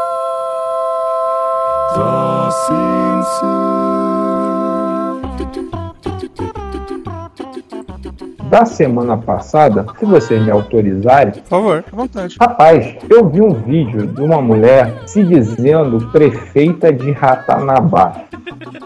Da 8.49 8.65
semana 8.65 9.17
passada, 9.17 9.87
se 9.99 10.05
vocês 10.05 10.41
me 10.43 10.51
autorizarem, 10.51 11.33
Por 11.33 11.43
favor. 11.49 11.85
À 11.93 11.97
vontade. 11.97 12.37
Rapaz, 12.41 12.97
eu 13.11 13.29
vi 13.29 13.41
um 13.43 13.53
vídeo 13.53 14.07
de 14.07 14.23
uma 14.23 14.41
mulher 14.41 15.03
se 15.07 15.23
dizendo 15.25 16.09
prefeita 16.13 16.93
de 16.93 17.11
Ratanabá 17.11 18.13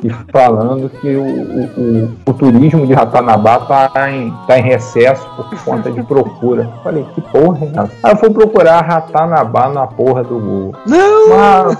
e 0.02 0.08
falando 0.32 0.88
que 0.88 1.14
o, 1.14 1.22
o, 1.22 1.64
o- 2.04 2.10
o 2.26 2.32
turismo 2.32 2.86
de 2.86 2.94
Ratanabá 2.94 3.58
tá 3.60 4.10
em, 4.10 4.32
tá 4.46 4.58
em 4.58 4.62
recesso 4.62 5.26
por 5.36 5.64
conta 5.64 5.90
de 5.92 6.02
procura. 6.04 6.68
Falei, 6.82 7.04
que 7.14 7.20
porra, 7.20 7.58
Renato? 7.58 7.90
Aí 8.02 8.12
eu 8.12 8.16
fui 8.16 8.30
procurar 8.30 8.80
Ratanabá 8.80 9.68
na 9.68 9.86
porra 9.86 10.24
do 10.24 10.38
Google. 10.38 10.74
Não! 10.86 11.28
Ma- 11.28 11.76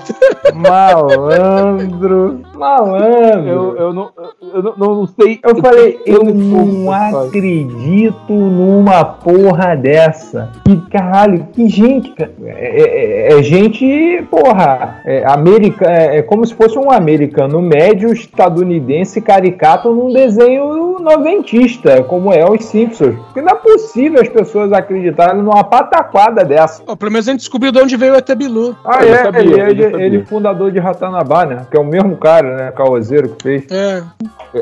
malandro, 0.55 2.41
malandro. 2.55 3.49
Eu, 3.49 3.77
eu, 3.77 3.93
não, 3.95 4.11
eu 4.55 4.63
não, 4.63 4.95
não 4.97 5.07
sei. 5.07 5.41
Eu 5.43 5.57
falei, 5.57 5.99
eu 6.05 6.23
não 6.25 6.67
não 6.67 6.93
acredito 6.93 7.70
numa 8.29 9.05
porra 9.05 9.77
dessa. 9.77 10.51
Que 10.65 10.77
caralho, 10.91 11.47
que 11.53 11.69
gente, 11.69 12.11
cara. 12.11 12.33
É, 12.45 13.33
é- 13.33 13.39
é 13.39 13.43
gente, 13.43 14.25
porra, 14.31 15.01
é, 15.05 15.25
america, 15.27 15.87
é, 15.91 16.19
é 16.19 16.23
como 16.23 16.45
se 16.47 16.55
fosse 16.55 16.79
um 16.79 16.91
americano 16.91 17.61
médio 17.61 18.13
estadunidense 18.13 19.21
caricato 19.21 19.91
num 19.93 20.13
desenho 20.13 20.99
noventista, 21.01 22.03
como 22.03 22.33
é 22.33 22.49
os 22.49 22.65
Simpsons. 22.65 23.17
Porque 23.27 23.41
não 23.41 23.51
é 23.53 23.55
possível 23.55 24.21
as 24.21 24.29
pessoas 24.29 24.73
acreditarem 24.73 25.43
numa 25.43 25.65
pataquada 25.65 26.45
dessa. 26.45 26.83
Ó, 26.87 26.97
pelo 26.97 27.13
menos 27.13 27.29
a 27.29 27.33
gente 27.33 27.41
descobriu 27.41 27.73
de 27.73 27.79
onde 27.81 27.97
veio 27.97 28.15
o 28.15 28.17
ET 28.17 28.35
Bilu. 28.35 28.77
Ah, 28.85 29.05
Eu 29.05 29.15
é, 29.15 29.23
sabia, 29.23 29.41
ele, 29.43 29.61
ele, 29.61 29.91
sabia. 29.91 30.07
ele 30.07 30.25
fundador 30.25 30.71
de 30.71 30.79
Ratanabá, 30.79 31.47
né? 31.47 31.67
Que 31.71 31.77
é 31.77 31.81
o 31.81 31.85
mesmo 31.85 32.17
cara, 32.17 32.57
né? 32.57 32.73
Caoseiro 32.73 33.29
que 33.31 33.43
fez. 33.43 33.71
É. 33.71 34.03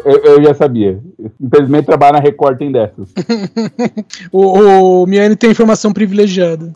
Eu, 0.04 0.18
eu 0.18 0.42
já 0.42 0.54
sabia. 0.54 0.98
Infelizmente, 1.40 1.86
trabalhar 1.86 2.12
na 2.12 2.18
Record 2.20 2.58
tem 2.58 2.70
O, 4.32 5.02
o 5.02 5.06
Miane 5.06 5.36
tem 5.36 5.50
informação 5.50 5.92
privilegiada. 5.92 6.72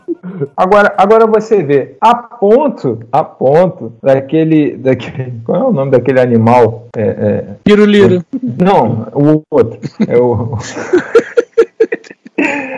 Agora, 0.57 0.95
agora 0.97 1.27
você 1.27 1.63
vê, 1.63 1.97
a 2.01 2.15
ponto, 2.15 3.01
a 3.11 3.25
ponto 3.25 3.93
daquele, 4.03 4.77
daquele, 4.77 5.41
qual 5.45 5.61
é 5.61 5.65
o 5.65 5.73
nome 5.73 5.91
daquele 5.91 6.21
animal? 6.21 6.87
É, 6.97 7.03
é, 7.03 7.45
Piruliro. 7.65 8.25
não, 8.43 9.09
o 9.15 9.43
outro, 9.51 9.79
é 10.07 10.17
o, 10.17 10.57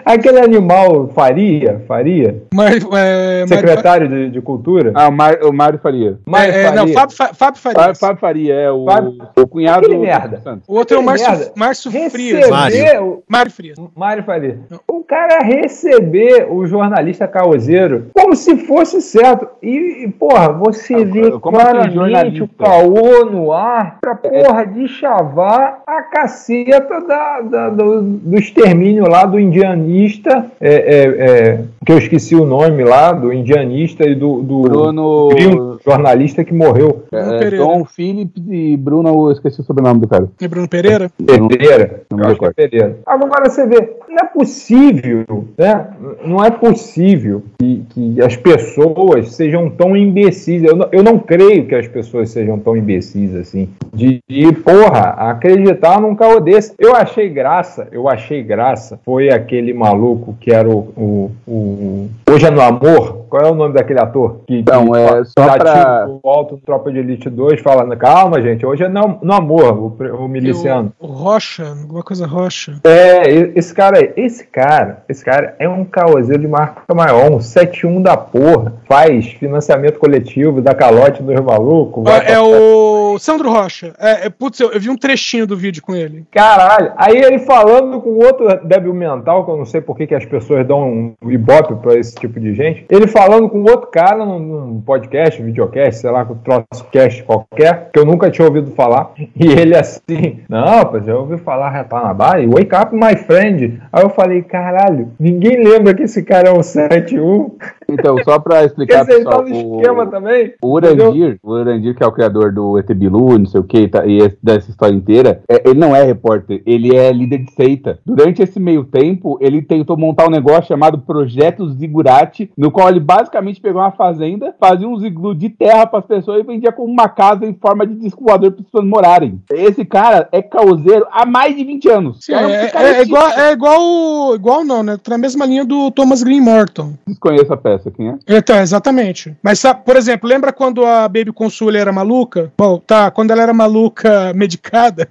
aquele 0.05 0.41
animal 0.41 1.09
Faria, 1.15 1.83
Faria, 1.87 2.43
Mar, 2.53 2.73
é, 2.73 3.41
Mar- 3.41 3.49
secretário 3.49 4.09
de, 4.09 4.31
de 4.31 4.41
cultura. 4.41 4.93
Ah, 4.95 5.09
o, 5.09 5.13
Mar, 5.13 5.39
o 5.43 5.53
Mário 5.53 5.79
Faria. 5.79 6.19
Mário 6.27 6.53
é, 6.53 6.63
é, 6.65 6.71
não, 6.71 6.89
Faria. 6.89 6.95
Fábio, 6.95 7.17
Fa- 7.17 7.35
Fábio 7.35 7.61
Fábio, 7.61 7.77
Farias. 7.79 7.99
Fábio 7.99 8.21
Faria, 8.21 8.55
é 8.55 8.71
o, 8.71 8.85
Fábio- 8.85 9.17
o 9.39 9.47
cunhado 9.47 9.79
Aquele 9.87 9.95
do 9.97 10.03
merda. 10.03 10.41
Santos. 10.41 10.69
O 10.69 10.75
outro 10.77 10.97
é 10.97 11.01
o 11.01 11.03
Merda. 11.03 11.25
Márcio, 11.57 11.91
Márcio 11.91 12.11
Frias. 12.11 12.51
Mário. 12.51 13.23
Mário 13.29 13.51
Frias. 13.53 13.79
Mário 13.97 14.25
Faria. 14.25 14.59
O 14.89 15.03
cara 15.05 15.43
receber 15.45 16.47
o 16.51 16.67
jornalista 16.67 17.29
caoseiro 17.29 18.07
como 18.15 18.35
se 18.35 18.57
fosse 18.67 19.01
certo. 19.03 19.47
E, 19.63 20.09
porra, 20.19 20.53
você 20.53 20.95
Ah, 20.95 21.05
vê 21.05 21.31
como 21.31 21.57
claramente 21.57 21.95
jornalista? 21.95 22.45
o 22.45 22.49
caô 22.49 23.25
no 23.27 23.53
ar 23.53 23.99
pra 24.01 24.15
porra 24.15 24.65
de 24.67 24.89
chavar 24.89 25.83
a 25.87 26.03
caceta 26.03 27.01
da, 27.03 27.41
da- 27.43 27.71
do, 27.71 28.03
do 28.03 28.37
extermínio 28.39 29.09
lá 29.09 29.25
do 29.27 29.39
indianista, 29.45 30.47
é, 30.61 30.75
é, 30.75 31.05
é, 31.05 31.65
que 31.85 31.93
eu 31.93 31.99
esqueci 31.99 32.35
o 32.35 32.45
nome 32.45 32.85
lá, 32.85 33.13
do 33.13 33.33
indianista 33.33 34.05
e 34.09 34.15
do, 34.15 34.43
do 34.43 34.63
Bruno. 34.63 35.79
jornalista 35.85 36.45
que 36.45 36.53
morreu. 36.55 37.05
Bruno 37.11 37.35
É, 37.35 37.39
Pereira. 37.39 37.65
Dom 37.65 37.85
Phillips 37.85 38.43
e 38.49 38.77
Bruno, 38.77 39.09
eu 39.09 39.33
esqueci 39.33 39.61
o 39.61 39.65
sobrenome 39.65 40.01
do 40.01 40.09
cara. 40.09 40.29
E 40.41 40.49
Bruno 40.49 40.69
Pereira? 40.69 41.11
Pereira. 41.49 42.03
Não 42.11 42.19
Eu 42.19 42.25
me 42.25 42.31
acho 42.31 42.41
que 42.41 42.47
é. 42.47 42.53
Pereira. 42.53 42.99
Agora 43.07 43.51
você 43.51 43.67
vê, 43.67 43.97
não 44.15 44.25
é 44.27 44.27
possível, 44.33 45.45
né? 45.59 45.87
Não 46.25 46.45
é 46.45 46.51
possível 46.51 47.43
que, 47.59 47.83
que 47.91 48.23
as 48.23 48.37
pessoas 48.37 49.33
sejam 49.35 49.69
tão 49.71 49.97
imbecis. 49.97 50.63
Eu 50.63 50.77
não, 50.77 50.89
eu 50.93 51.03
não 51.03 51.19
creio 51.19 51.67
que 51.67 51.75
as 51.75 51.87
pessoas 51.89 52.31
sejam 52.31 52.59
tão 52.59 52.77
imbecis 52.77 53.35
assim. 53.35 53.69
De, 53.93 54.21
de, 54.29 54.53
porra, 54.53 55.11
acreditar 55.19 56.01
num 56.01 56.15
caô 56.15 56.41
desse. 56.41 56.75
Eu 56.79 56.95
achei 56.95 57.29
graça, 57.29 57.89
eu 57.93 58.09
achei 58.09 58.43
graça. 58.43 58.99
Foi 59.05 59.29
aquele 59.31 59.73
maluco 59.75 60.37
que 60.41 60.53
era 60.53 60.69
o. 60.69 60.91
o, 60.97 61.31
o- 61.47 62.09
Hoje 62.31 62.47
é 62.47 62.51
no 62.51 62.61
Amor. 62.61 63.25
Qual 63.29 63.45
é 63.45 63.51
o 63.51 63.55
nome 63.55 63.75
daquele 63.75 63.99
ator? 64.01 64.41
Que, 64.47 64.59
Então, 64.59 64.91
que 64.93 64.99
é 64.99 65.25
só 65.25 65.57
pra- 65.57 66.05
tiro 66.05 66.19
pro 66.21 66.31
alto 66.31 66.57
Tropa 66.65 66.93
de 66.93 66.99
Elite 67.01 67.29
2, 67.29 67.61
falando, 67.61 67.97
calma, 67.97 68.41
gente, 68.41 68.65
hoje 68.65 68.85
é 68.85 68.89
no, 68.89 69.19
no 69.23 69.33
amor, 69.33 69.77
o, 69.77 70.15
o 70.25 70.29
miliciano. 70.29 70.93
O, 71.01 71.07
o 71.07 71.11
Rocha, 71.11 71.67
alguma 71.69 72.03
coisa 72.03 72.27
Rocha. 72.27 72.79
É, 72.85 73.29
esse 73.57 73.75
cara 73.75 73.99
aí, 73.99 74.04
esse 74.17 74.45
cara, 74.47 75.03
esse 75.09 75.25
cara 75.25 75.55
é 75.59 75.69
um 75.69 75.85
caoseiro 75.85 76.43
de 76.43 76.49
marca 76.49 76.83
maior, 76.95 77.31
um 77.33 77.41
71 77.41 78.03
da 78.03 78.17
porra, 78.17 78.75
faz 78.89 79.27
financiamento 79.33 79.99
coletivo, 79.99 80.61
dá 80.61 80.75
calote 80.75 81.23
dos 81.23 81.41
malucos. 81.41 82.05
Ah, 82.07 82.17
é 82.19 82.33
pra- 82.33 82.43
o 82.43 83.19
Sandro 83.19 83.51
Rocha. 83.51 83.95
É, 83.99 84.27
é, 84.27 84.31
putz, 84.31 84.59
eu, 84.61 84.71
eu 84.73 84.81
vi 84.81 84.91
um 84.91 84.97
trechinho 84.97 85.47
do 85.47 85.57
vídeo 85.57 85.83
com 85.83 85.95
ele. 85.95 86.25
Caralho, 86.33 86.93
aí 86.97 87.17
ele 87.17 87.39
falando 87.39 88.01
com 88.01 88.11
outro 88.17 88.47
débil 88.65 88.93
mental, 88.95 89.45
que 89.45 89.51
eu 89.51 89.57
não 89.57 89.65
sei 89.65 89.81
por 89.81 89.97
que, 89.97 90.07
que 90.07 90.15
as 90.15 90.25
pessoas 90.25 90.67
dão 90.67 91.15
um 91.23 91.31
ibope 91.31 91.75
pra 91.77 91.95
esse 91.95 92.15
tipo 92.15 92.39
de 92.41 92.55
gente, 92.55 92.85
ele 92.91 93.07
falando 93.07 93.49
com 93.49 93.61
outro 93.63 93.89
cara 93.91 94.25
num, 94.25 94.39
num 94.39 94.81
podcast, 94.81 95.41
videocast, 95.43 96.01
sei 96.01 96.11
lá, 96.11 96.25
com 96.25 96.35
troço 96.37 96.85
cast 96.91 97.23
qualquer, 97.23 97.91
que 97.93 97.99
eu 97.99 98.05
nunca 98.05 98.31
tinha 98.31 98.47
ouvido 98.47 98.71
falar, 98.73 99.13
e 99.37 99.47
ele 99.47 99.77
assim, 99.77 100.41
não, 100.49 100.85
pois 100.87 101.07
eu 101.07 101.19
ouvi 101.21 101.39
falar 101.39 101.71
Ratanabá 101.71 102.41
e 102.41 102.47
Wake 102.47 102.75
Up 102.75 102.95
My 102.95 103.17
Friend. 103.17 103.81
Aí 103.95 104.03
eu 104.03 104.11
falei, 104.11 104.43
caralho, 104.43 105.13
ninguém 105.21 105.63
lembra 105.63 105.95
que 105.95 106.03
esse 106.03 106.25
cara 106.25 106.49
é 106.49 106.53
um 106.53 106.65
71. 106.65 107.57
Então, 107.89 108.17
só 108.25 108.39
pra 108.39 108.65
explicar, 108.65 109.03
Esse 109.09 109.25
tá 109.25 109.43
pessoal, 109.43 109.45
o, 109.45 109.77
esquema 109.81 110.07
também. 110.07 110.53
o 110.63 110.73
Urandir, 110.73 111.39
o 111.43 111.53
Urandir, 111.53 111.95
que 111.95 112.03
é 112.03 112.07
o 112.07 112.13
criador 112.13 112.53
do 112.53 112.79
ET 112.79 112.89
Bilu, 112.95 113.39
não 113.39 113.47
sei 113.47 113.61
o 113.61 113.65
que, 113.65 113.79
e, 113.79 113.89
tá- 113.89 114.07
e 114.07 114.19
dessa 114.43 114.71
história 114.71 114.95
inteira, 114.95 115.43
é, 115.49 115.69
ele 115.69 115.79
não 115.79 115.95
é 115.95 116.03
repórter, 116.03 116.63
ele 116.67 116.95
é 116.97 117.13
líder 117.13 117.39
de 117.45 117.53
seita. 117.53 117.99
Durante 118.05 118.43
esse 118.43 118.59
meio 118.61 118.85
tempo, 118.85 119.39
ele 119.41 119.63
tentou 119.63 119.97
montar 119.97 120.27
um 120.27 120.31
negócio 120.31 120.69
chamado 120.69 120.99
Projeto 120.99 121.69
Zigurati, 121.69 122.51
no 122.57 122.71
qual 122.71 122.89
ele 122.89 123.01
basicamente 123.01 123.61
pegou 123.61 123.81
uma 123.81 123.93
fazenda, 123.93 124.55
fazia 124.59 124.89
um 124.89 124.99
ziglu 124.99 125.35
de 125.35 125.49
terra 125.49 125.87
pras 125.87 126.05
pessoas 126.07 126.41
e 126.41 126.47
vendia 126.47 126.73
como 126.73 126.91
uma 126.93 127.09
casa 127.09 127.45
em 127.47 127.55
forma 127.55 127.87
de 127.87 127.95
disco 127.97 128.25
voador 128.25 128.51
para 128.53 128.61
as 128.61 128.67
pessoas 128.67 128.85
morarem. 128.89 129.41
Esse 129.51 129.85
cara 129.85 130.29
é 130.33 130.43
causeiro 130.43 131.07
há 131.11 131.25
mais 131.27 131.57
de 131.57 131.65
20 131.65 131.89
anos. 131.89 132.19
Sim, 132.25 132.33
Cara, 132.33 132.51
é, 132.51 132.63
esse 132.65 132.73
cara 132.73 132.89
é 132.89 133.03
igual, 133.03 133.29
é 133.31 133.53
igual, 133.53 134.35
igual 134.35 134.65
não, 134.65 134.83
né? 134.83 134.97
Tá 135.03 135.11
na 135.13 135.19
mesma 135.19 135.45
linha 135.47 135.65
do 135.65 135.91
Thomas 135.91 136.23
Green 136.23 136.41
Morton. 136.41 136.93
Desconheço 137.07 137.53
a 137.53 137.57
peça. 137.57 137.74
Essa, 137.75 137.91
quem 137.91 138.09
é? 138.09 138.15
Então, 138.29 138.59
exatamente. 138.61 139.35
Mas, 139.43 139.59
sabe, 139.59 139.83
por 139.85 139.97
exemplo, 139.97 140.29
lembra 140.29 140.53
quando 140.53 140.85
a 140.85 141.09
Baby 141.09 141.33
Consul 141.33 141.75
era 141.75 141.93
maluca? 141.93 142.53
Bom, 142.57 142.79
tá, 142.79 143.11
quando 143.11 143.31
ela 143.31 143.43
era 143.43 143.53
maluca 143.53 144.33
medicada, 144.35 145.09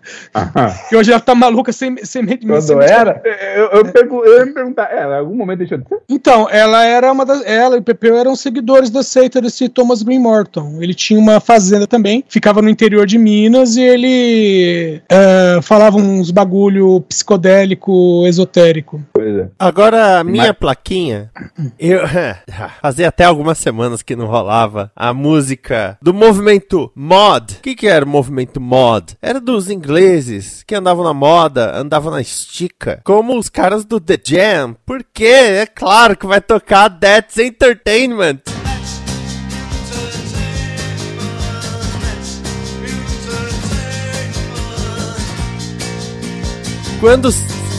que 0.90 0.96
hoje 0.96 1.12
ela 1.12 1.20
tá 1.22 1.36
maluca 1.36 1.72
sem, 1.72 1.96
sem, 2.06 2.28
sem 2.28 2.38
Quando 2.38 2.82
era? 2.82 3.22
Eu, 3.56 3.66
eu, 3.80 3.86
pergu- 3.92 4.24
eu 4.26 4.40
ia 4.40 4.46
me 4.46 4.54
perguntar, 4.54 4.92
ela, 4.92 5.16
em 5.16 5.20
algum 5.20 5.36
momento 5.36 5.60
deixou 5.60 5.78
de 5.78 5.88
ser? 5.88 6.00
Então, 6.10 6.48
ela 6.50 6.84
era 6.86 7.12
uma 7.12 7.26
das. 7.26 7.44
Ela 7.46 7.76
e 7.76 7.80
o 7.80 7.84
Pepeu 7.84 8.18
eram 8.18 8.36
seguidores 8.36 8.90
da 8.90 9.04
seita 9.04 9.42
desse 9.42 9.68
Thomas 9.70 10.02
Green 10.04 10.20
Morton. 10.20 10.78
Ele 10.82 10.94
tinha 10.94 11.20
uma 11.20 11.40
fazenda 11.40 11.88
também, 11.88 12.24
ficava 12.28 12.62
no 12.62 12.70
interior 12.70 13.06
de 13.06 13.18
Minas 13.18 13.76
e 13.76 13.82
ele 13.82 15.02
eh, 15.10 15.60
falava 15.62 15.98
uns 15.98 16.32
bagulho 16.32 17.02
psicodélico, 17.02 18.26
esotérico. 18.28 19.02
Pois 19.14 19.36
é. 19.38 19.48
Agora, 19.60 20.20
a 20.20 20.24
minha 20.24 20.54
plaquinha, 20.54 21.30
eu 21.80 22.02
fazia 22.82 23.08
até 23.08 23.24
algumas 23.24 23.58
semanas 23.58 24.02
que 24.02 24.16
não 24.16 24.28
rolava 24.28 24.92
a 24.96 25.14
música 25.14 25.98
do 26.02 26.14
movimento 26.14 26.92
mod. 26.96 27.56
O 27.56 27.62
que, 27.62 27.76
que 27.76 27.88
era 27.88 28.06
o 28.06 28.08
movimento 28.08 28.60
mod? 28.60 29.18
Era 29.22 29.40
dos 29.40 29.70
ingleses 29.70 30.64
que 30.64 30.76
andavam 30.76 31.04
na 31.04 31.14
moda, 31.14 31.76
andavam 31.78 32.12
na 32.12 32.22
estica, 32.22 33.02
como 33.04 33.38
os 33.38 33.50
caras 33.50 33.86
do 33.86 34.00
The 34.00 34.20
Jam. 34.24 34.76
Por 34.86 35.04
quê? 35.14 35.26
É 35.26 35.66
claro 35.66 36.18
que 36.18 36.28
vai 36.28 36.42
tocar 36.42 36.90
That's 36.90 37.38
Entertainment. 37.38 38.42
Quando 47.00 47.30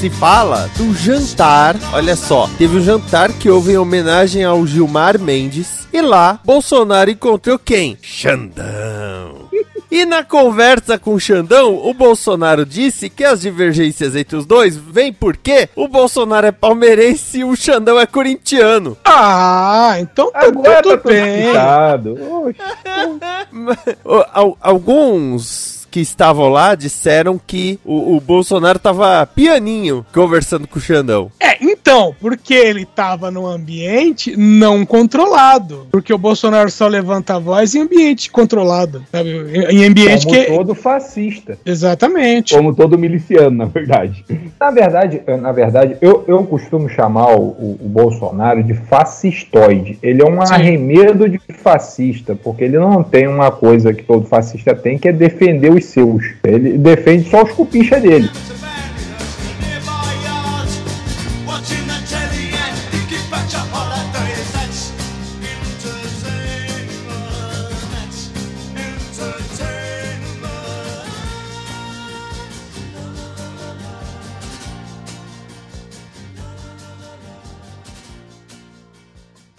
se 0.04 0.10
fala 0.10 0.68
do 0.76 0.92
jantar, 0.94 1.74
olha 1.94 2.14
só, 2.14 2.46
teve 2.58 2.76
um 2.76 2.82
jantar 2.82 3.32
que 3.32 3.48
houve 3.48 3.72
em 3.72 3.78
homenagem 3.78 4.44
ao 4.44 4.66
Gilmar 4.66 5.18
Mendes 5.18 5.88
e 5.90 6.02
lá 6.02 6.38
Bolsonaro 6.44 7.10
encontrou 7.10 7.58
quem? 7.58 7.96
Xandão. 8.02 9.48
E 9.90 10.04
na 10.04 10.22
conversa 10.22 10.98
com 10.98 11.14
o 11.14 11.20
Xandão, 11.20 11.74
o 11.76 11.94
Bolsonaro 11.94 12.66
disse 12.66 13.08
que 13.08 13.24
as 13.24 13.40
divergências 13.40 14.14
entre 14.14 14.36
os 14.36 14.44
dois 14.44 14.76
vêm 14.76 15.10
porque 15.10 15.70
o 15.74 15.88
Bolsonaro 15.88 16.48
é 16.48 16.52
palmeirense 16.52 17.38
e 17.38 17.44
o 17.44 17.56
Xandão 17.56 17.98
é 17.98 18.04
corintiano. 18.04 18.98
Ah, 19.06 19.96
então 20.00 20.30
tá 20.30 20.40
Agora 20.40 20.82
tudo 20.82 20.98
tá 20.98 21.08
bem. 21.08 21.38
explicado. 21.46 22.18
O- 24.04 24.24
al- 24.32 24.58
Alguns 24.60 25.73
que 25.94 26.00
estavam 26.00 26.48
lá 26.48 26.74
disseram 26.74 27.38
que 27.46 27.78
o, 27.84 28.16
o 28.16 28.20
Bolsonaro 28.20 28.80
tava 28.80 29.24
pianinho 29.24 30.04
conversando 30.12 30.66
com 30.66 30.76
o 30.76 30.82
Xandão. 30.82 31.30
É, 31.38 31.56
então, 31.64 32.12
porque 32.20 32.52
ele 32.52 32.84
tava 32.84 33.30
num 33.30 33.46
ambiente 33.46 34.36
não 34.36 34.84
controlado. 34.84 35.86
Porque 35.92 36.12
o 36.12 36.18
Bolsonaro 36.18 36.68
só 36.68 36.88
levanta 36.88 37.36
a 37.36 37.38
voz 37.38 37.76
em 37.76 37.82
ambiente 37.82 38.28
controlado, 38.28 39.04
sabe? 39.12 39.30
Em 39.70 39.84
ambiente 39.84 40.26
Como 40.26 40.36
que. 40.36 40.46
todo 40.46 40.74
fascista. 40.74 41.56
Exatamente. 41.64 42.56
Como 42.56 42.74
todo 42.74 42.98
miliciano, 42.98 43.56
na 43.56 43.66
verdade. 43.66 44.24
Na 44.58 44.72
verdade, 44.72 45.22
na 45.40 45.52
verdade 45.52 45.96
eu, 46.00 46.24
eu 46.26 46.42
costumo 46.42 46.88
chamar 46.88 47.36
o, 47.36 47.40
o- 47.50 47.78
o 47.82 47.88
Bolsonaro 47.88 48.64
de 48.64 48.74
fascistoide. 48.74 49.96
Ele 50.02 50.22
é 50.22 50.24
um 50.26 50.42
arremedo 50.42 51.28
de 51.28 51.38
fascista, 51.62 52.34
porque 52.34 52.64
ele 52.64 52.78
não 52.80 53.00
tem 53.04 53.28
uma 53.28 53.52
coisa 53.52 53.94
que 53.94 54.02
todo 54.02 54.26
fascista 54.26 54.74
tem, 54.74 54.98
que 54.98 55.06
é 55.06 55.12
defender 55.12 55.70
os 55.70 55.83
seus. 55.84 56.24
Ele 56.42 56.78
defende 56.78 57.30
só 57.30 57.42
os 57.42 57.52
cupicha 57.52 58.00
dele. 58.00 58.30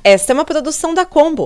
Esta 0.08 0.34
é 0.34 0.36
uma 0.36 0.46
produção 0.46 0.94
da 0.94 1.04
Combo. 1.04 1.46